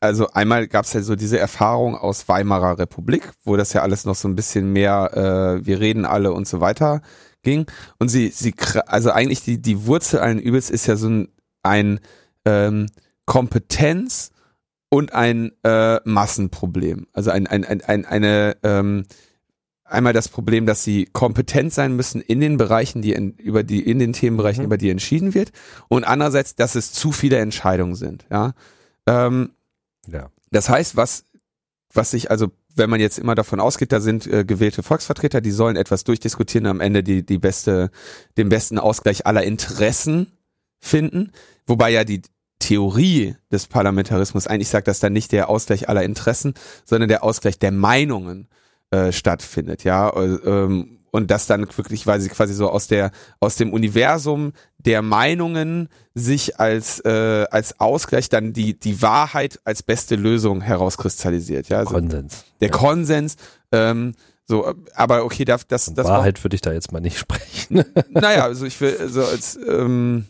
also 0.00 0.28
einmal 0.30 0.68
gab 0.68 0.84
es 0.84 0.92
ja 0.92 1.02
so 1.02 1.16
diese 1.16 1.38
Erfahrung 1.38 1.96
aus 1.96 2.28
Weimarer 2.28 2.78
Republik, 2.78 3.30
wo 3.44 3.56
das 3.56 3.72
ja 3.72 3.82
alles 3.82 4.04
noch 4.04 4.14
so 4.14 4.28
ein 4.28 4.36
bisschen 4.36 4.72
mehr, 4.72 5.58
äh, 5.60 5.66
wir 5.66 5.80
reden 5.80 6.04
alle 6.04 6.32
und 6.32 6.46
so 6.46 6.60
weiter 6.60 7.00
ging. 7.42 7.66
Und 7.98 8.08
sie, 8.08 8.28
sie, 8.28 8.54
also 8.86 9.10
eigentlich 9.10 9.42
die, 9.42 9.60
die 9.60 9.86
Wurzel 9.86 10.20
allen 10.20 10.38
Übels 10.38 10.68
ist 10.70 10.86
ja 10.86 10.96
so 10.96 11.08
ein, 11.08 11.28
ein 11.62 12.00
ähm, 12.44 12.86
Kompetenz 13.24 14.32
und 14.90 15.14
ein 15.14 15.52
äh, 15.64 16.00
Massenproblem. 16.04 17.06
Also 17.12 17.30
ein, 17.30 17.46
ein, 17.46 17.64
ein, 17.64 17.82
ein 17.82 18.04
eine 18.04 18.56
ähm, 18.62 19.06
einmal 19.84 20.12
das 20.12 20.28
Problem, 20.28 20.66
dass 20.66 20.84
sie 20.84 21.06
kompetent 21.12 21.72
sein 21.72 21.94
müssen 21.96 22.20
in 22.20 22.40
den 22.40 22.56
Bereichen, 22.56 23.02
die 23.02 23.12
in, 23.12 23.32
über 23.32 23.62
die 23.62 23.88
in 23.88 23.98
den 23.98 24.12
Themenbereichen, 24.12 24.62
mhm. 24.62 24.66
über 24.66 24.76
die 24.76 24.90
entschieden 24.90 25.34
wird, 25.34 25.52
und 25.88 26.04
andererseits, 26.04 26.54
dass 26.54 26.74
es 26.74 26.92
zu 26.92 27.12
viele 27.12 27.38
Entscheidungen 27.38 27.94
sind. 27.94 28.26
Ja, 28.30 28.52
ähm, 29.06 29.50
ja. 30.10 30.30
Das 30.50 30.68
heißt, 30.68 30.96
was, 30.96 31.24
was 31.92 32.10
sich 32.10 32.30
also, 32.30 32.48
wenn 32.74 32.90
man 32.90 33.00
jetzt 33.00 33.18
immer 33.18 33.34
davon 33.34 33.60
ausgeht, 33.60 33.92
da 33.92 34.00
sind 34.00 34.26
äh, 34.26 34.44
gewählte 34.44 34.82
Volksvertreter, 34.82 35.40
die 35.40 35.50
sollen 35.50 35.76
etwas 35.76 36.04
durchdiskutieren, 36.04 36.66
am 36.66 36.80
Ende 36.80 37.02
die, 37.02 37.24
die 37.24 37.38
beste, 37.38 37.90
den 38.36 38.48
besten 38.48 38.78
Ausgleich 38.78 39.26
aller 39.26 39.42
Interessen 39.42 40.32
finden, 40.78 41.32
wobei 41.66 41.90
ja 41.90 42.04
die 42.04 42.22
Theorie 42.58 43.36
des 43.52 43.66
Parlamentarismus 43.66 44.46
eigentlich 44.46 44.68
sagt, 44.68 44.88
dass 44.88 45.00
da 45.00 45.10
nicht 45.10 45.32
der 45.32 45.48
Ausgleich 45.48 45.88
aller 45.88 46.04
Interessen, 46.04 46.54
sondern 46.84 47.08
der 47.08 47.22
Ausgleich 47.22 47.58
der 47.58 47.72
Meinungen 47.72 48.48
äh, 48.90 49.12
stattfindet, 49.12 49.84
ja, 49.84 50.08
äh, 50.10 50.36
ähm, 50.44 51.00
und 51.10 51.30
das 51.30 51.46
dann 51.46 51.66
wirklich 51.76 52.04
sie 52.04 52.28
quasi 52.28 52.52
so 52.52 52.68
aus 52.68 52.88
der 52.88 53.10
aus 53.40 53.56
dem 53.56 53.72
Universum 53.72 54.52
der 54.86 55.02
Meinungen 55.02 55.88
sich 56.14 56.58
als 56.58 57.00
äh, 57.00 57.46
als 57.50 57.78
Ausgleich 57.80 58.28
dann 58.28 58.52
die 58.52 58.78
die 58.78 59.02
Wahrheit 59.02 59.60
als 59.64 59.82
beste 59.82 60.16
Lösung 60.16 60.62
herauskristallisiert 60.62 61.68
ja? 61.68 61.78
Also 61.78 61.94
Konsens. 61.94 62.44
Der 62.60 62.70
Konsens 62.70 63.36
ähm, 63.72 64.14
so 64.46 64.72
aber 64.94 65.24
okay 65.24 65.44
das 65.44 65.66
das, 65.66 65.92
das 65.92 66.06
Wahrheit 66.06 66.42
würde 66.42 66.54
ich 66.54 66.62
da 66.62 66.72
jetzt 66.72 66.92
mal 66.92 67.00
nicht 67.00 67.18
sprechen. 67.18 67.84
Naja 68.10 68.44
also 68.44 68.64
ich 68.64 68.80
will 68.80 69.08
so 69.08 69.24
als 69.24 69.58
ähm, 69.68 70.26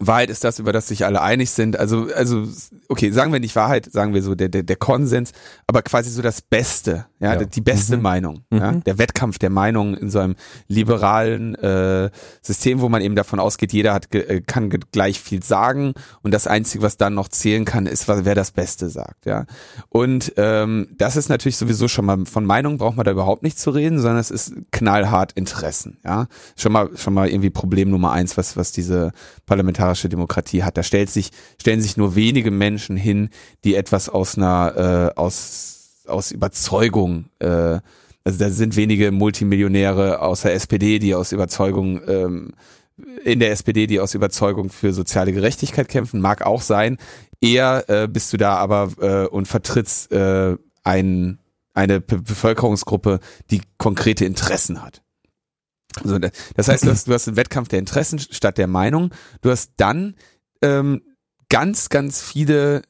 Wahrheit 0.00 0.28
ist 0.28 0.44
das, 0.44 0.58
über 0.58 0.72
das 0.72 0.88
sich 0.88 1.06
alle 1.06 1.22
einig 1.22 1.50
sind. 1.50 1.78
Also, 1.78 2.08
also, 2.14 2.46
okay, 2.88 3.10
sagen 3.10 3.32
wir 3.32 3.40
nicht 3.40 3.56
Wahrheit, 3.56 3.90
sagen 3.90 4.12
wir 4.12 4.22
so 4.22 4.34
der, 4.34 4.50
der, 4.50 4.62
der 4.62 4.76
Konsens, 4.76 5.32
aber 5.66 5.80
quasi 5.80 6.10
so 6.10 6.20
das 6.20 6.42
Beste, 6.42 7.06
ja, 7.20 7.34
Ja. 7.34 7.44
die 7.44 7.60
beste 7.60 7.96
Mhm. 7.96 8.02
Meinung, 8.02 8.44
ja, 8.52 8.72
Mhm. 8.72 8.84
der 8.84 8.98
Wettkampf 8.98 9.38
der 9.38 9.50
Meinung 9.50 9.94
in 9.96 10.10
so 10.10 10.18
einem 10.20 10.36
liberalen 10.68 11.54
äh, 11.56 12.10
System, 12.42 12.80
wo 12.80 12.88
man 12.88 13.02
eben 13.02 13.16
davon 13.16 13.40
ausgeht, 13.40 13.72
jeder 13.72 13.92
hat 13.92 14.10
ge 14.10 14.22
äh, 14.22 14.40
kann 14.40 14.70
ge 14.70 14.80
gleich 14.92 15.20
viel 15.20 15.42
sagen 15.42 15.94
und 16.22 16.32
das 16.32 16.46
einzige, 16.46 16.82
was 16.82 16.96
dann 16.96 17.14
noch 17.14 17.28
zählen 17.28 17.64
kann, 17.64 17.86
ist, 17.86 18.06
was, 18.08 18.24
wer 18.24 18.34
das 18.34 18.50
Beste 18.52 18.88
sagt, 18.88 19.26
ja. 19.26 19.46
Und 19.88 20.32
ähm, 20.36 20.88
das 20.96 21.16
ist 21.16 21.28
natürlich 21.28 21.56
sowieso 21.56 21.88
schon 21.88 22.04
mal 22.04 22.24
von 22.26 22.44
Meinung 22.44 22.78
braucht 22.78 22.96
man 22.96 23.04
da 23.04 23.10
überhaupt 23.12 23.42
nicht 23.42 23.58
zu 23.58 23.70
reden, 23.70 23.98
sondern 23.98 24.18
es 24.20 24.30
ist 24.30 24.52
knallhart 24.70 25.32
Interessen, 25.32 25.98
ja. 26.04 26.26
Schon 26.56 26.72
mal 26.72 26.90
schon 26.96 27.14
mal 27.14 27.28
irgendwie 27.28 27.50
Problem 27.50 27.90
Nummer 27.90 28.12
eins, 28.12 28.36
was 28.36 28.56
was 28.56 28.72
diese 28.72 29.12
parlamentarische 29.46 30.08
Demokratie 30.08 30.62
hat. 30.62 30.76
Da 30.76 30.82
stellt 30.82 31.10
sich 31.10 31.30
stellen 31.60 31.80
sich 31.80 31.96
nur 31.96 32.14
wenige 32.14 32.50
Menschen 32.50 32.96
hin, 32.96 33.30
die 33.64 33.74
etwas 33.74 34.08
aus 34.08 34.36
einer 34.36 35.12
äh, 35.14 35.18
aus 35.18 35.77
aus 36.08 36.30
Überzeugung 36.30 37.26
äh, 37.40 37.78
also 38.24 38.40
da 38.40 38.50
sind 38.50 38.76
wenige 38.76 39.10
Multimillionäre 39.10 40.20
aus 40.20 40.42
der 40.42 40.52
SPD, 40.52 40.98
die 40.98 41.14
aus 41.14 41.32
Überzeugung 41.32 42.02
ähm, 42.06 42.52
in 43.24 43.40
der 43.40 43.52
SPD, 43.52 43.86
die 43.86 44.00
aus 44.00 44.12
Überzeugung 44.14 44.68
für 44.68 44.92
soziale 44.92 45.32
Gerechtigkeit 45.32 45.88
kämpfen, 45.88 46.20
mag 46.20 46.44
auch 46.44 46.60
sein. 46.60 46.98
Eher 47.40 47.84
äh, 47.88 48.06
bist 48.06 48.30
du 48.32 48.36
da 48.36 48.56
aber 48.56 48.90
äh, 49.00 49.26
und 49.28 49.46
vertrittst 49.48 50.12
äh, 50.12 50.56
ein, 50.82 51.38
eine 51.72 52.00
Be 52.02 52.18
Bevölkerungsgruppe, 52.20 53.20
die 53.50 53.62
konkrete 53.78 54.26
Interessen 54.26 54.82
hat. 54.82 55.00
Also, 56.02 56.18
da- 56.18 56.28
das 56.54 56.68
heißt, 56.68 56.84
du 56.84 56.90
hast, 56.90 57.08
du 57.08 57.14
hast 57.14 57.28
einen 57.28 57.36
Wettkampf 57.38 57.68
der 57.68 57.78
Interessen 57.78 58.18
statt 58.18 58.58
der 58.58 58.66
Meinung. 58.66 59.10
Du 59.40 59.50
hast 59.50 59.72
dann 59.78 60.16
ähm, 60.60 61.00
ganz, 61.48 61.88
ganz 61.88 62.20
viele 62.20 62.82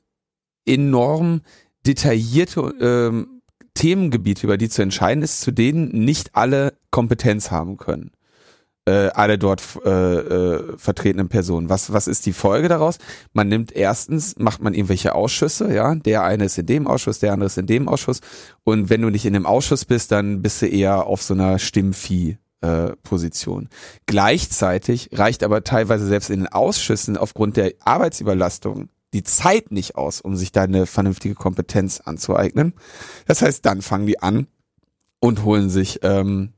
enorm 0.66 1.42
detaillierte 1.88 2.60
ähm, 2.80 3.40
Themengebiete, 3.74 4.46
über 4.46 4.56
die 4.56 4.68
zu 4.68 4.82
entscheiden 4.82 5.22
ist, 5.22 5.40
zu 5.40 5.52
denen 5.52 5.88
nicht 5.88 6.34
alle 6.34 6.74
Kompetenz 6.90 7.50
haben 7.50 7.76
können. 7.76 8.10
Äh, 8.88 9.10
alle 9.12 9.36
dort 9.36 9.62
äh, 9.84 9.90
äh, 9.90 10.78
vertretenen 10.78 11.28
Personen. 11.28 11.68
Was, 11.68 11.92
was 11.92 12.08
ist 12.08 12.24
die 12.24 12.32
Folge 12.32 12.68
daraus? 12.68 12.96
Man 13.34 13.48
nimmt 13.48 13.70
erstens, 13.70 14.38
macht 14.38 14.62
man 14.62 14.72
irgendwelche 14.72 15.14
Ausschüsse, 15.14 15.74
ja, 15.74 15.94
der 15.94 16.24
eine 16.24 16.46
ist 16.46 16.56
in 16.56 16.64
dem 16.64 16.86
Ausschuss, 16.86 17.18
der 17.18 17.34
andere 17.34 17.48
ist 17.48 17.58
in 17.58 17.66
dem 17.66 17.86
Ausschuss. 17.86 18.22
Und 18.64 18.88
wenn 18.88 19.02
du 19.02 19.10
nicht 19.10 19.26
in 19.26 19.34
dem 19.34 19.44
Ausschuss 19.44 19.84
bist, 19.84 20.10
dann 20.10 20.40
bist 20.40 20.62
du 20.62 20.66
eher 20.66 21.06
auf 21.06 21.22
so 21.22 21.34
einer 21.34 21.58
Stimmvieh. 21.58 22.38
Position. 23.04 23.68
Gleichzeitig 24.06 25.10
reicht 25.12 25.44
aber 25.44 25.62
teilweise 25.62 26.04
selbst 26.06 26.28
in 26.28 26.40
den 26.40 26.48
Ausschüssen 26.48 27.16
aufgrund 27.16 27.56
der 27.56 27.74
Arbeitsüberlastung 27.84 28.88
die 29.14 29.22
Zeit 29.22 29.70
nicht 29.72 29.96
aus, 29.96 30.20
um 30.20 30.36
sich 30.36 30.52
da 30.52 30.62
eine 30.62 30.86
vernünftige 30.86 31.34
Kompetenz 31.34 32.00
anzueignen. 32.00 32.74
Das 33.26 33.42
heißt, 33.42 33.64
dann 33.64 33.82
fangen 33.82 34.06
die 34.06 34.20
an 34.20 34.46
und 35.20 35.44
holen 35.44 35.70
sich 35.70 36.00
ähm, 36.02 36.52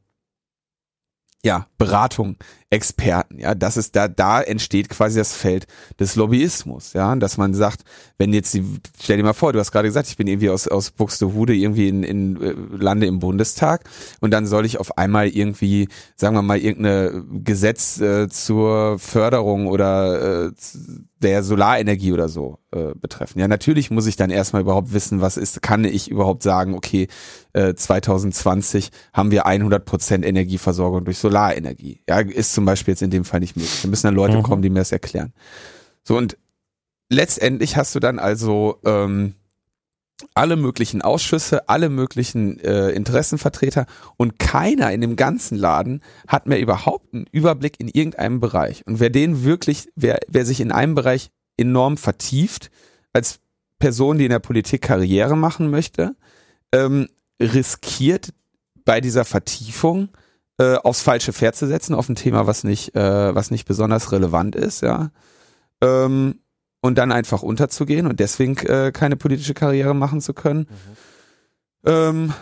ja 1.45 1.67
Beratung, 1.79 2.37
Experten. 2.71 3.41
Ja, 3.41 3.57
das 3.57 3.77
ist 3.77 3.97
da 3.97 4.07
da 4.07 4.41
entsteht 4.41 4.89
quasi 4.89 5.19
das 5.19 5.35
Feld 5.35 5.67
des 5.99 6.15
Lobbyismus. 6.15 6.93
Ja, 6.93 7.15
dass 7.17 7.37
man 7.37 7.53
sagt, 7.53 7.83
wenn 8.17 8.33
jetzt 8.33 8.55
die, 8.55 8.65
stell 9.03 9.17
dir 9.17 9.25
mal 9.25 9.33
vor, 9.33 9.53
du 9.53 9.59
hast 9.59 9.73
gerade 9.73 9.89
gesagt, 9.89 10.09
ich 10.09 10.17
bin 10.17 10.29
irgendwie 10.29 10.51
aus 10.51 10.69
aus 10.69 10.93
Buxtehude 10.93 11.53
irgendwie 11.53 11.89
in, 11.89 12.05
in 12.05 12.41
äh, 12.41 12.55
lande 12.77 13.07
im 13.07 13.19
Bundestag 13.19 13.83
und 14.21 14.31
dann 14.31 14.47
soll 14.47 14.65
ich 14.67 14.79
auf 14.79 14.99
einmal 14.99 15.27
irgendwie, 15.29 15.89
sagen 16.15 16.37
wir 16.37 16.43
mal, 16.43 16.59
irgendeine 16.59 17.25
Gesetz 17.43 18.01
äh, 18.01 18.29
zur 18.29 19.01
Förderung 19.01 19.67
oder 19.67 20.47
äh, 20.47 20.53
der 21.23 21.43
Solarenergie 21.43 22.13
oder 22.13 22.29
so 22.29 22.59
äh, 22.73 22.95
betreffen. 22.95 23.41
Ja, 23.41 23.49
natürlich 23.49 23.91
muss 23.91 24.07
ich 24.07 24.17
dann 24.17 24.31
erstmal 24.31 24.63
überhaupt 24.63 24.93
wissen, 24.93 25.21
was 25.21 25.37
ist, 25.37 25.61
kann 25.61 25.85
ich 25.85 26.11
überhaupt 26.11 26.43
sagen, 26.43 26.75
okay, 26.75 27.09
äh, 27.53 27.75
2020 27.75 28.91
haben 29.13 29.31
wir 29.31 29.47
100% 29.47 30.25
Energieversorgung 30.25 31.05
durch 31.05 31.19
Solarenergie. 31.19 32.01
Ja, 32.09 32.21
ist 32.21 32.55
zum 32.61 32.67
Beispiel 32.67 32.93
jetzt 32.93 33.01
in 33.01 33.11
dem 33.11 33.25
Fall 33.25 33.41
nicht 33.41 33.57
möglich. 33.57 33.81
Da 33.81 33.89
müssen 33.89 34.07
dann 34.07 34.15
Leute 34.15 34.37
Mhm. 34.37 34.43
kommen, 34.43 34.61
die 34.61 34.69
mir 34.69 34.81
das 34.81 34.93
erklären. 34.93 35.33
So 36.05 36.19
und 36.19 36.37
letztendlich 37.09 37.77
hast 37.79 37.95
du 37.95 38.01
dann 38.01 38.19
also 38.19 38.79
ähm, 38.85 39.33
alle 40.35 40.57
möglichen 40.57 41.01
Ausschüsse, 41.01 41.71
alle 41.71 41.89
möglichen 41.89 42.61
äh, 42.61 42.91
Interessenvertreter 42.91 43.87
und 44.19 44.39
keiner 44.39 44.93
in 44.93 45.01
dem 45.01 45.17
ganzen 45.17 45.57
Laden 45.57 46.03
hat 46.29 46.45
mehr 46.47 46.61
überhaupt 46.61 47.15
einen 47.15 47.25
Überblick 47.33 47.81
in 47.81 47.89
irgendeinem 47.89 48.41
Bereich. 48.41 48.87
Und 48.87 49.01
wer 49.01 49.09
den 49.09 49.43
wirklich, 49.45 49.89
wer, 49.97 50.19
wer 50.29 50.45
sich 50.45 50.61
in 50.61 50.71
einem 50.73 50.95
Bereich 50.95 51.31
enorm 51.57 51.97
vertieft, 51.97 52.71
als 53.15 53.41
Person, 53.79 54.19
die 54.19 54.25
in 54.27 54.31
der 54.31 54.41
Politik 54.41 54.83
Karriere 54.83 55.39
machen 55.39 55.71
möchte, 55.71 56.15
ähm, 56.73 57.09
riskiert 57.41 58.35
bei 58.85 59.01
dieser 59.01 59.25
Vertiefung 59.25 60.11
äh, 60.61 60.77
aufs 60.77 61.01
falsche 61.01 61.33
Pferd 61.33 61.57
zu 61.57 61.67
setzen, 61.67 61.95
auf 61.95 62.11
ein 62.11 62.17
Thema, 62.17 62.47
was 62.47 62.65
nicht, 62.65 62.95
äh, 62.95 63.35
was 63.35 63.51
nicht 63.51 63.65
besonders 63.65 64.13
relevant 64.13 64.55
ist, 64.55 64.83
ja. 64.83 65.11
Ähm, 65.81 66.41
und 66.83 66.99
dann 66.99 67.13
einfach 67.13 67.43
unterzugehen 67.43 68.07
und 68.07 68.21
deswegen 68.21 68.59
äh, 68.67 68.93
keine 68.93 69.17
politische 69.17 69.55
Karriere 69.55 69.95
machen 69.95 70.21
zu 70.21 70.35
können. 70.35 70.67
Ähm, 71.87 72.35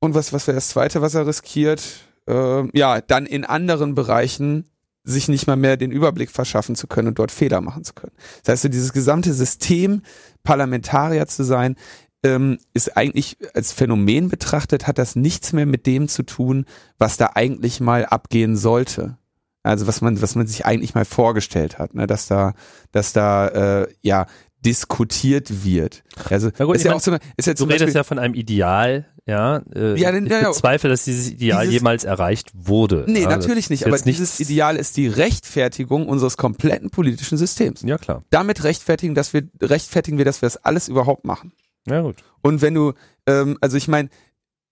und 0.00 0.14
was, 0.14 0.32
was 0.32 0.46
wäre 0.46 0.54
das 0.54 0.68
zweite, 0.68 1.02
was 1.02 1.14
er 1.14 1.26
riskiert? 1.26 1.82
Ähm, 2.26 2.70
ja, 2.72 3.02
dann 3.02 3.26
in 3.26 3.44
anderen 3.44 3.94
Bereichen 3.94 4.70
sich 5.04 5.28
nicht 5.28 5.46
mal 5.46 5.56
mehr 5.56 5.76
den 5.76 5.90
Überblick 5.90 6.30
verschaffen 6.30 6.74
zu 6.74 6.86
können 6.86 7.08
und 7.08 7.18
dort 7.18 7.32
Fehler 7.32 7.60
machen 7.60 7.84
zu 7.84 7.92
können. 7.92 8.12
Das 8.44 8.52
heißt, 8.52 8.62
so 8.62 8.68
dieses 8.70 8.94
gesamte 8.94 9.34
System, 9.34 10.00
Parlamentarier 10.42 11.26
zu 11.26 11.44
sein, 11.44 11.76
ähm, 12.24 12.58
ist 12.74 12.96
eigentlich 12.96 13.36
als 13.54 13.72
Phänomen 13.72 14.28
betrachtet, 14.28 14.86
hat 14.86 14.98
das 14.98 15.14
nichts 15.16 15.52
mehr 15.52 15.66
mit 15.66 15.86
dem 15.86 16.08
zu 16.08 16.22
tun, 16.24 16.64
was 16.98 17.16
da 17.16 17.30
eigentlich 17.34 17.80
mal 17.80 18.04
abgehen 18.06 18.56
sollte. 18.56 19.16
Also 19.62 19.86
was 19.86 20.00
man, 20.00 20.20
was 20.22 20.34
man 20.34 20.46
sich 20.46 20.64
eigentlich 20.66 20.94
mal 20.94 21.04
vorgestellt 21.04 21.78
hat, 21.78 21.94
ne? 21.94 22.06
dass 22.06 22.26
da, 22.26 22.54
dass 22.92 23.12
da 23.12 23.82
äh, 23.82 23.88
ja 24.02 24.26
diskutiert 24.64 25.64
wird. 25.64 26.02
Also 26.30 26.50
gut, 26.50 26.76
ist 26.76 26.84
ja 26.84 26.90
mein, 26.90 27.00
auch 27.00 27.20
ist 27.36 27.46
ja 27.46 27.54
Du 27.54 27.64
redest 27.64 27.80
Beispiel, 27.80 27.94
ja 27.94 28.02
von 28.04 28.18
einem 28.18 28.34
Ideal, 28.34 29.06
ja. 29.26 29.62
Äh, 29.74 29.98
Ja, 30.00 30.10
denn- 30.10 30.26
ich 30.26 30.32
ja, 30.32 30.48
bezweifle, 30.48 30.90
dass 30.90 31.04
dieses 31.04 31.30
Ideal 31.30 31.62
Dieses- 31.66 31.74
jemals 31.74 32.04
erreicht 32.04 32.50
wurde. 32.54 33.04
nee, 33.06 33.22
ja, 33.22 33.28
natürlich 33.28 33.70
nicht, 33.70 33.84
aber 33.84 33.92
nichts- 33.92 34.04
dieses 34.04 34.40
Ideal 34.40 34.76
ist 34.76 34.96
die 34.96 35.06
Rechtfertigung 35.08 36.08
unseres 36.08 36.36
kompletten 36.36 36.90
politischen 36.90 37.38
Systems. 37.38 37.82
Ja, 37.82 37.98
klar. 37.98 38.24
Damit 38.30 38.64
rechtfertigen, 38.64 39.14
dass 39.14 39.32
wir 39.32 39.42
rechtfertigen 39.62 40.18
wir, 40.18 40.24
dass 40.24 40.42
wir 40.42 40.46
das 40.46 40.56
alles 40.56 40.88
überhaupt 40.88 41.24
machen. 41.24 41.52
Ja, 41.90 42.02
gut. 42.02 42.16
Und 42.42 42.62
wenn 42.62 42.74
du, 42.74 42.92
ähm, 43.26 43.58
also 43.60 43.76
ich 43.76 43.88
meine, 43.88 44.08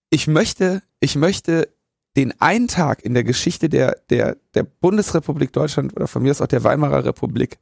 ich 0.09 0.27
möchte, 0.27 0.83
ich 0.99 1.15
möchte 1.15 1.69
den 2.15 2.39
einen 2.41 2.67
Tag 2.67 3.03
in 3.03 3.13
der 3.13 3.23
Geschichte 3.23 3.69
der, 3.69 3.99
der, 4.09 4.37
der 4.55 4.63
Bundesrepublik 4.63 5.53
Deutschland 5.53 5.95
oder 5.95 6.07
von 6.07 6.23
mir 6.23 6.31
aus 6.31 6.41
auch 6.41 6.47
der 6.47 6.63
Weimarer 6.63 7.05
Republik 7.05 7.59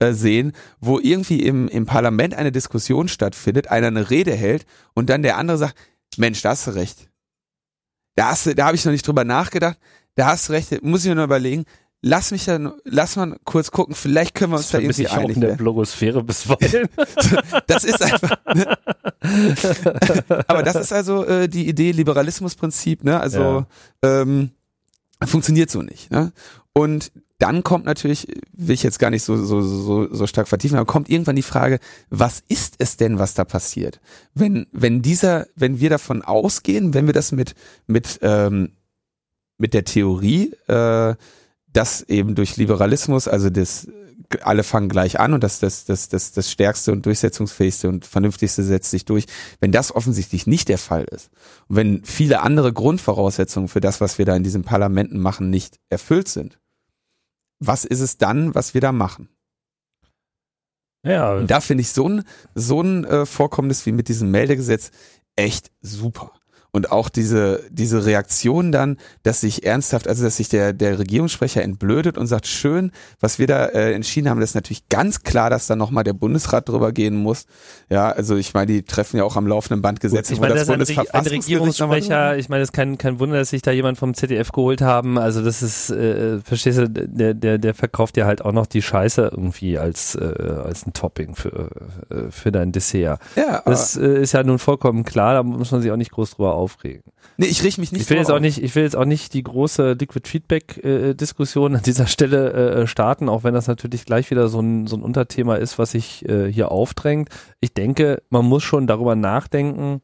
äh, 0.00 0.12
sehen, 0.12 0.52
wo 0.80 0.98
irgendwie 0.98 1.40
im, 1.40 1.68
im 1.68 1.86
Parlament 1.86 2.34
eine 2.34 2.50
Diskussion 2.50 3.08
stattfindet, 3.08 3.68
einer 3.68 3.86
eine 3.86 4.10
Rede 4.10 4.34
hält 4.34 4.66
und 4.94 5.08
dann 5.08 5.22
der 5.22 5.36
andere 5.36 5.58
sagt, 5.58 5.76
Mensch, 6.16 6.42
da 6.42 6.50
hast 6.50 6.66
du 6.66 6.72
recht. 6.72 7.08
Da 8.16 8.34
da 8.34 8.66
habe 8.66 8.76
ich 8.76 8.84
noch 8.84 8.92
nicht 8.92 9.06
drüber 9.06 9.24
nachgedacht, 9.24 9.78
da 10.16 10.26
hast 10.26 10.48
du 10.48 10.52
recht, 10.52 10.82
muss 10.82 11.04
ich 11.04 11.08
mir 11.08 11.14
noch 11.14 11.24
überlegen, 11.24 11.64
lass 12.02 12.32
mich 12.32 12.44
dann, 12.44 12.72
lass 12.84 13.16
mal 13.16 13.36
kurz 13.44 13.70
gucken, 13.70 13.94
vielleicht 13.94 14.34
können 14.34 14.52
wir 14.52 14.56
uns 14.56 14.66
Das 14.66 14.72
da 14.72 14.78
irgendwie 14.78 15.02
ich 15.02 15.10
auch 15.10 15.18
einig 15.18 15.36
in 15.36 15.40
der. 15.40 15.54
Blogosphäre 15.54 16.22
bisweilen. 16.22 16.88
Das 17.66 17.84
ist 17.84 18.02
einfach. 18.02 18.36
Ne? 18.54 18.76
Aber 20.48 20.62
das 20.62 20.76
ist 20.76 20.92
also 20.92 21.24
äh, 21.24 21.48
die 21.48 21.68
Idee 21.68 21.92
Liberalismusprinzip, 21.92 23.04
ne? 23.04 23.20
Also 23.20 23.64
ähm, 24.02 24.50
funktioniert 25.24 25.70
so 25.70 25.82
nicht. 25.82 26.10
Ne? 26.10 26.32
Und 26.72 27.12
dann 27.38 27.62
kommt 27.62 27.84
natürlich, 27.86 28.28
will 28.52 28.74
ich 28.74 28.82
jetzt 28.82 28.98
gar 28.98 29.10
nicht 29.10 29.24
so, 29.24 29.36
so, 29.36 29.62
so, 29.62 30.12
so 30.12 30.26
stark 30.26 30.48
vertiefen, 30.48 30.76
aber 30.76 30.86
kommt 30.86 31.08
irgendwann 31.10 31.36
die 31.36 31.42
Frage, 31.42 31.80
was 32.08 32.42
ist 32.48 32.76
es 32.78 32.96
denn, 32.96 33.18
was 33.18 33.34
da 33.34 33.44
passiert? 33.44 34.00
Wenn, 34.34 34.66
wenn 34.72 35.02
dieser, 35.02 35.46
wenn 35.56 35.80
wir 35.80 35.90
davon 35.90 36.22
ausgehen, 36.22 36.94
wenn 36.94 37.06
wir 37.06 37.12
das 37.12 37.32
mit, 37.32 37.54
mit, 37.86 38.20
ähm, 38.22 38.72
mit 39.58 39.74
der 39.74 39.84
Theorie, 39.84 40.52
äh, 40.68 41.14
dass 41.72 42.02
eben 42.02 42.34
durch 42.34 42.56
Liberalismus, 42.56 43.28
also 43.28 43.50
das, 43.50 43.88
alle 44.42 44.62
fangen 44.62 44.88
gleich 44.88 45.20
an 45.20 45.34
und 45.34 45.42
das, 45.42 45.58
das, 45.60 45.84
das, 45.84 46.08
das, 46.08 46.32
das 46.32 46.50
stärkste 46.50 46.92
und 46.92 47.04
durchsetzungsfähigste 47.06 47.88
und 47.88 48.06
vernünftigste 48.06 48.62
setzt 48.62 48.90
sich 48.90 49.04
durch. 49.04 49.26
Wenn 49.60 49.72
das 49.72 49.94
offensichtlich 49.94 50.46
nicht 50.46 50.68
der 50.68 50.78
Fall 50.78 51.04
ist 51.04 51.30
und 51.68 51.76
wenn 51.76 52.04
viele 52.04 52.40
andere 52.42 52.72
Grundvoraussetzungen 52.72 53.68
für 53.68 53.80
das, 53.80 54.00
was 54.00 54.18
wir 54.18 54.24
da 54.24 54.36
in 54.36 54.44
diesen 54.44 54.64
Parlamenten 54.64 55.18
machen, 55.18 55.50
nicht 55.50 55.78
erfüllt 55.90 56.28
sind, 56.28 56.58
was 57.58 57.84
ist 57.84 58.00
es 58.00 58.18
dann, 58.18 58.54
was 58.54 58.74
wir 58.74 58.80
da 58.80 58.92
machen? 58.92 59.28
ja, 61.04 61.34
Und 61.34 61.50
da 61.50 61.60
finde 61.60 61.82
ich 61.82 61.90
so 61.90 62.08
ein, 62.08 62.24
so 62.54 62.80
ein 62.80 63.04
äh, 63.04 63.26
Vorkommnis 63.26 63.86
wie 63.86 63.92
mit 63.92 64.08
diesem 64.08 64.30
Meldegesetz 64.30 64.90
echt 65.36 65.70
super. 65.80 66.32
Und 66.74 66.90
auch 66.90 67.10
diese, 67.10 67.60
diese 67.70 68.06
Reaktion 68.06 68.72
dann, 68.72 68.96
dass 69.24 69.42
sich 69.42 69.66
ernsthaft, 69.66 70.08
also 70.08 70.24
dass 70.24 70.38
sich 70.38 70.48
der, 70.48 70.72
der 70.72 70.98
Regierungssprecher 70.98 71.62
entblödet 71.62 72.16
und 72.16 72.26
sagt, 72.26 72.46
schön, 72.46 72.92
was 73.20 73.38
wir 73.38 73.46
da 73.46 73.66
äh, 73.66 73.92
entschieden 73.92 74.30
haben, 74.30 74.40
das 74.40 74.50
ist 74.50 74.54
natürlich 74.54 74.88
ganz 74.88 75.22
klar, 75.22 75.50
dass 75.50 75.66
da 75.66 75.76
nochmal 75.76 76.02
der 76.02 76.14
Bundesrat 76.14 76.70
drüber 76.70 76.92
gehen 76.92 77.14
muss. 77.16 77.44
Ja, 77.90 78.08
also 78.08 78.36
ich 78.36 78.54
meine, 78.54 78.68
die 78.72 78.84
treffen 78.84 79.18
ja 79.18 79.24
auch 79.24 79.36
am 79.36 79.46
laufenden 79.46 79.82
Band 79.82 80.00
Gesetze, 80.00 80.32
ich 80.32 80.40
meine, 80.40 80.54
wo 80.54 80.74
das, 80.74 80.88
das 80.88 80.98
ein, 80.98 81.06
ein 81.10 81.26
Regierungssprecher, 81.26 82.38
ich 82.38 82.48
meine, 82.48 82.62
es 82.62 82.70
ist 82.70 82.72
kein, 82.72 82.96
kein 82.96 83.20
Wunder, 83.20 83.36
dass 83.36 83.50
sich 83.50 83.60
da 83.60 83.70
jemand 83.70 83.98
vom 83.98 84.14
ZDF 84.14 84.50
geholt 84.50 84.80
haben. 84.80 85.18
Also 85.18 85.44
das 85.44 85.62
ist, 85.62 85.90
äh, 85.90 86.40
verstehst 86.40 86.78
du, 86.78 86.88
der, 86.88 87.34
der, 87.34 87.58
der 87.58 87.74
verkauft 87.74 88.16
ja 88.16 88.24
halt 88.24 88.42
auch 88.42 88.52
noch 88.52 88.66
die 88.66 88.80
Scheiße 88.80 89.28
irgendwie 89.30 89.76
als, 89.76 90.14
äh, 90.14 90.22
als 90.64 90.86
ein 90.86 90.94
Topping 90.94 91.34
für, 91.34 91.68
äh, 92.08 92.30
für 92.30 92.50
dein 92.50 92.72
Dessert. 92.72 93.20
Ja, 93.36 93.60
das 93.66 93.98
äh, 93.98 94.22
ist 94.22 94.32
ja 94.32 94.42
nun 94.42 94.58
vollkommen 94.58 95.04
klar, 95.04 95.34
da 95.34 95.42
muss 95.42 95.70
man 95.70 95.82
sich 95.82 95.90
auch 95.90 95.96
nicht 95.96 96.12
groß 96.12 96.30
drüber 96.30 96.61
aufregen. 96.62 97.02
Nee, 97.36 97.46
ich 97.46 97.62
rieche 97.64 97.80
mich 97.80 97.90
nicht 97.92 98.02
ich 98.02 98.10
will 98.10 98.18
jetzt 98.18 98.30
auch 98.30 98.38
nicht, 98.38 98.62
ich 98.62 98.74
will 98.74 98.84
jetzt 98.84 98.96
auch 98.96 99.04
nicht 99.04 99.34
die 99.34 99.42
große 99.42 99.92
Liquid 99.92 100.28
Feedback 100.28 100.82
äh, 100.84 101.14
Diskussion 101.14 101.74
an 101.74 101.82
dieser 101.82 102.06
Stelle 102.06 102.52
äh, 102.52 102.86
starten, 102.86 103.28
auch 103.28 103.42
wenn 103.42 103.54
das 103.54 103.66
natürlich 103.66 104.04
gleich 104.04 104.30
wieder 104.30 104.48
so 104.48 104.60
ein, 104.60 104.86
so 104.86 104.96
ein 104.96 105.02
Unterthema 105.02 105.56
ist, 105.56 105.78
was 105.78 105.92
sich 105.92 106.28
äh, 106.28 106.50
hier 106.50 106.70
aufdrängt. 106.70 107.28
Ich 107.60 107.74
denke, 107.74 108.22
man 108.30 108.44
muss 108.44 108.62
schon 108.62 108.86
darüber 108.86 109.16
nachdenken, 109.16 110.00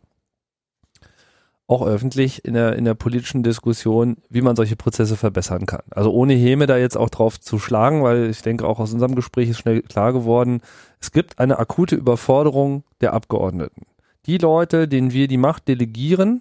auch 1.69 1.87
öffentlich 1.87 2.45
in 2.47 2.55
der, 2.55 2.77
in 2.77 2.87
der 2.87 2.95
politischen 2.95 3.43
Diskussion, 3.43 4.17
wie 4.31 4.41
man 4.41 4.57
solche 4.57 4.75
Prozesse 4.75 5.17
verbessern 5.17 5.67
kann. 5.67 5.83
Also 5.91 6.11
ohne 6.11 6.33
Häme 6.33 6.67
da 6.67 6.79
jetzt 6.79 6.97
auch 6.97 7.11
drauf 7.11 7.39
zu 7.39 7.59
schlagen, 7.59 8.03
weil 8.03 8.31
ich 8.31 8.41
denke 8.41 8.67
auch 8.67 8.81
aus 8.81 8.95
unserem 8.95 9.15
Gespräch 9.15 9.51
ist 9.51 9.59
schnell 9.59 9.83
klar 9.83 10.15
geworden, 10.15 10.63
es 10.99 11.13
gibt 11.13 11.39
eine 11.39 11.59
akute 11.59 11.95
Überforderung 11.95 12.85
der 13.03 13.13
Abgeordneten. 13.13 13.83
Die 14.25 14.39
Leute, 14.39 14.89
denen 14.89 15.13
wir 15.13 15.29
die 15.29 15.37
Macht 15.37 15.69
delegieren, 15.69 16.41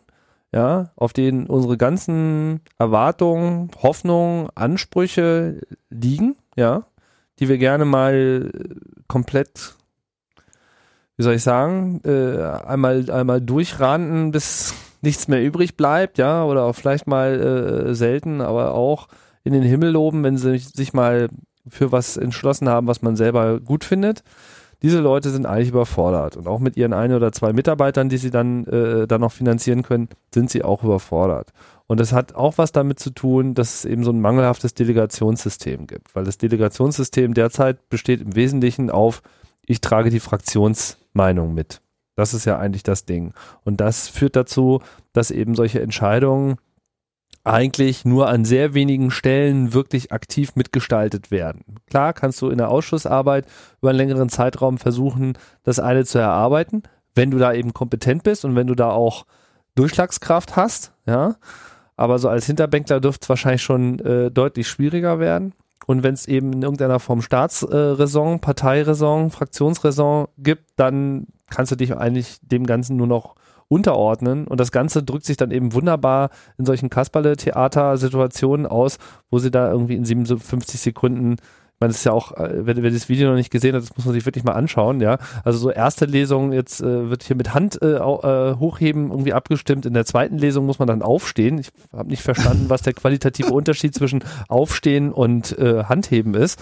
ja, 0.54 0.92
auf 0.96 1.14
denen 1.14 1.48
unsere 1.48 1.78
ganzen 1.78 2.62
Erwartungen, 2.78 3.70
Hoffnungen, 3.82 4.50
Ansprüche 4.56 5.62
liegen, 5.90 6.38
ja, 6.56 6.86
die 7.40 7.50
wir 7.50 7.58
gerne 7.58 7.86
mal 7.86 8.52
komplett, 9.08 9.76
wie 11.18 11.24
soll 11.24 11.36
ich 11.36 11.44
sagen, 11.44 12.02
äh, 12.06 12.42
einmal, 12.42 13.10
einmal 13.12 13.42
durchranten, 13.42 14.32
bis 14.32 14.74
nichts 15.02 15.28
mehr 15.28 15.44
übrig 15.44 15.78
bleibt, 15.78 16.18
ja, 16.18 16.44
oder 16.44 16.64
auch 16.64 16.74
vielleicht 16.74 17.08
mal 17.08 17.88
äh, 17.90 17.96
selten, 17.96 18.42
aber 18.42 18.74
auch 18.74 19.08
in 19.44 19.54
den 19.54 19.64
Himmel 19.64 19.92
loben, 19.92 20.24
wenn 20.24 20.38
sie 20.38 20.58
sich 20.58 20.94
mal 20.94 21.30
für 21.70 21.92
was 21.92 22.18
entschlossen 22.18 22.70
haben, 22.70 22.88
was 22.88 23.02
man 23.02 23.16
selber 23.16 23.60
gut 23.60 23.84
findet. 23.84 24.24
Diese 24.84 25.00
Leute 25.00 25.32
sind 25.32 25.46
eigentlich 25.48 25.70
überfordert 25.70 26.38
und 26.38 26.48
auch 26.48 26.60
mit 26.60 26.78
ihren 26.78 26.94
ein 26.94 27.12
oder 27.12 27.32
zwei 27.32 27.52
Mitarbeitern, 27.52 28.10
die 28.10 28.18
sie 28.18 28.30
dann, 28.30 28.66
äh, 28.66 29.08
dann 29.08 29.22
noch 29.22 29.32
finanzieren 29.32 29.82
können, 29.82 30.10
sind 30.32 30.52
sie 30.52 30.64
auch 30.64 30.84
überfordert. 30.84 31.52
Und 31.88 32.00
das 32.00 32.14
hat 32.14 32.36
auch 32.36 32.58
was 32.58 32.74
damit 32.74 33.00
zu 33.00 33.10
tun, 33.10 33.56
dass 33.56 33.76
es 33.76 33.86
eben 33.86 34.04
so 34.04 34.12
ein 34.12 34.22
mangelhaftes 34.22 34.74
Delegationssystem 34.76 35.88
gibt, 35.88 36.16
weil 36.16 36.26
das 36.26 36.38
Delegationssystem 36.38 37.34
derzeit 37.34 37.90
besteht 37.90 38.22
im 38.22 38.36
Wesentlichen 38.36 38.92
auf, 38.92 39.24
ich 39.66 39.82
trage 39.82 40.10
die 40.10 40.20
Fraktionsmeinung 40.20 41.54
mit. 41.54 41.82
Das 42.16 42.34
ist 42.34 42.46
ja 42.46 42.58
eigentlich 42.58 42.84
das 42.84 43.06
Ding. 43.06 43.34
Und 43.64 43.80
das 43.80 44.10
führt 44.10 44.36
dazu, 44.36 44.82
dass 45.14 45.32
eben 45.32 45.56
solche 45.56 45.82
Entscheidungen 45.82 46.58
eigentlich 47.48 48.06
nur 48.06 48.28
an 48.28 48.46
sehr 48.46 48.74
wenigen 48.74 49.12
Stellen 49.12 49.74
wirklich 49.74 50.12
aktiv 50.12 50.56
mitgestaltet 50.56 51.32
werden. 51.32 51.64
Klar 51.90 52.14
kannst 52.14 52.42
du 52.42 52.50
in 52.50 52.58
der 52.58 52.70
Ausschussarbeit 52.70 53.46
über 53.82 53.90
einen 53.90 53.98
längeren 53.98 54.30
Zeitraum 54.30 54.78
versuchen, 54.78 55.38
das 55.64 55.80
eine 55.80 56.06
zu 56.06 56.20
erarbeiten, 56.20 56.84
wenn 57.16 57.32
du 57.32 57.38
da 57.38 57.54
eben 57.54 57.74
kompetent 57.74 58.24
bist 58.24 58.46
und 58.46 58.56
wenn 58.56 58.68
du 58.68 58.76
da 58.76 58.90
auch 58.92 59.26
Durchschlagskraft 59.76 60.56
hast, 60.56 60.92
ja. 61.06 61.36
Aber 61.96 62.20
so 62.20 62.30
als 62.30 62.46
Hinterbänkler 62.46 63.00
dürfte 63.00 63.24
es 63.24 63.30
wahrscheinlich 63.30 63.64
schon 63.64 64.00
äh, 64.00 64.30
deutlich 64.30 64.68
schwieriger 64.68 65.20
werden. 65.20 65.54
Und 65.88 66.04
wenn 66.04 66.14
es 66.14 66.28
eben 66.28 66.54
in 66.54 66.62
irgendeiner 66.62 67.00
Form 67.00 67.22
Staatsräson, 67.22 68.40
Parteiräson, 68.40 69.32
Fraktionsräson 69.32 70.28
gibt, 70.38 70.66
dann 70.76 71.28
kannst 71.50 71.72
du 71.72 71.76
dich 71.76 71.96
eigentlich 71.96 72.38
dem 72.42 72.66
Ganzen 72.66 72.98
nur 72.98 73.08
noch 73.08 73.36
unterordnen. 73.70 74.48
Und 74.48 74.60
das 74.60 74.72
Ganze 74.72 75.04
drückt 75.04 75.26
sich 75.26 75.38
dann 75.38 75.52
eben 75.52 75.74
wunderbar 75.74 76.30
in 76.58 76.66
solchen 76.66 76.90
Kasperle-Theater-Situationen 76.90 78.66
aus, 78.66 78.98
wo 79.30 79.40
sie 79.40 79.52
da 79.52 79.72
irgendwie 79.72 79.96
in 79.96 80.06
57 80.06 80.80
Sekunden 80.80 81.38
ich 81.78 81.82
meine, 81.82 81.92
das 81.92 81.98
ist 81.98 82.06
ja 82.06 82.12
auch, 82.12 82.32
äh, 82.32 82.66
wer, 82.66 82.74
das 82.74 83.08
Video 83.08 83.30
noch 83.30 83.36
nicht 83.36 83.52
gesehen 83.52 83.76
hat, 83.76 83.84
das 83.84 83.96
muss 83.96 84.04
man 84.04 84.16
sich 84.16 84.26
wirklich 84.26 84.44
mal 84.44 84.54
anschauen, 84.54 85.00
ja. 85.00 85.20
Also 85.44 85.60
so 85.60 85.70
erste 85.70 86.06
Lesung 86.06 86.52
jetzt 86.52 86.82
äh, 86.82 87.12
wird 87.12 87.22
hier 87.22 87.36
mit 87.36 87.54
Hand 87.54 87.80
äh, 87.84 87.98
äh, 87.98 88.56
hochheben 88.56 89.12
irgendwie 89.12 89.34
abgestimmt. 89.34 89.86
In 89.86 89.94
der 89.94 90.04
zweiten 90.04 90.40
Lesung 90.40 90.66
muss 90.66 90.80
man 90.80 90.88
dann 90.88 91.04
aufstehen. 91.04 91.60
Ich 91.60 91.70
habe 91.96 92.10
nicht 92.10 92.24
verstanden, 92.24 92.66
was 92.70 92.82
der 92.82 92.94
qualitative 92.94 93.50
Unterschied 93.54 93.94
zwischen 93.94 94.24
Aufstehen 94.48 95.12
und 95.12 95.56
äh, 95.60 95.84
Handheben 95.84 96.34
ist. 96.34 96.60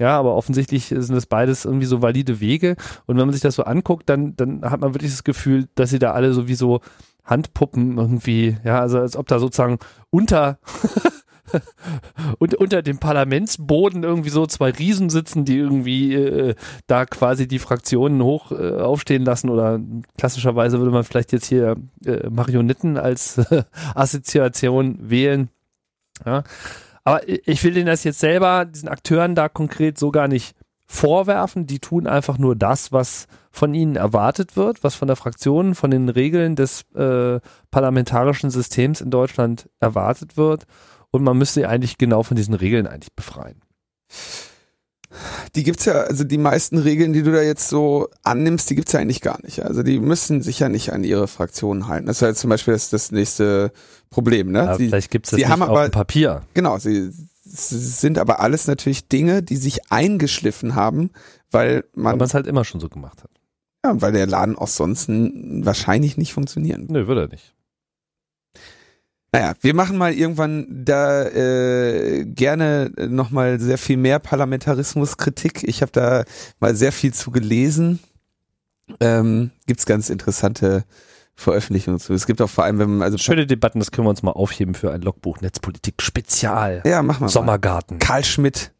Ja, 0.00 0.18
aber 0.18 0.34
offensichtlich 0.34 0.86
sind 0.88 1.14
es 1.14 1.26
beides 1.26 1.64
irgendwie 1.64 1.86
so 1.86 2.02
valide 2.02 2.40
Wege. 2.40 2.74
Und 3.06 3.18
wenn 3.18 3.26
man 3.26 3.34
sich 3.34 3.42
das 3.42 3.54
so 3.54 3.62
anguckt, 3.62 4.08
dann, 4.08 4.34
dann 4.34 4.68
hat 4.68 4.80
man 4.80 4.94
wirklich 4.94 5.12
das 5.12 5.22
Gefühl, 5.22 5.68
dass 5.76 5.90
sie 5.90 6.00
da 6.00 6.10
alle 6.10 6.32
sowieso 6.32 6.80
Handpuppen 7.22 7.98
irgendwie, 7.98 8.56
ja, 8.64 8.80
also 8.80 8.98
als 8.98 9.16
ob 9.16 9.28
da 9.28 9.38
sozusagen 9.38 9.78
unter 10.10 10.58
und 12.38 12.54
unter 12.54 12.82
dem 12.82 12.98
Parlamentsboden 12.98 14.02
irgendwie 14.02 14.30
so 14.30 14.46
zwei 14.46 14.70
Riesen 14.70 15.10
sitzen, 15.10 15.44
die 15.44 15.58
irgendwie 15.58 16.14
äh, 16.14 16.54
da 16.86 17.06
quasi 17.06 17.48
die 17.48 17.58
Fraktionen 17.58 18.22
hoch 18.22 18.52
äh, 18.52 18.78
aufstehen 18.78 19.24
lassen 19.24 19.50
oder 19.50 19.80
klassischerweise 20.18 20.78
würde 20.78 20.90
man 20.90 21.04
vielleicht 21.04 21.32
jetzt 21.32 21.46
hier 21.46 21.76
äh, 22.04 22.28
Marionetten 22.28 22.96
als 22.96 23.40
Assoziation 23.94 25.10
wählen. 25.10 25.48
Ja. 26.24 26.44
Aber 27.04 27.20
ich 27.28 27.62
will 27.62 27.74
denen 27.74 27.86
das 27.86 28.02
jetzt 28.04 28.18
selber, 28.18 28.64
diesen 28.64 28.88
Akteuren 28.88 29.36
da 29.36 29.48
konkret 29.48 29.96
so 29.96 30.10
gar 30.10 30.26
nicht 30.26 30.56
vorwerfen. 30.86 31.66
Die 31.66 31.78
tun 31.78 32.06
einfach 32.06 32.38
nur 32.38 32.56
das, 32.56 32.90
was 32.90 33.26
von 33.50 33.74
ihnen 33.74 33.96
erwartet 33.96 34.56
wird, 34.56 34.82
was 34.82 34.94
von 34.94 35.06
der 35.06 35.16
Fraktion, 35.16 35.74
von 35.74 35.90
den 35.90 36.08
Regeln 36.08 36.56
des 36.56 36.82
äh, 36.94 37.40
parlamentarischen 37.70 38.50
Systems 38.50 39.00
in 39.00 39.10
Deutschland 39.10 39.68
erwartet 39.80 40.36
wird 40.36 40.66
und 41.16 41.24
man 41.24 41.36
müsste 41.36 41.68
eigentlich 41.68 41.98
genau 41.98 42.22
von 42.22 42.36
diesen 42.36 42.54
Regeln 42.54 42.86
eigentlich 42.86 43.12
befreien. 43.14 43.60
Die 45.54 45.62
gibt's 45.62 45.84
ja, 45.86 45.94
also 45.94 46.24
die 46.24 46.36
meisten 46.36 46.78
Regeln, 46.78 47.12
die 47.12 47.22
du 47.22 47.32
da 47.32 47.40
jetzt 47.40 47.68
so 47.68 48.08
annimmst, 48.22 48.68
die 48.68 48.74
gibt's 48.74 48.92
ja 48.92 49.00
eigentlich 49.00 49.22
gar 49.22 49.40
nicht. 49.42 49.62
Also 49.64 49.82
die 49.82 49.98
müssen 49.98 50.42
sich 50.42 50.58
ja 50.58 50.68
nicht 50.68 50.92
an 50.92 51.04
ihre 51.04 51.26
Fraktionen 51.28 51.88
halten. 51.88 52.06
Das 52.06 52.16
ist 52.18 52.20
ja 52.20 52.28
jetzt 52.28 52.40
zum 52.40 52.50
Beispiel 52.50 52.74
das, 52.74 52.90
das 52.90 53.12
nächste 53.12 53.72
Problem, 54.10 54.50
ne? 54.52 54.64
Ja, 54.64 54.76
die, 54.76 54.88
vielleicht 54.88 55.10
gibt's 55.10 55.30
das 55.30 55.38
nicht 55.38 55.48
haben 55.48 55.62
auf 55.62 55.70
aber, 55.70 55.88
dem 55.88 55.92
Papier. 55.92 56.42
Genau, 56.54 56.78
sie, 56.78 57.10
sie 57.44 57.78
sind 57.78 58.18
aber 58.18 58.40
alles 58.40 58.66
natürlich 58.66 59.08
Dinge, 59.08 59.42
die 59.42 59.56
sich 59.56 59.90
eingeschliffen 59.90 60.74
haben, 60.74 61.10
weil 61.50 61.84
Weil 61.94 62.16
man, 62.16 62.20
es 62.20 62.34
halt 62.34 62.46
immer 62.46 62.64
schon 62.64 62.80
so 62.80 62.88
gemacht 62.90 63.22
hat. 63.22 63.30
ja, 63.84 64.00
weil 64.02 64.12
der 64.12 64.26
Laden 64.26 64.56
auch 64.58 64.68
sonst 64.68 65.08
wahrscheinlich 65.08 66.18
nicht 66.18 66.34
funktionieren. 66.34 66.88
Nö, 66.90 67.06
würde 67.06 67.22
er 67.22 67.28
nicht. 67.28 67.54
Naja, 69.36 69.52
wir 69.60 69.74
machen 69.74 69.98
mal 69.98 70.14
irgendwann 70.14 70.66
da 70.70 71.24
äh, 71.24 72.24
gerne 72.24 72.90
nochmal 72.96 73.60
sehr 73.60 73.76
viel 73.76 73.98
mehr 73.98 74.18
Parlamentarismuskritik. 74.18 75.62
Ich 75.64 75.82
habe 75.82 75.92
da 75.92 76.24
mal 76.58 76.74
sehr 76.74 76.90
viel 76.90 77.12
zu 77.12 77.30
gelesen. 77.30 77.98
Ähm, 78.98 79.50
gibt's 79.66 79.84
ganz 79.84 80.08
interessante 80.08 80.84
Veröffentlichungen 81.34 82.00
zu. 82.00 82.14
Es 82.14 82.26
gibt 82.26 82.40
auch 82.40 82.48
vor 82.48 82.64
allem, 82.64 82.78
wenn 82.78 82.96
man, 82.96 83.02
also 83.02 83.18
Schöne 83.18 83.46
Debatten, 83.46 83.78
das 83.78 83.90
können 83.90 84.06
wir 84.06 84.10
uns 84.10 84.22
mal 84.22 84.30
aufheben 84.30 84.74
für 84.74 84.90
ein 84.90 85.02
Logbuch 85.02 85.42
Netzpolitik 85.42 86.00
Spezial. 86.00 86.82
ja, 86.86 87.02
mach 87.02 87.20
mal. 87.20 87.28
Sommergarten. 87.28 87.98
Karl 87.98 88.24
Schmidt, 88.24 88.72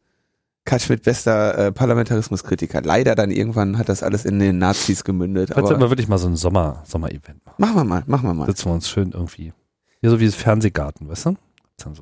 Karl 0.64 0.80
Schmidt, 0.80 1.02
bester 1.02 1.66
äh, 1.66 1.72
Parlamentarismuskritiker. 1.72 2.80
Leider 2.80 3.14
dann 3.14 3.30
irgendwann 3.30 3.76
hat 3.76 3.90
das 3.90 4.02
alles 4.02 4.24
in 4.24 4.38
den 4.38 4.56
Nazis 4.56 5.04
gemündet. 5.04 5.50
Vielleicht 5.52 5.68
sollten 5.68 5.82
wir 5.82 5.90
wirklich 5.90 6.08
mal 6.08 6.16
so 6.16 6.28
ein 6.28 6.36
Sommer, 6.36 6.82
Sommer-Event 6.86 7.44
machen. 7.44 7.56
machen 7.58 7.76
wir 7.76 7.84
mal, 7.84 8.04
machen 8.06 8.26
wir 8.26 8.32
mal. 8.32 8.46
Sitzen 8.46 8.70
wir 8.70 8.72
uns 8.72 8.88
schön 8.88 9.12
irgendwie. 9.12 9.52
Hier 10.00 10.10
so 10.10 10.20
wie 10.20 10.26
das 10.26 10.34
Fernsehgarten, 10.34 11.08
weißt 11.08 11.26
du? 11.26 11.36
So 11.80 11.92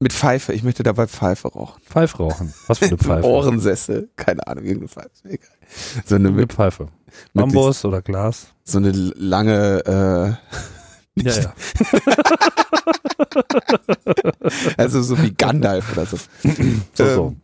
Mit 0.00 0.12
Pfeife. 0.12 0.52
Ich 0.52 0.62
möchte 0.62 0.82
dabei 0.82 1.06
Pfeife 1.06 1.48
rauchen. 1.48 1.80
Pfeife 1.82 2.18
rauchen. 2.18 2.52
Was 2.66 2.78
für 2.78 2.86
eine 2.86 2.98
Pfeife? 2.98 3.26
Ohrensessel. 3.26 4.10
Keine 4.16 4.46
Ahnung, 4.46 4.64
irgendeine 4.64 4.88
Pfeife. 4.88 5.10
Egal. 5.24 5.48
So 6.06 6.14
eine 6.14 6.28
Eine 6.28 6.36
mit, 6.36 6.52
Pfeife. 6.52 6.88
Bambus 7.34 7.84
oder 7.84 8.02
Glas. 8.02 8.48
so 8.64 8.78
eine 8.78 8.90
lange, 8.92 10.38
äh, 11.16 11.22
Ja, 11.22 11.32
ja. 11.34 11.54
also 14.76 15.02
so 15.02 15.20
wie 15.22 15.32
Gandalf 15.32 15.92
oder 15.92 16.06
so. 16.06 16.16
So, 16.94 17.04
Ähm, 17.04 17.14
so. 17.14 17.36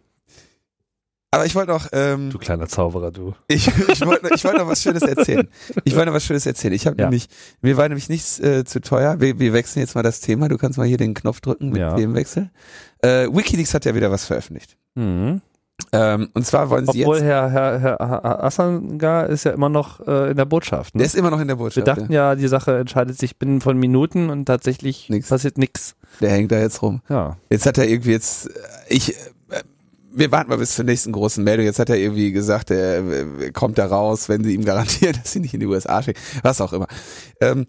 Aber 1.36 1.44
ich 1.44 1.54
wollte 1.54 1.70
noch, 1.70 1.86
ähm, 1.92 2.30
Du 2.30 2.38
kleiner 2.38 2.66
Zauberer, 2.66 3.10
du. 3.10 3.34
ich, 3.46 3.68
ich 3.68 4.06
wollte 4.06 4.30
ich 4.34 4.42
wollte 4.44 4.58
noch 4.58 4.68
was 4.68 4.80
Schönes 4.80 5.02
erzählen. 5.02 5.46
Ich 5.84 5.94
wollte 5.94 6.06
noch 6.06 6.14
was 6.14 6.24
Schönes 6.24 6.46
erzählen. 6.46 6.72
Ich 6.72 6.86
habe 6.86 6.96
Ja. 6.98 7.04
nämlich, 7.04 7.28
mir 7.60 7.76
war 7.76 7.86
nämlich 7.88 8.08
nichts 8.08 8.40
äh, 8.40 8.64
zu 8.64 8.80
teuer. 8.80 9.20
Wir, 9.20 9.38
wir 9.38 9.52
wechseln 9.52 9.80
jetzt 9.80 9.94
mal 9.94 10.02
das 10.02 10.20
Thema. 10.20 10.48
Du 10.48 10.56
kannst 10.56 10.78
mal 10.78 10.86
hier 10.86 10.96
den 10.96 11.12
Knopf 11.12 11.42
drücken 11.42 11.68
mit 11.68 11.78
Ja. 11.78 11.94
Themenwechsel. 11.94 12.50
Äh, 13.02 13.28
WikiLeaks 13.30 13.74
hat 13.74 13.84
ja 13.84 13.94
wieder 13.94 14.10
was 14.10 14.24
veröffentlicht. 14.24 14.78
Mhm. 14.94 15.42
Ähm, 15.92 16.30
und 16.32 16.46
zwar 16.46 16.70
wollen 16.70 16.86
sie 16.90 17.02
Obwohl 17.02 17.16
jetzt. 17.16 17.24
Herr, 17.26 17.50
Herr, 17.50 17.80
Herr 17.80 18.44
Assanga 18.44 19.24
ist 19.24 19.44
ja 19.44 19.50
immer 19.50 19.68
noch 19.68 20.00
äh, 20.06 20.30
in 20.30 20.36
der 20.38 20.46
Botschaft. 20.46 20.94
Ne? 20.94 21.00
Der 21.00 21.06
ist 21.06 21.14
immer 21.16 21.30
noch 21.30 21.38
in 21.38 21.48
der 21.48 21.58
Wir 21.58 21.64
Botschaft. 21.64 21.86
dachten 21.86 22.10
ja, 22.10 22.34
die 22.34 22.48
Sache 22.48 22.78
entscheidet 22.78 23.18
sich 23.18 23.36
binnen 23.36 23.60
von 23.60 23.76
Minuten 23.76 24.30
und 24.30 24.46
tatsächlich 24.46 25.10
Nix. 25.10 25.28
passiert 25.28 25.58
nichts. 25.58 25.94
Der 26.22 26.30
hängt 26.30 26.50
da 26.50 26.58
jetzt 26.58 26.80
rum. 26.80 27.02
Ja. 27.10 27.36
Jetzt 27.50 27.66
hat 27.66 27.76
er 27.76 27.86
irgendwie 27.86 28.12
jetzt, 28.12 28.48
ich, 28.88 29.10
äh, 29.10 29.62
wir 30.16 30.32
warten 30.32 30.48
mal 30.48 30.58
bis 30.58 30.74
zur 30.74 30.84
nächsten 30.84 31.12
großen 31.12 31.44
Meldung. 31.44 31.66
Jetzt 31.66 31.78
hat 31.78 31.90
er 31.90 31.96
irgendwie 31.96 32.32
gesagt, 32.32 32.70
er 32.70 33.52
kommt 33.52 33.78
da 33.78 33.86
raus, 33.86 34.28
wenn 34.28 34.42
sie 34.42 34.54
ihm 34.54 34.64
garantieren, 34.64 35.14
dass 35.22 35.32
sie 35.32 35.40
nicht 35.40 35.54
in 35.54 35.60
die 35.60 35.66
USA 35.66 36.02
schicken. 36.02 36.20
Was 36.42 36.60
auch 36.62 36.72
immer. 36.72 36.86
Ähm, 37.40 37.66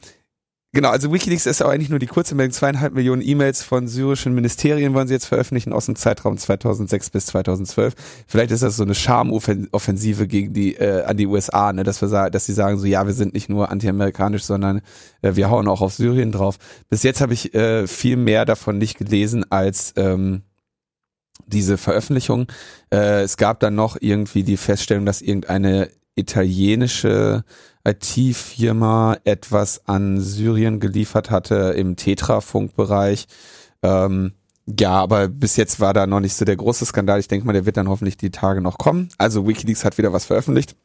genau, 0.72 0.90
also 0.90 1.12
Wikileaks 1.12 1.46
ist 1.46 1.62
aber 1.62 1.74
eigentlich 1.74 1.90
nur 1.90 2.00
die 2.00 2.08
kurze 2.08 2.36
Meldung. 2.36 2.54
Zweieinhalb 2.54 2.94
Millionen 2.94 3.22
E-Mails 3.22 3.64
von 3.64 3.90
syrischen 3.90 4.34
Ministerien 4.34 4.94
wollen 4.94 5.10
sie 5.10 5.14
jetzt 5.14 5.26
veröffentlichen 5.26 5.74
aus 5.74 5.88
dem 5.88 5.98
Zeitraum 5.98 6.38
2006 6.38 7.10
bis 7.10 7.26
2012. 7.26 7.94
Vielleicht 8.28 8.52
ist 8.52 8.64
das 8.64 8.78
so 8.78 8.84
eine 8.84 8.96
Schamoffensive 8.96 10.28
gegen 10.28 10.54
die, 10.54 10.76
äh, 10.76 11.04
an 11.04 11.18
die 11.18 11.28
USA, 11.28 11.74
ne, 11.74 11.84
dass 11.84 12.00
wir 12.00 12.08
sagen, 12.08 12.32
dass 12.32 12.46
sie 12.46 12.54
sagen 12.54 12.80
so, 12.80 12.86
ja, 12.86 13.06
wir 13.06 13.14
sind 13.14 13.34
nicht 13.34 13.50
nur 13.50 13.72
anti-amerikanisch, 13.72 14.44
sondern 14.44 14.82
äh, 15.22 15.36
wir 15.36 15.50
hauen 15.50 15.68
auch 15.68 15.82
auf 15.82 15.94
Syrien 15.94 16.32
drauf. 16.32 16.56
Bis 16.90 17.04
jetzt 17.04 17.20
habe 17.20 17.34
ich 17.34 17.54
äh, 17.54 17.88
viel 17.88 18.16
mehr 18.16 18.46
davon 18.46 18.78
nicht 18.78 18.98
gelesen 18.98 19.52
als, 19.52 19.94
ähm, 19.98 20.44
diese 21.48 21.78
Veröffentlichung. 21.78 22.48
Äh, 22.92 23.22
es 23.24 23.38
gab 23.38 23.60
dann 23.60 23.76
noch 23.76 23.98
irgendwie 24.00 24.44
die 24.44 24.58
Feststellung, 24.58 25.06
dass 25.06 25.22
irgendeine 25.22 25.90
italienische 26.16 27.44
IT-Firma 27.86 29.18
etwas 29.24 29.88
an 29.88 30.20
Syrien 30.20 30.80
geliefert 30.80 31.32
hatte 31.32 31.74
im 31.78 31.96
Tetra-Funkbereich. 31.96 33.28
Ähm, 33.84 34.34
ja, 34.80 34.92
aber 34.92 35.30
bis 35.30 35.56
jetzt 35.56 35.80
war 35.80 35.94
da 35.94 36.06
noch 36.08 36.20
nicht 36.20 36.34
so 36.34 36.44
der 36.44 36.58
große 36.58 36.86
Skandal. 36.86 37.20
Ich 37.20 37.28
denke 37.30 37.46
mal, 37.48 37.54
der 37.54 37.66
wird 37.66 37.78
dann 37.78 37.88
hoffentlich 37.88 38.18
die 38.18 38.32
Tage 38.32 38.60
noch 38.62 38.78
kommen. 38.78 39.10
Also 39.18 39.48
Wikileaks 39.48 39.86
hat 39.86 39.98
wieder 39.98 40.12
was 40.12 40.26
veröffentlicht. 40.26 40.76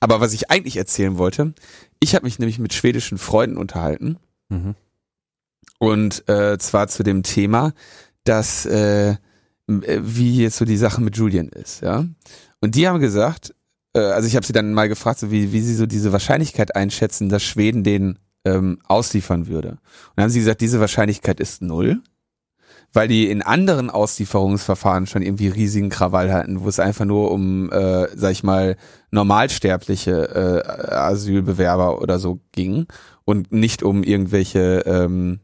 Aber 0.00 0.20
was 0.20 0.32
ich 0.32 0.50
eigentlich 0.50 0.76
erzählen 0.76 1.18
wollte, 1.18 1.54
ich 2.00 2.14
habe 2.14 2.24
mich 2.24 2.38
nämlich 2.38 2.58
mit 2.58 2.72
schwedischen 2.72 3.18
Freunden 3.18 3.56
unterhalten 3.56 4.18
Mhm. 4.50 4.74
und 5.78 6.28
äh, 6.28 6.58
zwar 6.58 6.88
zu 6.88 7.02
dem 7.02 7.22
Thema, 7.22 7.72
dass 8.24 8.66
äh, 8.66 9.10
äh, 9.10 9.16
wie 9.66 10.42
jetzt 10.42 10.56
so 10.56 10.64
die 10.64 10.76
Sache 10.76 11.00
mit 11.00 11.16
Julian 11.16 11.48
ist, 11.48 11.82
ja. 11.82 12.04
Und 12.60 12.74
die 12.74 12.88
haben 12.88 13.00
gesagt, 13.00 13.54
äh, 13.94 14.00
also 14.00 14.26
ich 14.26 14.36
habe 14.36 14.46
sie 14.46 14.52
dann 14.52 14.74
mal 14.74 14.88
gefragt, 14.88 15.20
so 15.20 15.30
wie 15.30 15.52
wie 15.52 15.60
sie 15.60 15.74
so 15.74 15.86
diese 15.86 16.12
Wahrscheinlichkeit 16.12 16.76
einschätzen, 16.76 17.28
dass 17.28 17.42
Schweden 17.42 17.84
den 17.84 18.18
ähm, 18.44 18.78
ausliefern 18.86 19.46
würde. 19.46 19.68
Und 19.70 19.78
dann 20.16 20.24
haben 20.24 20.30
sie 20.30 20.40
gesagt, 20.40 20.60
diese 20.60 20.80
Wahrscheinlichkeit 20.80 21.40
ist 21.40 21.62
null, 21.62 22.02
weil 22.92 23.08
die 23.08 23.28
in 23.28 23.42
anderen 23.42 23.90
Auslieferungsverfahren 23.90 25.06
schon 25.06 25.22
irgendwie 25.22 25.48
riesigen 25.48 25.88
Krawall 25.88 26.32
hatten, 26.32 26.62
wo 26.62 26.68
es 26.68 26.78
einfach 26.78 27.04
nur 27.04 27.30
um, 27.30 27.70
äh, 27.72 28.08
sag 28.14 28.32
ich 28.32 28.44
mal, 28.44 28.76
normalsterbliche 29.10 30.62
äh, 30.64 30.94
Asylbewerber 30.94 32.00
oder 32.00 32.18
so 32.18 32.40
ging 32.52 32.86
und 33.24 33.52
nicht 33.52 33.82
um 33.82 34.02
irgendwelche 34.02 34.84
ähm, 34.86 35.40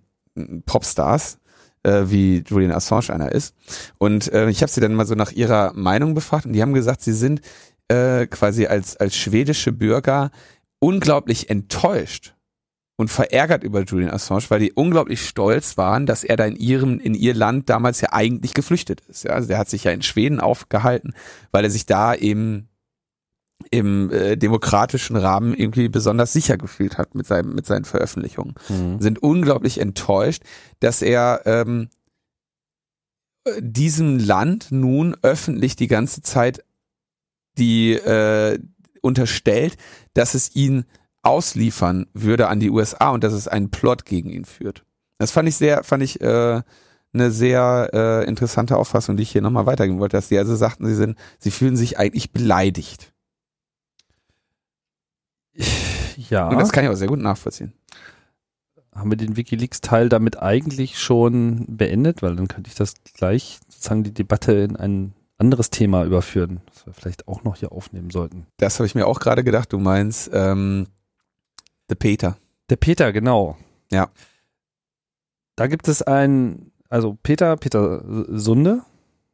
Popstars, 0.65 1.39
äh, 1.83 2.05
wie 2.07 2.45
Julian 2.47 2.73
Assange 2.73 3.11
einer 3.11 3.33
ist. 3.33 3.55
Und 3.99 4.33
äh, 4.33 4.49
ich 4.49 4.63
habe 4.63 4.73
sie 4.73 4.81
dann 4.81 4.95
mal 4.95 5.07
so 5.07 5.15
nach 5.15 5.33
ihrer 5.33 5.73
Meinung 5.75 6.15
befragt 6.15 6.47
und 6.47 6.53
die 6.53 6.63
haben 6.63 6.75
gesagt, 6.75 7.03
sie 7.03 7.13
sind 7.13 7.41
äh, 7.89 8.27
quasi 8.27 8.67
als, 8.67 8.97
als 8.97 9.17
schwedische 9.17 9.73
Bürger 9.73 10.31
unglaublich 10.79 11.51
enttäuscht 11.51 12.35
und 12.97 13.09
verärgert 13.09 13.65
über 13.65 13.83
Julian 13.83 14.11
Assange, 14.11 14.45
weil 14.49 14.61
die 14.61 14.73
unglaublich 14.73 15.27
stolz 15.27 15.77
waren, 15.77 16.07
dass 16.07 16.23
er 16.23 16.37
da 16.37 16.45
in 16.45 16.57
ihrem, 16.57 17.01
in 17.01 17.15
ihr 17.15 17.35
Land 17.35 17.71
damals 17.71 18.01
ja 18.01 18.13
eigentlich 18.13 18.55
geflüchtet 18.55 19.01
ist. 19.09 19.25
Ja, 19.25 19.33
also 19.33 19.49
der 19.49 19.59
hat 19.59 19.71
sich 19.71 19.85
ja 19.85 19.91
in 19.91 20.03
Schweden 20.03 20.39
aufgehalten, 20.39 21.15
weil 21.51 21.65
er 21.65 21.71
sich 21.71 21.87
da 21.87 22.15
eben 22.15 22.70
im 23.71 24.11
äh, 24.11 24.37
demokratischen 24.37 25.17
Rahmen 25.17 25.55
irgendwie 25.55 25.89
besonders 25.89 26.33
sicher 26.33 26.57
gefühlt 26.59 26.99
hat 26.99 27.15
mit 27.15 27.27
seinem 27.27 27.55
mit 27.55 27.67
seinen 27.67 27.85
Veröffentlichungen 27.85 28.55
Mhm. 28.69 29.01
sind 29.01 29.23
unglaublich 29.23 29.79
enttäuscht, 29.81 30.43
dass 30.81 31.03
er 31.03 31.43
ähm, 31.45 31.89
äh, 33.45 33.53
diesem 33.61 34.19
Land 34.19 34.69
nun 34.71 35.17
öffentlich 35.23 35.77
die 35.77 35.87
ganze 35.87 36.23
Zeit 36.23 36.65
die 37.59 37.93
äh, 37.93 38.59
unterstellt, 39.03 39.77
dass 40.15 40.35
es 40.35 40.55
ihn 40.55 40.85
ausliefern 41.23 42.07
würde 42.15 42.49
an 42.49 42.61
die 42.61 42.71
USA 42.71 43.11
und 43.11 43.23
dass 43.25 43.33
es 43.33 43.47
einen 43.49 43.71
Plot 43.71 44.05
gegen 44.05 44.31
ihn 44.31 44.45
führt. 44.45 44.85
Das 45.19 45.31
fand 45.31 45.49
ich 45.49 45.57
sehr, 45.57 45.85
fand 45.85 46.03
ich 46.03 46.21
äh, 46.23 46.63
eine 47.13 47.31
sehr 47.31 47.91
äh, 47.93 48.25
interessante 48.29 48.77
Auffassung, 48.77 49.17
die 49.17 49.23
ich 49.25 49.31
hier 49.31 49.43
nochmal 49.43 49.67
weitergeben 49.67 50.01
wollte, 50.01 50.17
dass 50.17 50.29
sie 50.29 50.39
also 50.39 50.57
sagten, 50.57 50.87
sie 50.87 50.95
sind, 50.95 51.19
sie 51.39 51.51
fühlen 51.51 51.77
sich 51.77 51.99
eigentlich 51.99 52.33
beleidigt. 52.33 53.13
Ja. 56.29 56.49
Und 56.49 56.59
das 56.59 56.73
kann 56.73 56.85
ich 56.85 56.91
auch 56.91 56.95
sehr 56.95 57.09
gut 57.09 57.19
nachvollziehen. 57.19 57.73
haben 58.95 59.11
wir 59.11 59.17
den 59.17 59.37
WikiLeaks-Teil 59.37 60.09
damit 60.09 60.41
eigentlich 60.41 60.99
schon 60.99 61.65
beendet, 61.69 62.23
weil 62.23 62.37
dann 62.37 62.49
könnte 62.49 62.69
ich 62.69 62.75
das 62.75 62.95
gleich 63.15 63.59
sozusagen 63.69 64.05
die 64.05 64.13
Debatte 64.15 64.53
in 64.53 64.77
ein 64.77 65.15
anderes 65.39 65.71
Thema 65.71 66.05
überführen, 66.05 66.61
das 66.67 66.87
wir 66.87 66.93
vielleicht 66.93 67.27
auch 67.27 67.43
noch 67.45 67.57
hier 67.57 67.73
aufnehmen 67.73 68.11
sollten. 68.11 68.47
Das 68.59 68.79
habe 68.79 68.87
ich 68.87 68.95
mir 68.95 69.07
auch 69.07 69.21
gerade 69.21 69.43
gedacht. 69.43 69.73
Du 69.73 69.79
meinst 69.79 70.31
ähm, 70.33 70.87
The 71.89 71.95
Peter. 71.95 72.37
Der 72.69 72.77
Peter, 72.77 73.13
genau. 73.13 73.57
Ja. 73.91 74.11
Da 75.57 75.67
gibt 75.67 75.89
es 75.89 76.03
ein, 76.03 76.71
also 76.89 77.17
Peter, 77.23 77.57
Peter 77.57 78.05
Sunde, 78.29 78.83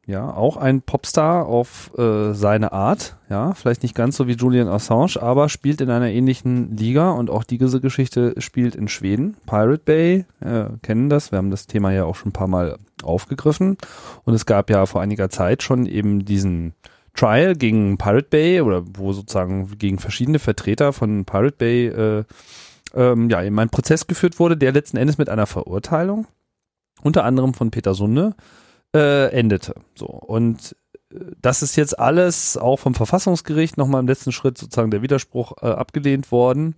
ja, 0.07 0.33
auch 0.33 0.55
ein 0.55 0.81
Popstar 0.81 1.47
auf 1.47 1.91
äh, 1.97 2.33
seine 2.33 2.71
Art, 2.71 3.17
ja, 3.29 3.53
vielleicht 3.53 3.83
nicht 3.83 3.93
ganz 3.93 4.15
so 4.15 4.25
wie 4.25 4.35
Julian 4.35 4.69
Assange, 4.69 5.21
aber 5.21 5.49
spielt 5.49 5.81
in 5.81 5.89
einer 5.89 6.09
ähnlichen 6.09 6.77
Liga 6.77 7.11
und 7.11 7.29
auch 7.29 7.43
diese 7.43 7.81
Geschichte 7.81 8.33
spielt 8.37 8.73
in 8.73 8.87
Schweden. 8.87 9.35
Pirate 9.45 9.83
Bay, 9.83 10.25
äh, 10.39 10.69
kennen 10.81 11.09
das, 11.09 11.33
wir 11.33 11.37
haben 11.37 11.51
das 11.51 11.67
Thema 11.67 11.91
ja 11.91 12.05
auch 12.05 12.15
schon 12.15 12.29
ein 12.29 12.33
paar 12.33 12.47
Mal 12.47 12.77
aufgegriffen 13.03 13.77
und 14.23 14.33
es 14.33 14.45
gab 14.45 14.69
ja 14.69 14.85
vor 14.85 15.01
einiger 15.01 15.29
Zeit 15.29 15.61
schon 15.61 15.85
eben 15.85 16.23
diesen 16.23 16.73
Trial 17.13 17.55
gegen 17.55 17.97
Pirate 17.97 18.27
Bay 18.29 18.61
oder 18.61 18.83
wo 18.93 19.11
sozusagen 19.11 19.77
gegen 19.77 19.99
verschiedene 19.99 20.39
Vertreter 20.39 20.93
von 20.93 21.25
Pirate 21.25 21.57
Bay 21.57 21.87
äh, 21.87 22.23
ähm, 22.95 23.29
ja, 23.29 23.43
eben 23.43 23.59
ein 23.59 23.69
Prozess 23.69 24.07
geführt 24.07 24.39
wurde, 24.39 24.55
der 24.55 24.71
letzten 24.71 24.95
Endes 24.95 25.17
mit 25.17 25.27
einer 25.27 25.47
Verurteilung, 25.47 26.27
unter 27.01 27.25
anderem 27.25 27.53
von 27.53 27.71
Peter 27.71 27.93
Sunde, 27.93 28.35
äh, 28.95 29.29
endete. 29.31 29.75
So. 29.95 30.07
Und 30.07 30.75
äh, 31.11 31.17
das 31.41 31.61
ist 31.61 31.75
jetzt 31.75 31.99
alles 31.99 32.57
auch 32.57 32.77
vom 32.77 32.95
Verfassungsgericht 32.95 33.77
nochmal 33.77 34.01
im 34.01 34.07
letzten 34.07 34.31
Schritt 34.31 34.57
sozusagen 34.57 34.91
der 34.91 35.01
Widerspruch 35.01 35.53
äh, 35.61 35.67
abgelehnt 35.67 36.31
worden. 36.31 36.75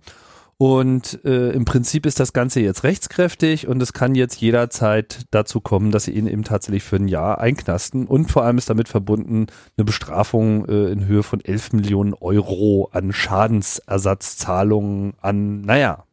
Und 0.62 1.24
äh, 1.24 1.52
im 1.52 1.64
Prinzip 1.64 2.04
ist 2.04 2.20
das 2.20 2.34
Ganze 2.34 2.60
jetzt 2.60 2.84
rechtskräftig 2.84 3.66
und 3.66 3.80
es 3.80 3.94
kann 3.94 4.14
jetzt 4.14 4.42
jederzeit 4.42 5.22
dazu 5.30 5.62
kommen, 5.62 5.90
dass 5.90 6.04
sie 6.04 6.10
ihn 6.10 6.26
eben 6.26 6.44
tatsächlich 6.44 6.82
für 6.82 6.96
ein 6.96 7.08
Jahr 7.08 7.40
einknasten. 7.40 8.06
Und 8.06 8.30
vor 8.30 8.44
allem 8.44 8.58
ist 8.58 8.68
damit 8.68 8.86
verbunden 8.86 9.46
eine 9.78 9.86
Bestrafung 9.86 10.68
äh, 10.68 10.92
in 10.92 11.06
Höhe 11.06 11.22
von 11.22 11.40
11 11.40 11.72
Millionen 11.72 12.12
Euro 12.12 12.90
an 12.92 13.14
Schadensersatzzahlungen 13.14 15.14
an, 15.22 15.62
naja, 15.62 16.04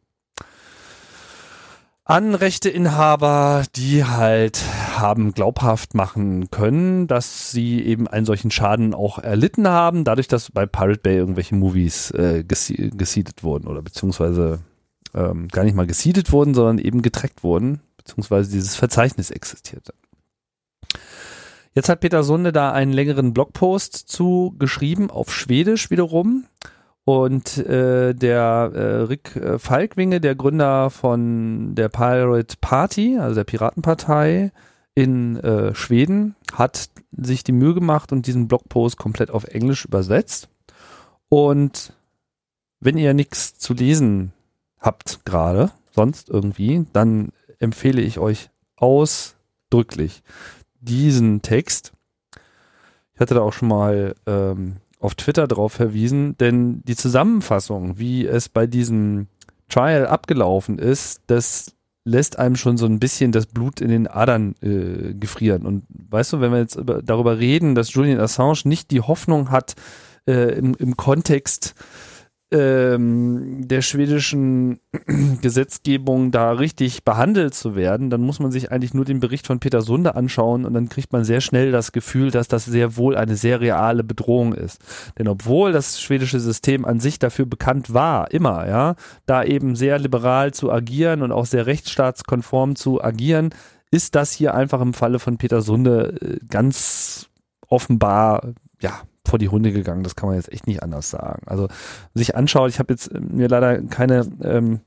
an 2.08 2.34
Rechteinhaber, 2.34 3.64
die 3.76 4.02
halt 4.02 4.64
haben 4.96 5.34
glaubhaft 5.34 5.94
machen 5.94 6.50
können, 6.50 7.06
dass 7.06 7.50
sie 7.50 7.82
eben 7.82 8.08
einen 8.08 8.24
solchen 8.24 8.50
Schaden 8.50 8.94
auch 8.94 9.18
erlitten 9.18 9.68
haben, 9.68 10.04
dadurch, 10.04 10.26
dass 10.26 10.50
bei 10.50 10.64
Pirate 10.64 11.00
Bay 11.00 11.16
irgendwelche 11.16 11.54
Movies 11.54 12.10
äh, 12.12 12.44
gesiedet 12.44 13.44
wurden 13.44 13.68
oder 13.68 13.82
beziehungsweise 13.82 14.60
ähm, 15.14 15.48
gar 15.48 15.64
nicht 15.64 15.76
mal 15.76 15.86
gesiedet 15.86 16.32
wurden, 16.32 16.54
sondern 16.54 16.78
eben 16.78 17.02
getrackt 17.02 17.44
wurden, 17.44 17.82
beziehungsweise 17.98 18.50
dieses 18.50 18.74
Verzeichnis 18.74 19.30
existierte. 19.30 19.92
Jetzt 21.74 21.90
hat 21.90 22.00
Peter 22.00 22.24
Sunde 22.24 22.52
da 22.52 22.72
einen 22.72 22.94
längeren 22.94 23.34
Blogpost 23.34 23.94
zu 23.94 24.54
geschrieben, 24.58 25.10
auf 25.10 25.30
Schwedisch 25.30 25.90
wiederum. 25.90 26.46
Und 27.08 27.56
äh, 27.56 28.12
der 28.12 28.70
äh, 28.74 28.80
Rick 29.04 29.34
äh, 29.34 29.58
Falkwinge, 29.58 30.20
der 30.20 30.34
Gründer 30.34 30.90
von 30.90 31.74
der 31.74 31.88
Pirate 31.88 32.58
Party, 32.60 33.16
also 33.16 33.34
der 33.36 33.44
Piratenpartei 33.44 34.52
in 34.94 35.38
äh, 35.38 35.74
Schweden, 35.74 36.36
hat 36.52 36.90
sich 37.12 37.44
die 37.44 37.52
Mühe 37.52 37.72
gemacht 37.72 38.12
und 38.12 38.26
diesen 38.26 38.46
Blogpost 38.46 38.98
komplett 38.98 39.30
auf 39.30 39.44
Englisch 39.44 39.86
übersetzt. 39.86 40.50
Und 41.30 41.94
wenn 42.78 42.98
ihr 42.98 43.14
nichts 43.14 43.58
zu 43.58 43.72
lesen 43.72 44.34
habt 44.78 45.24
gerade, 45.24 45.72
sonst 45.92 46.28
irgendwie, 46.28 46.84
dann 46.92 47.32
empfehle 47.58 48.02
ich 48.02 48.18
euch 48.18 48.50
ausdrücklich 48.76 50.22
diesen 50.78 51.40
Text. 51.40 51.94
Ich 53.14 53.20
hatte 53.20 53.32
da 53.32 53.40
auch 53.40 53.54
schon 53.54 53.68
mal 53.68 54.14
ähm, 54.26 54.76
auf 54.98 55.14
Twitter 55.14 55.46
darauf 55.46 55.72
verwiesen, 55.72 56.36
denn 56.38 56.82
die 56.84 56.96
Zusammenfassung, 56.96 57.98
wie 57.98 58.26
es 58.26 58.48
bei 58.48 58.66
diesem 58.66 59.28
Trial 59.68 60.06
abgelaufen 60.06 60.78
ist, 60.78 61.22
das 61.26 61.74
lässt 62.04 62.38
einem 62.38 62.56
schon 62.56 62.78
so 62.78 62.86
ein 62.86 62.98
bisschen 62.98 63.32
das 63.32 63.46
Blut 63.46 63.80
in 63.80 63.90
den 63.90 64.06
Adern 64.06 64.54
äh, 64.62 65.14
gefrieren. 65.14 65.66
Und 65.66 65.84
weißt 65.90 66.32
du, 66.32 66.40
wenn 66.40 66.52
wir 66.52 66.58
jetzt 66.58 66.76
über, 66.76 67.02
darüber 67.02 67.38
reden, 67.38 67.74
dass 67.74 67.92
Julian 67.92 68.18
Assange 68.18 68.60
nicht 68.64 68.90
die 68.90 69.02
Hoffnung 69.02 69.50
hat, 69.50 69.74
äh, 70.26 70.56
im, 70.58 70.74
im 70.74 70.96
Kontext 70.96 71.74
ähm, 72.50 73.68
der 73.68 73.82
schwedischen 73.82 74.80
Gesetzgebung 75.42 76.30
da 76.30 76.52
richtig 76.52 77.04
behandelt 77.04 77.54
zu 77.54 77.76
werden, 77.76 78.08
dann 78.08 78.22
muss 78.22 78.40
man 78.40 78.50
sich 78.50 78.72
eigentlich 78.72 78.94
nur 78.94 79.04
den 79.04 79.20
Bericht 79.20 79.46
von 79.46 79.60
Peter 79.60 79.82
Sunde 79.82 80.14
anschauen 80.14 80.64
und 80.64 80.72
dann 80.72 80.88
kriegt 80.88 81.12
man 81.12 81.24
sehr 81.24 81.40
schnell 81.40 81.72
das 81.72 81.92
Gefühl, 81.92 82.30
dass 82.30 82.48
das 82.48 82.64
sehr 82.64 82.96
wohl 82.96 83.16
eine 83.16 83.36
sehr 83.36 83.60
reale 83.60 84.02
Bedrohung 84.02 84.54
ist. 84.54 84.80
Denn 85.18 85.28
obwohl 85.28 85.72
das 85.72 86.00
schwedische 86.00 86.40
System 86.40 86.84
an 86.84 87.00
sich 87.00 87.18
dafür 87.18 87.44
bekannt 87.44 87.92
war, 87.92 88.30
immer, 88.30 88.66
ja, 88.66 88.94
da 89.26 89.44
eben 89.44 89.76
sehr 89.76 89.98
liberal 89.98 90.54
zu 90.54 90.72
agieren 90.72 91.22
und 91.22 91.32
auch 91.32 91.46
sehr 91.46 91.66
rechtsstaatskonform 91.66 92.76
zu 92.76 93.02
agieren, 93.02 93.50
ist 93.90 94.14
das 94.14 94.32
hier 94.32 94.54
einfach 94.54 94.80
im 94.80 94.94
Falle 94.94 95.18
von 95.18 95.38
Peter 95.38 95.60
Sunde 95.60 96.14
äh, 96.20 96.46
ganz 96.48 97.28
offenbar, 97.68 98.54
ja, 98.80 99.02
vor 99.28 99.38
die 99.38 99.48
Hunde 99.48 99.72
gegangen. 99.72 100.02
Das 100.02 100.16
kann 100.16 100.28
man 100.28 100.36
jetzt 100.36 100.52
echt 100.52 100.66
nicht 100.66 100.82
anders 100.82 101.10
sagen. 101.10 101.42
Also 101.46 101.68
sich 102.14 102.34
anschaut, 102.34 102.70
ich 102.70 102.78
habe 102.78 102.92
jetzt 102.92 103.08
äh, 103.08 103.20
mir 103.20 103.48
leider 103.48 103.80
keine 103.82 104.26
ähm, 104.42 104.80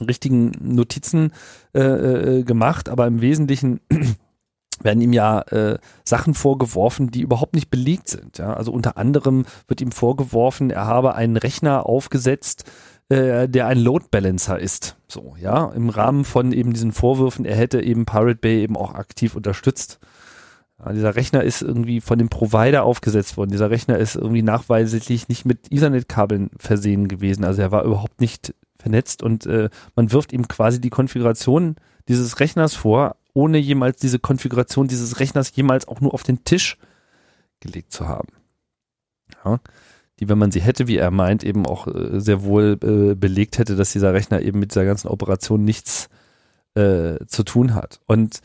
richtigen 0.00 0.52
Notizen 0.60 1.32
äh, 1.74 1.80
äh, 1.80 2.42
gemacht, 2.42 2.88
aber 2.88 3.06
im 3.06 3.20
Wesentlichen 3.20 3.80
werden 4.82 5.00
ihm 5.00 5.12
ja 5.12 5.40
äh, 5.42 5.78
Sachen 6.04 6.34
vorgeworfen, 6.34 7.10
die 7.10 7.20
überhaupt 7.20 7.54
nicht 7.54 7.70
belegt 7.70 8.08
sind. 8.08 8.38
Ja? 8.38 8.54
Also 8.54 8.72
unter 8.72 8.96
anderem 8.96 9.44
wird 9.68 9.80
ihm 9.80 9.92
vorgeworfen, 9.92 10.70
er 10.70 10.86
habe 10.86 11.14
einen 11.14 11.36
Rechner 11.36 11.86
aufgesetzt, 11.86 12.64
äh, 13.08 13.48
der 13.48 13.66
ein 13.66 13.78
Load 13.78 14.06
Balancer 14.10 14.58
ist. 14.58 14.96
So, 15.06 15.36
ja, 15.40 15.66
im 15.66 15.90
Rahmen 15.90 16.24
von 16.24 16.52
eben 16.52 16.72
diesen 16.72 16.92
Vorwürfen, 16.92 17.44
er 17.44 17.56
hätte 17.56 17.80
eben 17.82 18.06
Pirate 18.06 18.36
Bay 18.40 18.62
eben 18.62 18.76
auch 18.76 18.94
aktiv 18.94 19.36
unterstützt. 19.36 20.00
Ja, 20.78 20.92
dieser 20.92 21.14
Rechner 21.14 21.42
ist 21.42 21.62
irgendwie 21.62 22.00
von 22.00 22.18
dem 22.18 22.28
Provider 22.28 22.84
aufgesetzt 22.84 23.36
worden. 23.36 23.50
Dieser 23.50 23.70
Rechner 23.70 23.98
ist 23.98 24.16
irgendwie 24.16 24.42
nachweislich 24.42 25.28
nicht 25.28 25.44
mit 25.44 25.70
Ethernet-Kabeln 25.70 26.50
versehen 26.58 27.08
gewesen. 27.08 27.44
Also 27.44 27.62
er 27.62 27.70
war 27.70 27.84
überhaupt 27.84 28.20
nicht 28.20 28.54
vernetzt 28.78 29.22
und 29.22 29.46
äh, 29.46 29.70
man 29.94 30.12
wirft 30.12 30.32
ihm 30.32 30.48
quasi 30.48 30.80
die 30.80 30.90
Konfiguration 30.90 31.76
dieses 32.08 32.40
Rechners 32.40 32.74
vor, 32.74 33.16
ohne 33.32 33.58
jemals 33.58 33.98
diese 34.00 34.18
Konfiguration 34.18 34.88
dieses 34.88 35.20
Rechners 35.20 35.54
jemals 35.54 35.88
auch 35.88 36.00
nur 36.00 36.12
auf 36.12 36.22
den 36.22 36.44
Tisch 36.44 36.76
gelegt 37.60 37.92
zu 37.92 38.06
haben. 38.06 38.28
Ja, 39.44 39.60
die, 40.20 40.28
wenn 40.28 40.38
man 40.38 40.52
sie 40.52 40.60
hätte, 40.60 40.86
wie 40.86 40.96
er 40.96 41.10
meint, 41.10 41.42
eben 41.44 41.66
auch 41.66 41.86
äh, 41.86 42.20
sehr 42.20 42.44
wohl 42.44 42.78
äh, 42.82 43.14
belegt 43.14 43.58
hätte, 43.58 43.74
dass 43.76 43.92
dieser 43.92 44.12
Rechner 44.12 44.42
eben 44.42 44.58
mit 44.58 44.72
dieser 44.72 44.84
ganzen 44.84 45.08
Operation 45.08 45.64
nichts 45.64 46.08
äh, 46.74 47.16
zu 47.26 47.42
tun 47.42 47.74
hat. 47.74 48.00
Und 48.06 48.40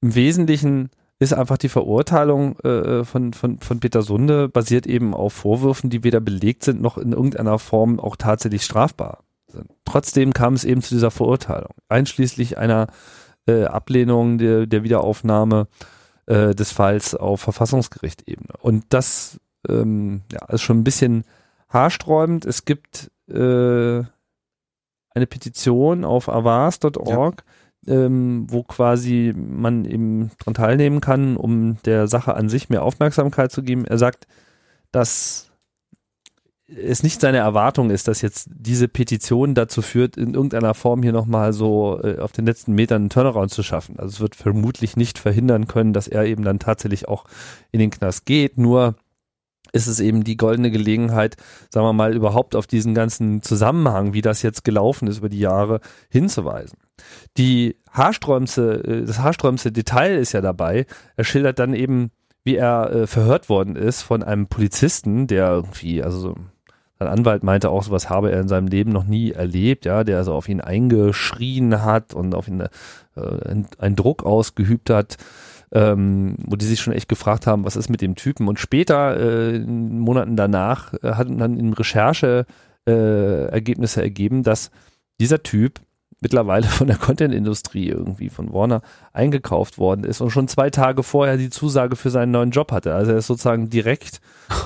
im 0.00 0.14
Wesentlichen 0.14 0.90
ist 1.22 1.32
einfach 1.32 1.56
die 1.56 1.68
Verurteilung 1.68 2.58
äh, 2.60 3.04
von, 3.04 3.32
von, 3.32 3.60
von 3.60 3.80
Peter 3.80 4.02
Sunde 4.02 4.48
basiert 4.48 4.86
eben 4.86 5.14
auf 5.14 5.32
Vorwürfen, 5.32 5.88
die 5.88 6.02
weder 6.02 6.20
belegt 6.20 6.64
sind 6.64 6.82
noch 6.82 6.98
in 6.98 7.12
irgendeiner 7.12 7.58
Form 7.58 8.00
auch 8.00 8.16
tatsächlich 8.16 8.64
strafbar 8.64 9.22
sind. 9.46 9.70
Trotzdem 9.84 10.32
kam 10.32 10.54
es 10.54 10.64
eben 10.64 10.82
zu 10.82 10.94
dieser 10.94 11.12
Verurteilung, 11.12 11.72
einschließlich 11.88 12.58
einer 12.58 12.88
äh, 13.46 13.64
Ablehnung 13.64 14.38
der, 14.38 14.66
der 14.66 14.82
Wiederaufnahme 14.82 15.68
äh, 16.26 16.54
des 16.54 16.72
Falls 16.72 17.14
auf 17.14 17.40
Verfassungsgerichtebene. 17.40 18.54
Und 18.60 18.86
das 18.88 19.38
ähm, 19.68 20.22
ja, 20.32 20.44
ist 20.46 20.62
schon 20.62 20.80
ein 20.80 20.84
bisschen 20.84 21.24
haarsträubend. 21.68 22.44
Es 22.46 22.64
gibt 22.64 23.12
äh, 23.28 24.02
eine 25.14 25.26
Petition 25.28 26.04
auf 26.04 26.28
avas.org, 26.28 27.44
ja 27.46 27.52
ähm, 27.86 28.46
wo 28.48 28.62
quasi 28.62 29.32
man 29.36 29.84
eben 29.84 30.30
dran 30.38 30.54
teilnehmen 30.54 31.00
kann, 31.00 31.36
um 31.36 31.76
der 31.84 32.06
Sache 32.06 32.34
an 32.34 32.48
sich 32.48 32.68
mehr 32.68 32.82
Aufmerksamkeit 32.82 33.50
zu 33.50 33.62
geben. 33.62 33.84
Er 33.84 33.98
sagt, 33.98 34.26
dass 34.92 35.52
es 36.74 37.02
nicht 37.02 37.20
seine 37.20 37.38
Erwartung 37.38 37.90
ist, 37.90 38.08
dass 38.08 38.22
jetzt 38.22 38.48
diese 38.52 38.88
Petition 38.88 39.54
dazu 39.54 39.82
führt, 39.82 40.16
in 40.16 40.34
irgendeiner 40.34 40.74
Form 40.74 41.02
hier 41.02 41.12
nochmal 41.12 41.52
so 41.52 42.00
äh, 42.02 42.18
auf 42.18 42.32
den 42.32 42.46
letzten 42.46 42.72
Metern 42.72 43.02
einen 43.02 43.10
Turnaround 43.10 43.50
zu 43.50 43.62
schaffen. 43.62 43.98
Also 43.98 44.14
es 44.14 44.20
wird 44.20 44.36
vermutlich 44.36 44.96
nicht 44.96 45.18
verhindern 45.18 45.66
können, 45.66 45.92
dass 45.92 46.08
er 46.08 46.24
eben 46.24 46.44
dann 46.44 46.58
tatsächlich 46.58 47.08
auch 47.08 47.24
in 47.72 47.80
den 47.80 47.90
Knast 47.90 48.24
geht. 48.24 48.58
Nur 48.58 48.94
ist 49.72 49.86
es 49.86 50.00
eben 50.00 50.22
die 50.22 50.36
goldene 50.36 50.70
Gelegenheit, 50.70 51.36
sagen 51.70 51.86
wir 51.86 51.92
mal, 51.92 52.14
überhaupt 52.14 52.54
auf 52.54 52.66
diesen 52.66 52.94
ganzen 52.94 53.42
Zusammenhang, 53.42 54.12
wie 54.12 54.20
das 54.20 54.42
jetzt 54.42 54.64
gelaufen 54.64 55.08
ist 55.08 55.18
über 55.18 55.28
die 55.28 55.40
Jahre, 55.40 55.80
hinzuweisen. 56.10 56.78
Die 57.36 57.76
haarsträumste, 57.90 58.84
äh, 58.84 59.04
das 59.04 59.18
haarsträumste 59.18 59.72
Detail 59.72 60.16
ist 60.16 60.32
ja 60.32 60.40
dabei, 60.40 60.86
er 61.16 61.24
schildert 61.24 61.58
dann 61.58 61.74
eben, 61.74 62.10
wie 62.44 62.56
er 62.56 62.92
äh, 62.92 63.06
verhört 63.06 63.48
worden 63.48 63.76
ist 63.76 64.02
von 64.02 64.22
einem 64.22 64.46
Polizisten, 64.46 65.26
der 65.26 65.50
irgendwie, 65.50 66.02
also 66.02 66.34
sein 66.98 67.08
Anwalt 67.08 67.42
meinte 67.42 67.70
auch, 67.70 67.82
sowas 67.82 68.10
habe 68.10 68.30
er 68.30 68.40
in 68.40 68.48
seinem 68.48 68.68
Leben 68.68 68.92
noch 68.92 69.04
nie 69.04 69.32
erlebt, 69.32 69.86
ja, 69.86 70.04
der 70.04 70.18
also 70.18 70.34
auf 70.34 70.48
ihn 70.48 70.60
eingeschrien 70.60 71.82
hat 71.82 72.14
und 72.14 72.34
auf 72.34 72.46
ihn 72.46 72.60
äh, 72.60 72.68
einen 73.16 73.96
Druck 73.96 74.24
ausgeübt 74.24 74.90
hat 74.90 75.16
ähm, 75.72 76.36
wo 76.46 76.56
die 76.56 76.66
sich 76.66 76.80
schon 76.80 76.92
echt 76.92 77.08
gefragt 77.08 77.46
haben, 77.46 77.64
was 77.64 77.76
ist 77.76 77.88
mit 77.88 78.02
dem 78.02 78.14
Typen. 78.14 78.46
Und 78.46 78.60
später, 78.60 79.16
äh, 79.16 79.56
in 79.56 79.98
Monaten 79.98 80.36
danach, 80.36 80.92
äh, 81.02 81.12
hatten 81.12 81.38
dann 81.38 81.58
in 81.58 81.72
Recherche 81.72 82.46
äh, 82.86 83.46
Ergebnisse 83.46 84.02
ergeben, 84.02 84.42
dass 84.42 84.70
dieser 85.18 85.42
Typ 85.42 85.80
mittlerweile 86.20 86.66
von 86.66 86.86
der 86.86 86.96
Content-Industrie 86.96 87.88
irgendwie 87.88 88.28
von 88.28 88.52
Warner 88.52 88.82
eingekauft 89.12 89.78
worden 89.78 90.04
ist 90.04 90.20
und 90.20 90.30
schon 90.30 90.48
zwei 90.48 90.70
Tage 90.70 91.02
vorher 91.02 91.36
die 91.36 91.50
Zusage 91.50 91.96
für 91.96 92.10
seinen 92.10 92.30
neuen 92.30 92.50
Job 92.50 92.70
hatte. 92.70 92.94
Also 92.94 93.12
er 93.12 93.18
ist 93.18 93.26
sozusagen 93.26 93.70
direkt 93.70 94.20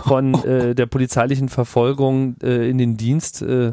von 0.05 0.35
äh, 0.45 0.75
der 0.75 0.87
polizeilichen 0.87 1.49
Verfolgung 1.49 2.37
äh, 2.43 2.69
in 2.69 2.79
den 2.79 2.97
Dienst 2.97 3.43
äh, 3.43 3.73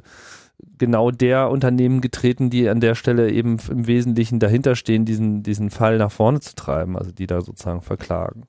genau 0.77 1.11
der 1.11 1.49
Unternehmen 1.49 2.01
getreten, 2.01 2.49
die 2.49 2.69
an 2.69 2.79
der 2.79 2.95
Stelle 2.95 3.31
eben 3.31 3.57
im 3.69 3.87
Wesentlichen 3.87 4.39
dahinter 4.39 4.75
stehen, 4.75 5.05
diesen, 5.05 5.43
diesen 5.43 5.69
Fall 5.69 5.97
nach 5.97 6.11
vorne 6.11 6.39
zu 6.39 6.55
treiben, 6.55 6.97
also 6.97 7.11
die 7.11 7.27
da 7.27 7.41
sozusagen 7.41 7.81
verklagen. 7.81 8.45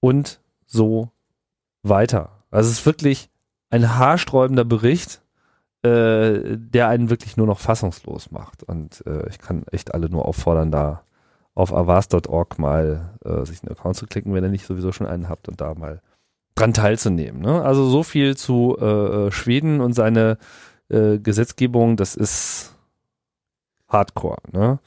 Und 0.00 0.40
so 0.66 1.10
weiter. 1.82 2.30
Also 2.50 2.70
es 2.70 2.78
ist 2.80 2.86
wirklich 2.86 3.30
ein 3.70 3.96
haarsträubender 3.96 4.64
Bericht, 4.64 5.20
äh, 5.82 6.56
der 6.56 6.88
einen 6.88 7.10
wirklich 7.10 7.36
nur 7.36 7.46
noch 7.46 7.58
fassungslos 7.58 8.30
macht. 8.30 8.62
Und 8.62 9.04
äh, 9.06 9.28
ich 9.28 9.38
kann 9.38 9.64
echt 9.70 9.94
alle 9.94 10.08
nur 10.08 10.26
auffordern, 10.26 10.70
da 10.70 11.02
auf 11.54 11.72
avas.org 11.72 12.58
mal 12.58 13.14
äh, 13.24 13.44
sich 13.44 13.62
einen 13.62 13.72
Account 13.72 13.96
zu 13.96 14.06
klicken, 14.06 14.34
wenn 14.34 14.44
ihr 14.44 14.50
nicht 14.50 14.66
sowieso 14.66 14.92
schon 14.92 15.06
einen 15.06 15.28
habt 15.28 15.48
und 15.48 15.60
da 15.60 15.74
mal 15.74 16.02
dran 16.54 16.72
teilzunehmen. 16.72 17.40
Ne? 17.40 17.62
Also 17.62 17.88
so 17.88 18.02
viel 18.02 18.36
zu 18.36 18.76
äh, 18.78 19.30
Schweden 19.30 19.80
und 19.80 19.92
seine 19.92 20.38
äh, 20.88 21.18
Gesetzgebung, 21.18 21.96
das 21.96 22.14
ist 22.14 22.74
Hardcore, 23.88 24.38
ne? 24.52 24.78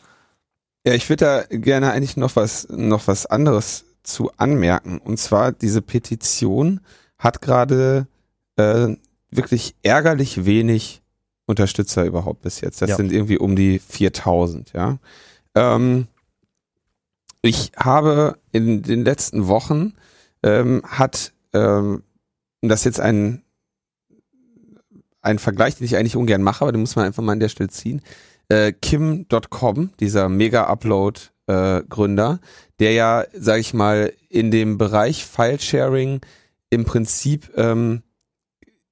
Ja, 0.85 0.93
ich 0.93 1.09
würde 1.09 1.25
da 1.49 1.57
gerne 1.57 1.91
eigentlich 1.91 2.17
noch 2.17 2.35
was, 2.35 2.67
noch 2.69 3.07
was 3.07 3.25
anderes 3.25 3.85
zu 4.03 4.31
anmerken. 4.37 4.99
Und 4.99 5.17
zwar 5.17 5.51
diese 5.51 5.81
Petition 5.81 6.79
hat 7.17 7.41
gerade 7.41 8.07
äh, 8.55 8.95
wirklich 9.29 9.75
ärgerlich 9.83 10.45
wenig 10.45 11.01
Unterstützer 11.45 12.05
überhaupt 12.05 12.41
bis 12.41 12.61
jetzt. 12.61 12.81
Das 12.81 12.91
ja. 12.91 12.95
sind 12.95 13.11
irgendwie 13.11 13.37
um 13.37 13.55
die 13.55 13.79
4000, 13.79 14.73
ja. 14.73 14.99
Ähm, 15.55 16.07
ich 17.41 17.71
habe 17.75 18.37
in 18.51 18.83
den 18.83 19.03
letzten 19.03 19.47
Wochen 19.47 19.93
ähm, 20.43 20.81
hat 20.85 21.33
ähm, 21.53 22.03
das 22.61 22.83
jetzt 22.83 22.99
ein 22.99 23.43
ein 25.21 25.39
Vergleich, 25.39 25.75
den 25.75 25.85
ich 25.85 25.97
eigentlich 25.97 26.15
ungern 26.15 26.43
mache, 26.43 26.63
aber 26.63 26.71
den 26.71 26.81
muss 26.81 26.95
man 26.95 27.05
einfach 27.05 27.23
mal 27.23 27.33
an 27.33 27.39
der 27.39 27.49
Stelle 27.49 27.69
ziehen. 27.69 28.01
Äh, 28.47 28.73
Kim.com, 28.73 29.91
dieser 29.99 30.29
Mega-Upload-Gründer, 30.29 32.39
äh, 32.41 32.45
der 32.79 32.93
ja, 32.93 33.25
sag 33.33 33.59
ich 33.59 33.73
mal, 33.73 34.13
in 34.29 34.51
dem 34.51 34.77
Bereich 34.77 35.25
File-Sharing 35.25 36.21
im 36.69 36.85
Prinzip, 36.85 37.51
ähm, 37.55 38.03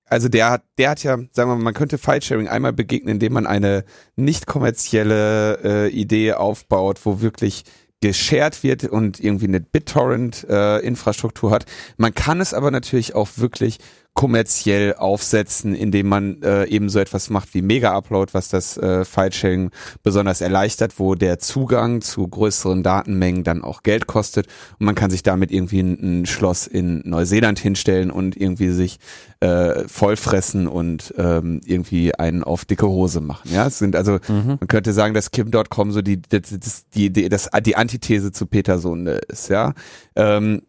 also 0.09 0.30
der 0.30 0.51
hat, 0.51 0.63
der 0.78 0.91
hat 0.91 1.03
ja, 1.03 1.17
sagen 1.17 1.49
wir 1.49 1.55
mal, 1.55 1.63
man 1.63 1.73
könnte 1.73 1.97
File-Sharing 1.97 2.47
einmal 2.47 2.73
begegnen, 2.73 3.15
indem 3.15 3.34
man 3.34 3.47
eine 3.47 3.84
nicht 4.15 4.47
kommerzielle 4.47 5.59
äh, 5.63 5.89
Idee 5.89 6.34
aufbaut, 6.34 6.99
wo 7.03 7.21
wirklich 7.21 7.63
geshared 8.01 8.63
wird 8.63 8.86
und 8.86 9.19
irgendwie 9.19 9.47
eine 9.47 9.59
BitTorrent-Infrastruktur 9.59 11.49
äh, 11.49 11.53
hat. 11.53 11.65
Man 11.97 12.13
kann 12.13 12.41
es 12.41 12.53
aber 12.53 12.71
natürlich 12.71 13.15
auch 13.15 13.28
wirklich 13.38 13.80
kommerziell 14.18 14.95
aufsetzen, 14.95 15.76
indem 15.76 16.07
man 16.07 16.41
äh, 16.41 16.65
eben 16.65 16.89
so 16.89 16.97
etwas 16.97 17.30
macht 17.30 17.53
wie 17.53 17.61
Mega-Upload, 17.61 18.34
was 18.34 18.49
das 18.49 18.76
äh, 18.76 19.05
File-Sharing 19.05 19.70
besonders 20.01 20.41
erleichtert, 20.41 20.97
wo 20.97 21.13
der 21.13 21.38
Zugang 21.38 22.01
zu 22.01 22.28
größeren 22.28 22.82
Datenmengen 22.82 23.43
dann 23.43 23.63
auch 23.63 23.84
Geld 23.84 24.07
kostet 24.07 24.47
und 24.80 24.88
man 24.88 24.95
kann 24.95 25.11
sich 25.11 25.22
damit 25.22 25.51
irgendwie 25.51 25.82
ein, 25.82 26.22
ein 26.22 26.26
Schloss 26.26 26.65
in 26.65 27.03
Neuseeland 27.05 27.59
hinstellen 27.59 28.09
und 28.09 28.36
irgendwie 28.36 28.70
sich 28.70 28.97
äh, 29.39 29.88
vollfressen 29.88 30.68
und 30.68 31.13
ähm, 31.20 31.61
irgendwie 31.63 32.15
einen 32.15 32.43
auf 32.43 32.65
dicke 32.65 32.88
Hose 32.88 33.22
machen. 33.22 33.51
Ja, 33.53 33.68
es 33.68 33.78
sind 33.78 33.95
also, 33.95 34.13
mhm. 34.28 34.57
man 34.59 34.68
könnte 34.68 34.93
sagen, 34.93 35.13
dass 35.13 35.30
Kim.com 35.30 35.91
so 35.91 36.01
die, 36.01 36.24
das, 36.24 36.89
die, 36.95 37.11
die, 37.13 37.30
das, 37.30 37.51
die 37.63 37.76
Antithese 37.76 38.32
zu 38.32 38.47
Peterson 38.47 39.05
ist, 39.05 39.49
ja. 39.49 39.76
Ähm, 40.15 40.63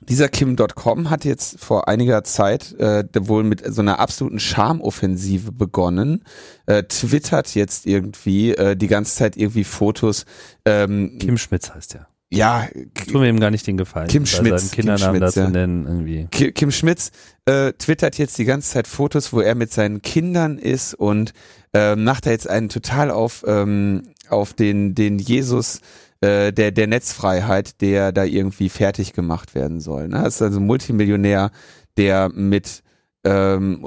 dieser 0.00 0.28
Kim.com 0.28 1.10
hat 1.10 1.24
jetzt 1.24 1.60
vor 1.60 1.88
einiger 1.88 2.24
Zeit 2.24 2.72
äh, 2.78 3.04
wohl 3.18 3.44
mit 3.44 3.62
so 3.72 3.82
einer 3.82 3.98
absoluten 3.98 4.40
Charmoffensive 4.40 5.52
begonnen, 5.52 6.24
äh, 6.66 6.82
twittert 6.84 7.54
jetzt 7.54 7.86
irgendwie 7.86 8.52
äh, 8.54 8.76
die 8.76 8.88
ganze 8.88 9.14
Zeit 9.14 9.36
irgendwie 9.36 9.64
Fotos. 9.64 10.24
Ähm, 10.64 11.18
Kim 11.18 11.38
Schmitz 11.38 11.70
heißt 11.70 11.94
der. 11.94 12.06
Ja, 12.32 12.68
tun 13.10 13.22
wir 13.22 13.28
ihm 13.28 13.40
gar 13.40 13.50
nicht 13.50 13.66
den 13.66 13.76
Gefallen. 13.76 14.06
Kim 14.06 14.24
Schmitz, 14.24 14.70
Kim 14.70 14.96
Schmitz, 14.96 15.34
ja. 15.34 15.50
nennen 15.50 15.84
irgendwie. 15.86 16.28
Kim, 16.30 16.54
Kim 16.54 16.70
Schmitz 16.70 17.10
äh, 17.44 17.72
twittert 17.72 18.18
jetzt 18.18 18.38
die 18.38 18.44
ganze 18.44 18.70
Zeit 18.70 18.86
Fotos, 18.86 19.32
wo 19.32 19.40
er 19.40 19.56
mit 19.56 19.72
seinen 19.72 20.00
Kindern 20.00 20.56
ist 20.56 20.94
und 20.94 21.32
äh, 21.74 21.96
macht 21.96 22.26
da 22.26 22.30
jetzt 22.30 22.48
einen 22.48 22.68
total 22.68 23.10
auf 23.10 23.44
ähm, 23.48 24.14
auf 24.28 24.54
den 24.54 24.94
den 24.94 25.18
Jesus 25.18 25.80
äh, 26.20 26.52
der, 26.52 26.70
der 26.70 26.86
Netzfreiheit, 26.86 27.80
der 27.80 28.12
da 28.12 28.24
irgendwie 28.24 28.68
fertig 28.68 29.12
gemacht 29.12 29.54
werden 29.54 29.80
soll. 29.80 30.08
Ne? 30.08 30.22
Das 30.22 30.36
ist 30.36 30.42
also 30.42 30.60
ein 30.60 30.66
Multimillionär, 30.66 31.50
der 31.96 32.28
mit 32.28 32.82
ähm, 33.24 33.86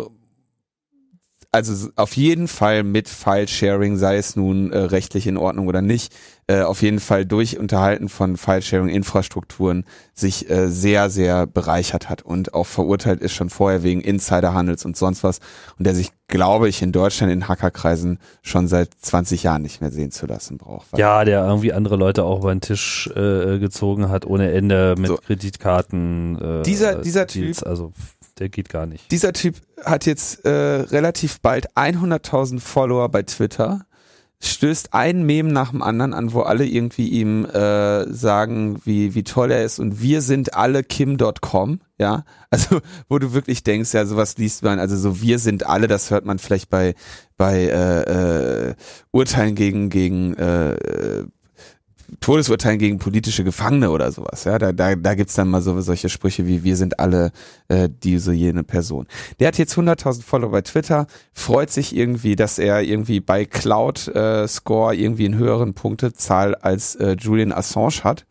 also 1.54 1.90
auf 1.96 2.18
jeden 2.18 2.48
Fall 2.48 2.84
mit 2.84 3.08
File-Sharing, 3.08 3.98
sei 3.98 4.18
es 4.18 4.36
nun 4.36 4.72
äh, 4.72 4.78
rechtlich 4.80 5.28
in 5.28 5.38
Ordnung 5.38 5.68
oder 5.68 5.84
nicht, 5.84 6.12
äh, 6.48 6.62
auf 6.62 6.82
jeden 6.82 7.00
Fall 7.00 7.26
durch 7.26 7.58
Unterhalten 7.58 8.10
von 8.10 8.38
File-Sharing-Infrastrukturen 8.38 9.86
sich 10.14 10.50
äh, 10.50 10.68
sehr, 10.68 11.10
sehr 11.10 11.48
bereichert 11.48 12.10
hat 12.10 12.22
und 12.22 12.54
auch 12.54 12.66
verurteilt 12.66 13.22
ist 13.22 13.34
schon 13.34 13.50
vorher 13.50 13.84
wegen 13.84 14.02
Insiderhandels 14.02 14.86
und 14.86 14.98
sonst 14.98 15.24
was 15.24 15.40
und 15.78 15.86
der 15.86 15.96
sich, 15.96 16.12
glaube 16.28 16.68
ich, 16.68 16.82
in 16.82 16.92
Deutschland 16.92 17.32
in 17.32 17.48
Hackerkreisen 17.48 18.20
schon 18.42 18.68
seit 18.68 18.90
20 19.00 19.44
Jahren 19.44 19.62
nicht 19.62 19.82
mehr 19.82 19.92
sehen 19.92 20.12
zu 20.12 20.26
lassen 20.26 20.58
braucht. 20.58 20.98
Ja, 20.98 21.24
der 21.24 21.46
irgendwie 21.46 21.74
andere 21.74 21.96
Leute 21.96 22.24
auch 22.24 22.40
über 22.40 22.54
den 22.54 22.62
Tisch 22.62 23.10
äh, 23.16 23.60
gezogen 23.60 24.10
hat 24.10 24.26
ohne 24.26 24.52
Ende 24.52 24.96
mit 24.98 25.08
so. 25.08 25.18
Kreditkarten. 25.18 26.60
Äh, 26.60 26.64
dieser 26.64 26.96
dieser 26.96 27.26
Deals, 27.26 27.60
Typ, 27.60 27.68
also 27.68 27.94
der 28.40 28.50
geht 28.50 28.70
gar 28.70 28.86
nicht. 28.86 29.12
Dieser 29.12 29.34
Typ 29.34 29.56
hat 29.84 30.06
jetzt 30.06 30.46
äh, 30.46 30.50
relativ 30.50 31.40
bald 31.40 31.72
100.000 31.76 32.60
Follower 32.60 33.10
bei 33.10 33.24
Twitter, 33.24 33.86
stößt 34.46 34.94
ein 34.94 35.24
Meme 35.24 35.52
nach 35.52 35.72
dem 35.72 35.82
anderen 35.82 36.14
an, 36.14 36.34
wo 36.34 36.42
alle 36.42 36.66
irgendwie 36.66 37.08
ihm 37.10 37.46
äh, 37.46 38.12
sagen, 38.12 38.82
wie, 38.86 39.16
wie 39.16 39.24
toll 39.24 39.52
er 39.52 39.64
ist. 39.64 39.80
Und 39.80 40.02
wir 40.02 40.22
sind 40.22 40.54
alle 40.54 40.84
Kim.com, 40.84 41.80
ja, 41.98 42.26
also 42.50 42.80
wo 43.10 43.20
du 43.20 43.34
wirklich 43.34 43.64
denkst, 43.64 43.94
ja, 43.94 44.06
sowas 44.06 44.38
liest 44.38 44.64
man, 44.64 44.80
also 44.80 44.98
so 44.98 45.22
wir 45.22 45.40
sind 45.40 45.66
alle, 45.66 45.88
das 45.88 46.12
hört 46.12 46.26
man 46.26 46.40
vielleicht 46.40 46.70
bei 46.70 46.96
bei 47.38 47.64
äh, 47.64 48.70
äh, 48.70 48.76
Urteilen 49.12 49.56
gegen 49.56 49.90
gegen 49.90 50.36
äh, 50.36 51.24
Todesurteilen 52.20 52.80
gegen 52.80 53.00
politische 53.00 53.44
Gefangene 53.44 53.90
oder 53.90 54.12
sowas. 54.12 54.44
Ja, 54.44 54.58
da, 54.58 54.72
da, 54.72 54.96
da 54.96 55.16
gibt's 55.16 55.36
dann 55.36 55.50
mal 55.50 55.62
so 55.62 55.80
solche 55.82 56.10
Sprüche 56.10 56.48
wie 56.48 56.64
wir 56.64 56.76
sind 56.76 57.00
alle 57.00 57.32
äh, 57.68 57.90
diese 58.04 58.34
jene 58.34 58.64
Person. 58.64 59.08
Der 59.40 59.48
hat 59.48 59.58
jetzt 59.58 59.76
100.000 59.76 60.24
Follower 60.24 60.52
bei 60.52 60.62
Twitter, 60.62 61.08
freut 61.34 61.70
sich 61.72 61.96
irgendwie, 61.96 62.36
dass 62.36 62.60
er 62.60 62.82
irgendwie 62.82 63.20
bei 63.20 63.46
Cloud 63.46 64.08
äh, 64.10 64.48
Score 64.48 64.96
irgendwie 64.96 65.26
einen 65.26 65.38
höheren 65.38 65.74
Punktezahl 65.74 66.56
als 66.56 66.96
äh, 66.96 67.16
Julian 67.20 67.52
Assange 67.52 68.04
hat 68.04 68.26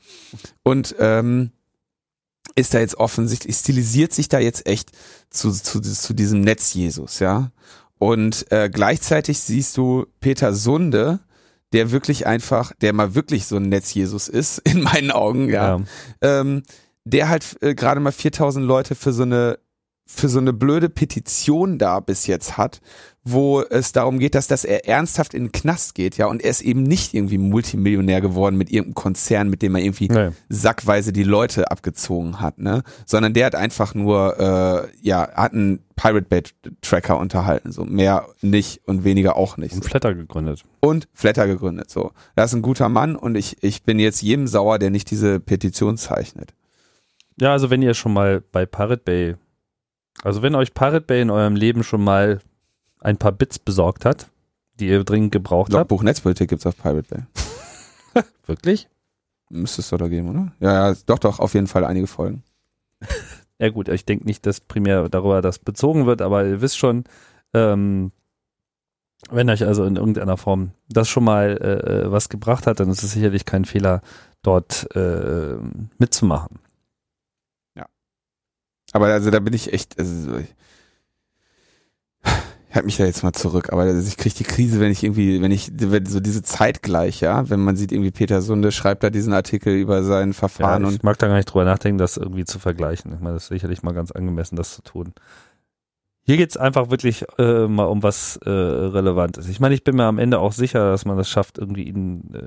und 0.63 0.95
ähm, 0.99 1.51
ist 2.55 2.75
da 2.75 2.81
jetzt 2.81 2.97
offensichtlich 2.97 3.57
stilisiert 3.57 4.13
sich 4.13 4.29
da 4.29 4.39
jetzt 4.39 4.67
echt 4.67 4.91
zu 5.31 5.51
zu, 5.51 5.81
zu 5.81 6.13
diesem 6.13 6.41
Netz 6.41 6.75
Jesus, 6.75 7.19
ja. 7.19 7.51
Und 7.99 8.51
äh, 8.51 8.69
gleichzeitig 8.69 9.39
siehst 9.39 9.77
du 9.77 10.07
Peter 10.19 10.53
Sunde, 10.53 11.21
der 11.73 11.91
wirklich 11.91 12.27
einfach, 12.27 12.73
der 12.81 12.93
mal 12.93 13.15
wirklich 13.15 13.47
so 13.47 13.57
ein 13.57 13.69
Netz-Jesus 13.69 14.29
ist, 14.29 14.59
in 14.65 14.83
meinen 14.83 15.11
Augen, 15.11 15.49
ja, 15.49 15.79
ja. 15.79 15.85
Ähm, 16.21 16.63
der 17.05 17.29
halt 17.29 17.57
äh, 17.63 17.75
gerade 17.75 18.01
mal 18.01 18.13
4000 18.13 18.65
Leute 18.65 18.95
für 18.95 19.13
so 19.13 19.23
eine 19.25 19.59
für 20.05 20.29
so 20.29 20.39
eine 20.39 20.53
blöde 20.53 20.89
Petition 20.89 21.79
da 21.79 22.01
bis 22.01 22.27
jetzt 22.27 22.57
hat, 22.57 22.81
wo 23.25 23.61
es 23.63 23.93
darum 23.93 24.19
geht, 24.19 24.35
dass, 24.35 24.49
dass 24.49 24.65
er 24.65 24.89
ernsthaft 24.89 25.33
in 25.33 25.45
den 25.45 25.53
Knast 25.53 25.95
geht, 25.95 26.17
ja, 26.17 26.27
und 26.27 26.43
er 26.43 26.51
ist 26.51 26.61
eben 26.61 26.83
nicht 26.83 27.15
irgendwie 27.15 27.39
Multimillionär 27.39 28.21
geworden 28.21 28.57
mit 28.57 28.71
irgendeinem 28.71 28.95
Konzern, 28.95 29.49
mit 29.49 29.63
dem 29.63 29.77
er 29.77 29.83
irgendwie 29.83 30.09
nee. 30.09 30.31
sackweise 30.49 31.13
die 31.13 31.23
Leute 31.23 31.71
abgezogen 31.71 32.41
hat, 32.41 32.59
ne, 32.59 32.83
sondern 33.07 33.33
der 33.33 33.47
hat 33.47 33.55
einfach 33.55 33.95
nur, 33.95 34.39
äh, 34.41 34.89
ja, 35.01 35.29
hat 35.35 35.53
einen 35.53 35.85
Pirate 35.95 36.27
Bay 36.29 36.43
Tracker 36.81 37.19
unterhalten, 37.19 37.71
so 37.71 37.85
mehr 37.85 38.27
nicht 38.41 38.81
und 38.87 39.05
weniger 39.05 39.37
auch 39.37 39.57
nicht. 39.57 39.75
Und. 39.75 39.85
Flatter 39.85 40.15
gegründet. 40.15 40.65
Und 40.81 41.07
Flatter 41.15 41.47
gegründet, 41.47 41.91
so. 41.91 42.11
Das 42.35 42.51
ist 42.51 42.57
ein 42.57 42.63
guter 42.63 42.89
Mann 42.89 43.15
und 43.15 43.37
ich, 43.37 43.63
ich 43.63 43.85
bin 43.85 44.01
jetzt 44.01 44.21
jedem 44.21 44.49
sauer, 44.49 44.81
der 44.81 44.91
nicht 44.91 45.11
diese 45.13 45.39
Petition 45.39 45.97
zeichnet. 45.97 46.55
Ja, 47.41 47.53
also 47.53 47.71
wenn 47.71 47.83
ihr 47.83 47.95
schon 47.95 48.13
mal 48.13 48.41
bei 48.41 48.67
Pirate 48.67 49.03
Bay 49.05 49.37
also 50.23 50.43
wenn 50.43 50.55
euch 50.55 50.75
Pirate 50.75 51.07
Bay 51.07 51.21
in 51.21 51.31
eurem 51.31 51.57
Leben 51.57 51.85
schon 51.85 52.03
mal 52.03 52.41
ein 53.01 53.17
paar 53.17 53.33
Bits 53.33 53.59
besorgt 53.59 54.05
hat, 54.05 54.29
die 54.79 54.89
ihr 54.89 55.05
dringend 55.05 55.33
gebraucht 55.33 55.75
habt. 55.75 55.89
Buch 55.89 56.03
Netzpolitik 56.03 56.51
gibt's 56.51 56.67
auf 56.67 56.77
Pirate 56.77 57.09
Bay. 57.09 58.23
Wirklich? 58.47 58.89
Müsste 59.51 59.83
es 59.83 59.91
doch 59.91 59.99
da 59.99 60.09
geben, 60.09 60.31
oder? 60.31 60.53
Ja, 60.61 60.91
ja, 60.91 60.97
doch, 61.07 61.19
doch, 61.19 61.39
auf 61.39 61.55
jeden 61.55 61.67
Fall 61.67 61.85
einige 61.85 62.07
Folgen. 62.07 62.43
ja 63.59 63.69
gut, 63.69 63.89
ich 63.89 64.07
denke 64.07 64.25
nicht, 64.25 64.47
dass 64.47 64.61
primär 64.61 65.09
darüber 65.09 65.43
das 65.43 65.59
bezogen 65.59 66.07
wird, 66.07 66.23
aber 66.23 66.47
ihr 66.47 66.61
wisst 66.63 66.79
schon, 66.79 67.05
ähm, 67.53 68.13
wenn 69.31 69.51
euch 69.51 69.65
also 69.65 69.85
in 69.85 69.97
irgendeiner 69.97 70.37
Form 70.37 70.71
das 70.89 71.09
schon 71.09 71.25
mal 71.25 71.59
äh, 71.61 72.07
äh 72.07 72.11
was 72.11 72.29
gebracht 72.29 72.67
hat, 72.67 72.81
dann 72.81 72.91
ist 72.91 73.03
es 73.03 73.13
sicherlich 73.13 73.45
kein 73.45 73.65
Fehler, 73.65 74.01
dort 74.43 74.89
äh, 74.97 75.57
mitzumachen. 75.99 76.59
Aber 78.93 79.07
also 79.07 79.31
da 79.31 79.41
bin 79.41 79.55
ich 79.55 79.73
echt, 79.73 79.99
also 79.99 80.37
ich, 80.37 80.55
ich 82.25 82.31
halte 82.75 82.87
mich 82.87 82.99
da 82.99 83.05
jetzt 83.05 83.23
mal 83.23 83.33
zurück, 83.33 83.73
aber 83.73 83.83
also 83.83 84.07
ich 84.07 84.17
kriege 84.17 84.35
die 84.35 84.45
Krise, 84.45 84.81
wenn 84.81 84.93
ich 84.93 85.03
irgendwie, 85.03 85.41
wenn 85.43 85.51
ich 85.51 85.73
wenn 85.75 86.07
so 86.07 86.21
diese 86.21 86.43
Zeit 86.43 86.83
gleich, 86.83 87.21
ja, 87.21 87.49
wenn 87.51 87.61
man 87.61 87.77
sieht 87.77 87.91
irgendwie 87.91 88.11
Peter 88.11 88.43
Sunde 88.43 88.71
schreibt 88.71 89.03
da 89.03 89.11
diesen 89.11 89.33
Artikel 89.33 89.75
über 89.75 90.03
sein 90.03 90.35
Verfahren 90.35 90.83
ja, 90.83 90.89
ich 90.89 90.95
und 90.95 91.05
mag 91.05 91.19
da 91.19 91.27
gar 91.27 91.37
nicht 91.37 91.47
drüber 91.47 91.65
nachdenken, 91.65 91.99
das 91.99 92.17
irgendwie 92.17 92.45
zu 92.45 92.59
vergleichen. 92.59 93.13
Ich 93.15 93.21
meine, 93.21 93.35
das 93.35 93.45
ist 93.45 93.49
sicherlich 93.49 93.83
mal 93.83 93.95
ganz 93.95 94.13
angemessen, 94.13 94.57
das 94.57 94.75
zu 94.75 94.83
tun. 94.83 95.15
Hier 96.25 96.37
geht's 96.37 96.57
einfach 96.57 96.89
wirklich 96.89 97.25
äh, 97.39 97.67
mal 97.67 97.85
um 97.85 98.05
was 98.05 98.37
äh, 98.37 98.49
Relevantes. 98.49 99.49
Ich 99.49 99.59
meine, 99.59 99.75
ich 99.75 99.83
bin 99.83 99.97
mir 99.97 100.05
am 100.05 100.19
Ende 100.19 100.39
auch 100.39 100.53
sicher, 100.53 100.91
dass 100.91 101.05
man 101.05 101.17
das 101.17 101.29
schafft, 101.29 101.59
irgendwie 101.59 101.83
ihn, 101.83 102.33
äh, 102.33 102.39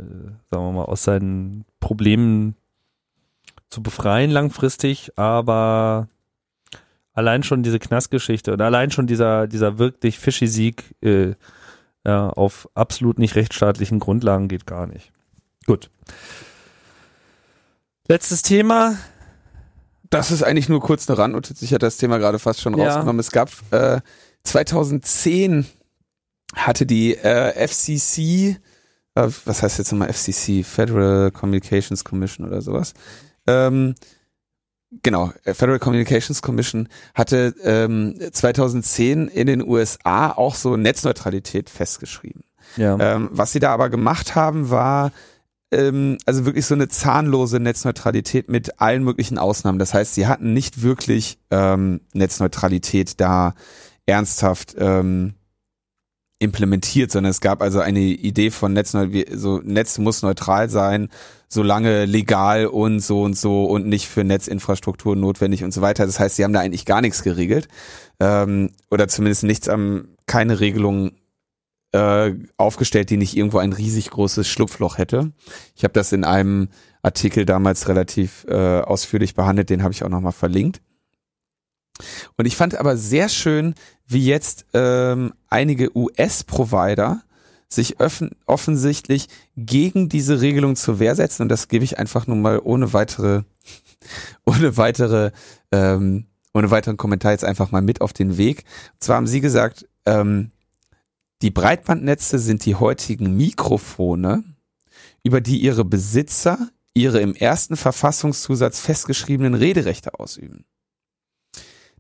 sagen 0.50 0.64
wir 0.64 0.72
mal, 0.72 0.86
aus 0.86 1.04
seinen 1.04 1.66
Problemen 1.82 2.56
zu 3.70 3.84
befreien 3.84 4.32
langfristig, 4.32 5.12
aber 5.18 6.08
allein 7.16 7.42
schon 7.44 7.64
diese 7.64 7.80
Knastgeschichte 7.80 8.54
und 8.54 8.62
allein 8.62 8.92
schon 8.92 9.08
dieser, 9.08 9.48
dieser 9.48 9.80
wirklich 9.80 10.20
fishy 10.20 10.48
Sieg 10.48 10.96
äh, 11.02 11.34
ja, 12.06 12.30
auf 12.30 12.70
absolut 12.76 13.18
nicht 13.18 13.36
rechtsstaatlichen 13.36 14.00
Grundlagen 14.00 14.48
geht 14.48 14.68
gar 14.68 14.86
nicht. 14.86 15.12
Gut. 15.66 15.90
Letztes 18.08 18.44
Thema. 18.44 18.98
Das 20.12 20.30
ist 20.30 20.44
eigentlich 20.44 20.70
nur 20.70 20.82
kurz 20.82 21.10
eine 21.10 21.18
Randnotiz. 21.18 21.64
Ich 21.64 21.72
hatte 21.74 21.88
das 21.88 21.98
Thema 21.98 22.20
gerade 22.20 22.38
fast 22.38 22.62
schon 22.62 22.78
ja. 22.78 22.86
rausgenommen. 22.86 23.20
Es 23.20 23.32
gab 23.32 23.50
äh, 23.72 24.02
2010 24.44 25.66
hatte 26.54 26.86
die 26.86 27.16
äh, 27.16 27.68
FCC, 27.68 28.58
äh, 29.16 29.30
was 29.46 29.64
heißt 29.64 29.80
jetzt 29.80 29.92
nochmal 29.92 30.14
FCC, 30.14 30.64
Federal 30.64 31.32
Communications 31.32 32.04
Commission 32.04 32.46
oder 32.46 32.62
sowas, 32.62 32.94
ähm, 33.48 33.96
genau, 35.04 35.32
äh, 35.44 35.54
Federal 35.54 35.80
Communications 35.80 36.42
Commission 36.42 36.90
hatte 37.14 37.54
ähm, 37.64 38.20
2010 38.32 39.28
in 39.28 39.48
den 39.48 39.68
USA 39.68 40.32
auch 40.32 40.56
so 40.56 40.78
Netzneutralität 40.78 41.70
festgeschrieben. 41.70 42.44
Ja. 42.78 42.98
Ähm, 43.00 43.30
was 43.32 43.52
sie 43.52 43.60
da 43.60 43.74
aber 43.74 43.90
gemacht 43.90 44.36
haben, 44.36 44.70
war 44.70 45.12
ähm, 45.72 46.18
also 46.26 46.46
wirklich 46.46 46.66
so 46.66 46.76
eine 46.76 46.88
zahnlose 46.88 47.60
Netzneutralität 47.60 48.50
mit 48.50 48.80
allen 48.82 49.04
möglichen 49.04 49.38
Ausnahmen. 49.38 49.80
Das 49.80 49.94
heißt, 49.94 50.16
sie 50.16 50.28
hatten 50.28 50.54
nicht 50.54 50.82
wirklich 50.82 51.38
ähm, 51.52 52.02
Netzneutralität 52.14 53.20
da 53.20 53.56
ernsthaft 54.06 54.76
ähm, 54.78 55.36
implementiert, 56.46 57.12
sondern 57.12 57.32
es 57.32 57.42
gab 57.42 57.62
also 57.62 57.80
eine 57.80 58.00
Idee 58.00 58.52
von 58.52 58.74
Netz, 58.74 58.96
so 59.34 59.62
Netz 59.64 59.98
muss 59.98 60.22
neutral 60.22 60.70
sein, 60.70 61.10
solange 61.50 62.06
legal 62.06 62.68
und 62.68 63.02
so 63.02 63.22
und 63.24 63.38
so 63.38 63.66
und 63.66 63.88
nicht 63.88 64.08
für 64.08 64.24
Netzinfrastruktur 64.24 65.16
notwendig 65.16 65.64
und 65.64 65.74
so 65.74 65.82
weiter. 65.82 66.06
Das 66.06 66.20
heißt, 66.20 66.38
sie 66.38 66.44
haben 66.44 66.54
da 66.54 66.62
eigentlich 66.62 66.86
gar 66.86 67.02
nichts 67.02 67.24
geregelt 67.24 67.68
ähm, 68.20 68.72
oder 68.90 69.08
zumindest 69.08 69.44
nichts 69.44 69.68
am 69.68 70.08
keine 70.28 70.60
Regelung 70.60 71.12
äh, 71.92 72.34
aufgestellt, 72.58 73.10
die 73.10 73.18
nicht 73.18 73.38
irgendwo 73.38 73.60
ein 73.60 73.74
riesig 73.74 74.10
großes 74.10 74.48
Schlupfloch 74.48 74.98
hätte. 74.98 75.32
Ich 75.76 75.84
habe 75.84 75.94
das 75.94 76.12
in 76.12 76.24
einem 76.24 76.70
Artikel 77.02 77.46
damals 77.46 77.88
relativ 77.88 78.46
äh, 78.50 78.82
ausführlich 78.82 79.36
behandelt, 79.36 79.70
den 79.70 79.84
habe 79.84 79.94
ich 79.94 80.04
auch 80.04 80.10
nochmal 80.10 80.32
verlinkt. 80.32 80.82
Und 82.38 82.46
ich 82.46 82.56
fand 82.56 82.76
aber 82.76 82.98
sehr 82.98 83.30
schön, 83.30 83.76
wie 84.08 84.26
jetzt 84.26 84.66
ähm, 84.74 85.34
einige 85.50 85.96
US-Provider 85.98 87.22
sich 87.68 87.98
offensichtlich 88.46 89.28
gegen 89.56 90.10
diese 90.10 90.42
Regelung 90.42 90.76
zur 90.76 91.00
Wehr 91.00 91.16
setzen. 91.16 91.44
Und 91.44 91.50
das 91.50 91.68
gebe 91.68 91.84
ich 91.84 91.98
einfach 91.98 92.28
nun 92.28 92.42
mal 92.42 92.60
ohne 92.64 92.94
weitere, 92.94 93.44
ohne 94.46 94.78
weitere, 94.78 95.32
ähm, 95.72 96.26
ohne 96.54 96.72
weiteren 96.72 96.98
Kommentar 96.98 97.32
jetzt 97.32 97.44
einfach 97.44 97.72
mal 97.72 97.82
mit 97.82 98.02
auf 98.02 98.14
den 98.14 98.38
Weg. 98.38 98.64
Und 98.94 99.04
zwar 99.04 99.18
haben 99.18 99.28
sie 99.28 99.42
gesagt, 99.42 99.88
ähm, 100.06 100.52
die 101.42 101.52
Breitbandnetze 101.52 102.40
sind 102.40 102.66
die 102.66 102.76
heutigen 102.76 103.36
Mikrofone, 103.36 104.44
über 105.24 105.42
die 105.42 105.58
ihre 105.58 105.84
Besitzer 105.84 106.70
ihre 106.96 107.20
im 107.20 107.36
ersten 107.36 107.76
Verfassungszusatz 107.76 108.80
festgeschriebenen 108.80 109.54
Rederechte 109.54 110.18
ausüben. 110.18 110.66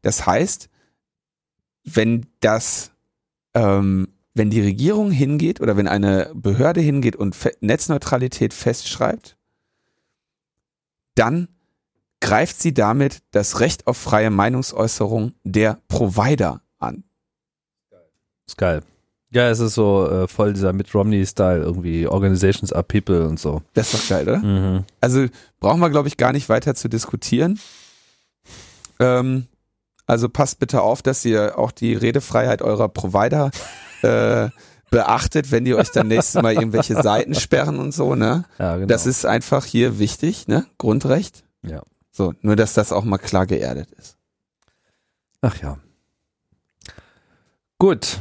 Das 0.05 0.27
heißt, 0.27 0.69
wenn 1.83 2.27
das, 2.39 2.91
ähm, 3.55 4.07
wenn 4.35 4.51
die 4.51 4.61
Regierung 4.61 5.09
hingeht 5.09 5.61
oder 5.61 5.77
wenn 5.77 5.87
eine 5.87 6.31
Behörde 6.35 6.79
hingeht 6.79 7.15
und 7.15 7.35
Fe 7.35 7.53
Netzneutralität 7.59 8.53
festschreibt, 8.53 9.35
dann 11.15 11.47
greift 12.21 12.61
sie 12.61 12.71
damit 12.71 13.23
das 13.31 13.59
Recht 13.61 13.87
auf 13.87 13.97
freie 13.97 14.29
Meinungsäußerung 14.29 15.33
der 15.43 15.79
Provider 15.87 16.61
an. 16.77 17.03
Ist 18.45 18.59
geil. 18.59 18.83
Ja, 19.31 19.49
es 19.49 19.59
ist 19.59 19.73
so 19.73 20.07
äh, 20.07 20.27
voll 20.27 20.53
dieser 20.53 20.71
Mitt 20.71 20.93
Romney-Style, 20.93 21.63
irgendwie 21.63 22.05
Organizations 22.05 22.71
are 22.71 22.83
people 22.83 23.27
und 23.27 23.39
so. 23.39 23.63
Das 23.73 23.91
ist 23.91 24.03
doch 24.03 24.09
geil, 24.09 24.29
oder? 24.29 24.37
Mhm. 24.37 24.83
Also 25.01 25.25
brauchen 25.59 25.79
wir, 25.79 25.89
glaube 25.89 26.09
ich, 26.09 26.17
gar 26.17 26.31
nicht 26.31 26.47
weiter 26.47 26.75
zu 26.75 26.89
diskutieren. 26.89 27.59
Ähm, 28.99 29.47
also 30.07 30.29
passt 30.29 30.59
bitte 30.59 30.81
auf, 30.81 31.01
dass 31.01 31.25
ihr 31.25 31.57
auch 31.57 31.71
die 31.71 31.93
Redefreiheit 31.93 32.61
eurer 32.61 32.89
Provider 32.89 33.51
äh, 34.01 34.49
beachtet, 34.91 35.51
wenn 35.51 35.65
die 35.65 35.75
euch 35.75 35.91
dann 35.91 36.07
nächstes 36.07 36.41
Mal 36.41 36.53
irgendwelche 36.53 37.01
Seiten 37.01 37.35
sperren 37.35 37.79
und 37.79 37.91
so, 37.91 38.15
ne? 38.15 38.45
Ja, 38.59 38.75
genau. 38.75 38.87
Das 38.87 39.05
ist 39.05 39.25
einfach 39.25 39.65
hier 39.65 39.99
wichtig, 39.99 40.47
ne? 40.47 40.65
Grundrecht. 40.77 41.43
Ja. 41.63 41.81
So, 42.11 42.33
nur 42.41 42.55
dass 42.55 42.73
das 42.73 42.91
auch 42.91 43.03
mal 43.03 43.17
klar 43.17 43.45
geerdet 43.45 43.91
ist. 43.91 44.17
Ach 45.41 45.57
ja. 45.61 45.77
Gut. 47.77 48.19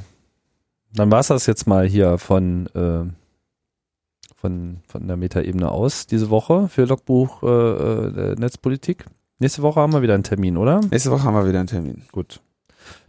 Dann 0.92 1.10
war 1.10 1.20
es 1.20 1.28
das 1.28 1.46
jetzt 1.46 1.66
mal 1.66 1.86
hier 1.86 2.18
von, 2.18 2.66
äh, 2.74 3.04
von, 4.36 4.80
von 4.86 5.06
der 5.06 5.16
Metaebene 5.16 5.70
aus 5.70 6.06
diese 6.06 6.30
Woche 6.30 6.68
für 6.68 6.84
Logbuch 6.84 7.42
äh, 7.42 8.32
äh 8.32 8.34
Netzpolitik. 8.36 9.04
Nächste 9.38 9.62
Woche 9.62 9.80
haben 9.80 9.92
wir 9.92 10.02
wieder 10.02 10.14
einen 10.14 10.22
Termin, 10.22 10.56
oder? 10.56 10.80
Nächste 10.90 11.10
Woche 11.10 11.24
haben 11.24 11.34
wir 11.34 11.48
wieder 11.48 11.58
einen 11.58 11.68
Termin. 11.68 12.04
Gut. 12.12 12.40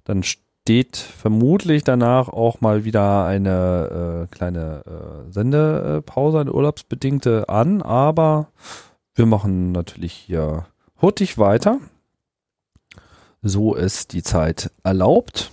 Dann 0.04 0.24
steht 0.24 0.98
vermutlich 0.98 1.84
danach 1.84 2.30
auch 2.30 2.62
mal 2.62 2.84
wieder 2.84 3.26
eine 3.26 4.28
äh, 4.32 4.36
kleine 4.36 4.84
äh, 4.86 5.32
Sendepause, 5.32 6.40
eine 6.40 6.54
urlaubsbedingte 6.54 7.48
an, 7.50 7.82
aber 7.82 8.48
wir 9.14 9.26
machen 9.26 9.72
natürlich 9.72 10.14
hier 10.14 10.66
hurtig 11.02 11.38
weiter, 11.38 11.80
so 13.42 13.76
es 13.76 14.08
die 14.08 14.24
Zeit 14.24 14.72
erlaubt 14.84 15.52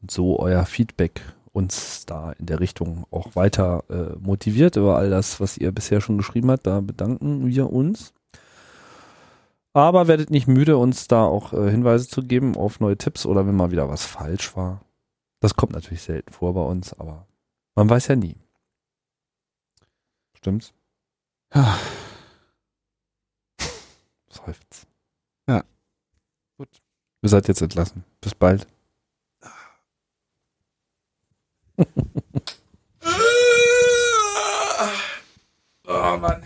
und 0.00 0.10
so 0.10 0.38
euer 0.38 0.64
Feedback 0.64 1.20
uns 1.52 2.04
da 2.04 2.32
in 2.32 2.46
der 2.46 2.60
Richtung 2.60 3.06
auch 3.10 3.36
weiter 3.36 3.84
äh, 3.88 4.16
motiviert 4.18 4.76
über 4.76 4.96
all 4.96 5.08
das, 5.08 5.40
was 5.40 5.56
ihr 5.56 5.70
bisher 5.70 6.00
schon 6.00 6.18
geschrieben 6.18 6.50
habt. 6.50 6.66
Da 6.66 6.80
bedanken 6.80 7.46
wir 7.46 7.72
uns. 7.72 8.12
Aber 9.74 10.06
werdet 10.06 10.30
nicht 10.30 10.46
müde, 10.46 10.78
uns 10.78 11.08
da 11.08 11.24
auch 11.24 11.52
äh, 11.52 11.68
Hinweise 11.68 12.08
zu 12.08 12.22
geben 12.22 12.56
auf 12.56 12.78
neue 12.78 12.96
Tipps 12.96 13.26
oder 13.26 13.44
wenn 13.46 13.56
mal 13.56 13.72
wieder 13.72 13.88
was 13.88 14.06
falsch 14.06 14.56
war. 14.56 14.80
Das 15.40 15.56
kommt 15.56 15.72
natürlich 15.72 16.02
selten 16.02 16.32
vor 16.32 16.54
bei 16.54 16.62
uns, 16.62 16.94
aber 16.94 17.26
man 17.74 17.90
weiß 17.90 18.06
ja 18.06 18.16
nie. 18.16 18.36
Stimmt's? 20.34 20.72
Ja. 21.52 21.76
Seufz. 24.28 24.86
Ja. 25.48 25.64
Gut. 26.56 26.68
Ihr 27.22 27.28
seid 27.28 27.48
jetzt 27.48 27.60
entlassen. 27.60 28.04
Bis 28.20 28.34
bald. 28.34 28.66
Ah. 34.76 34.90
oh 35.86 36.16
man. 36.18 36.42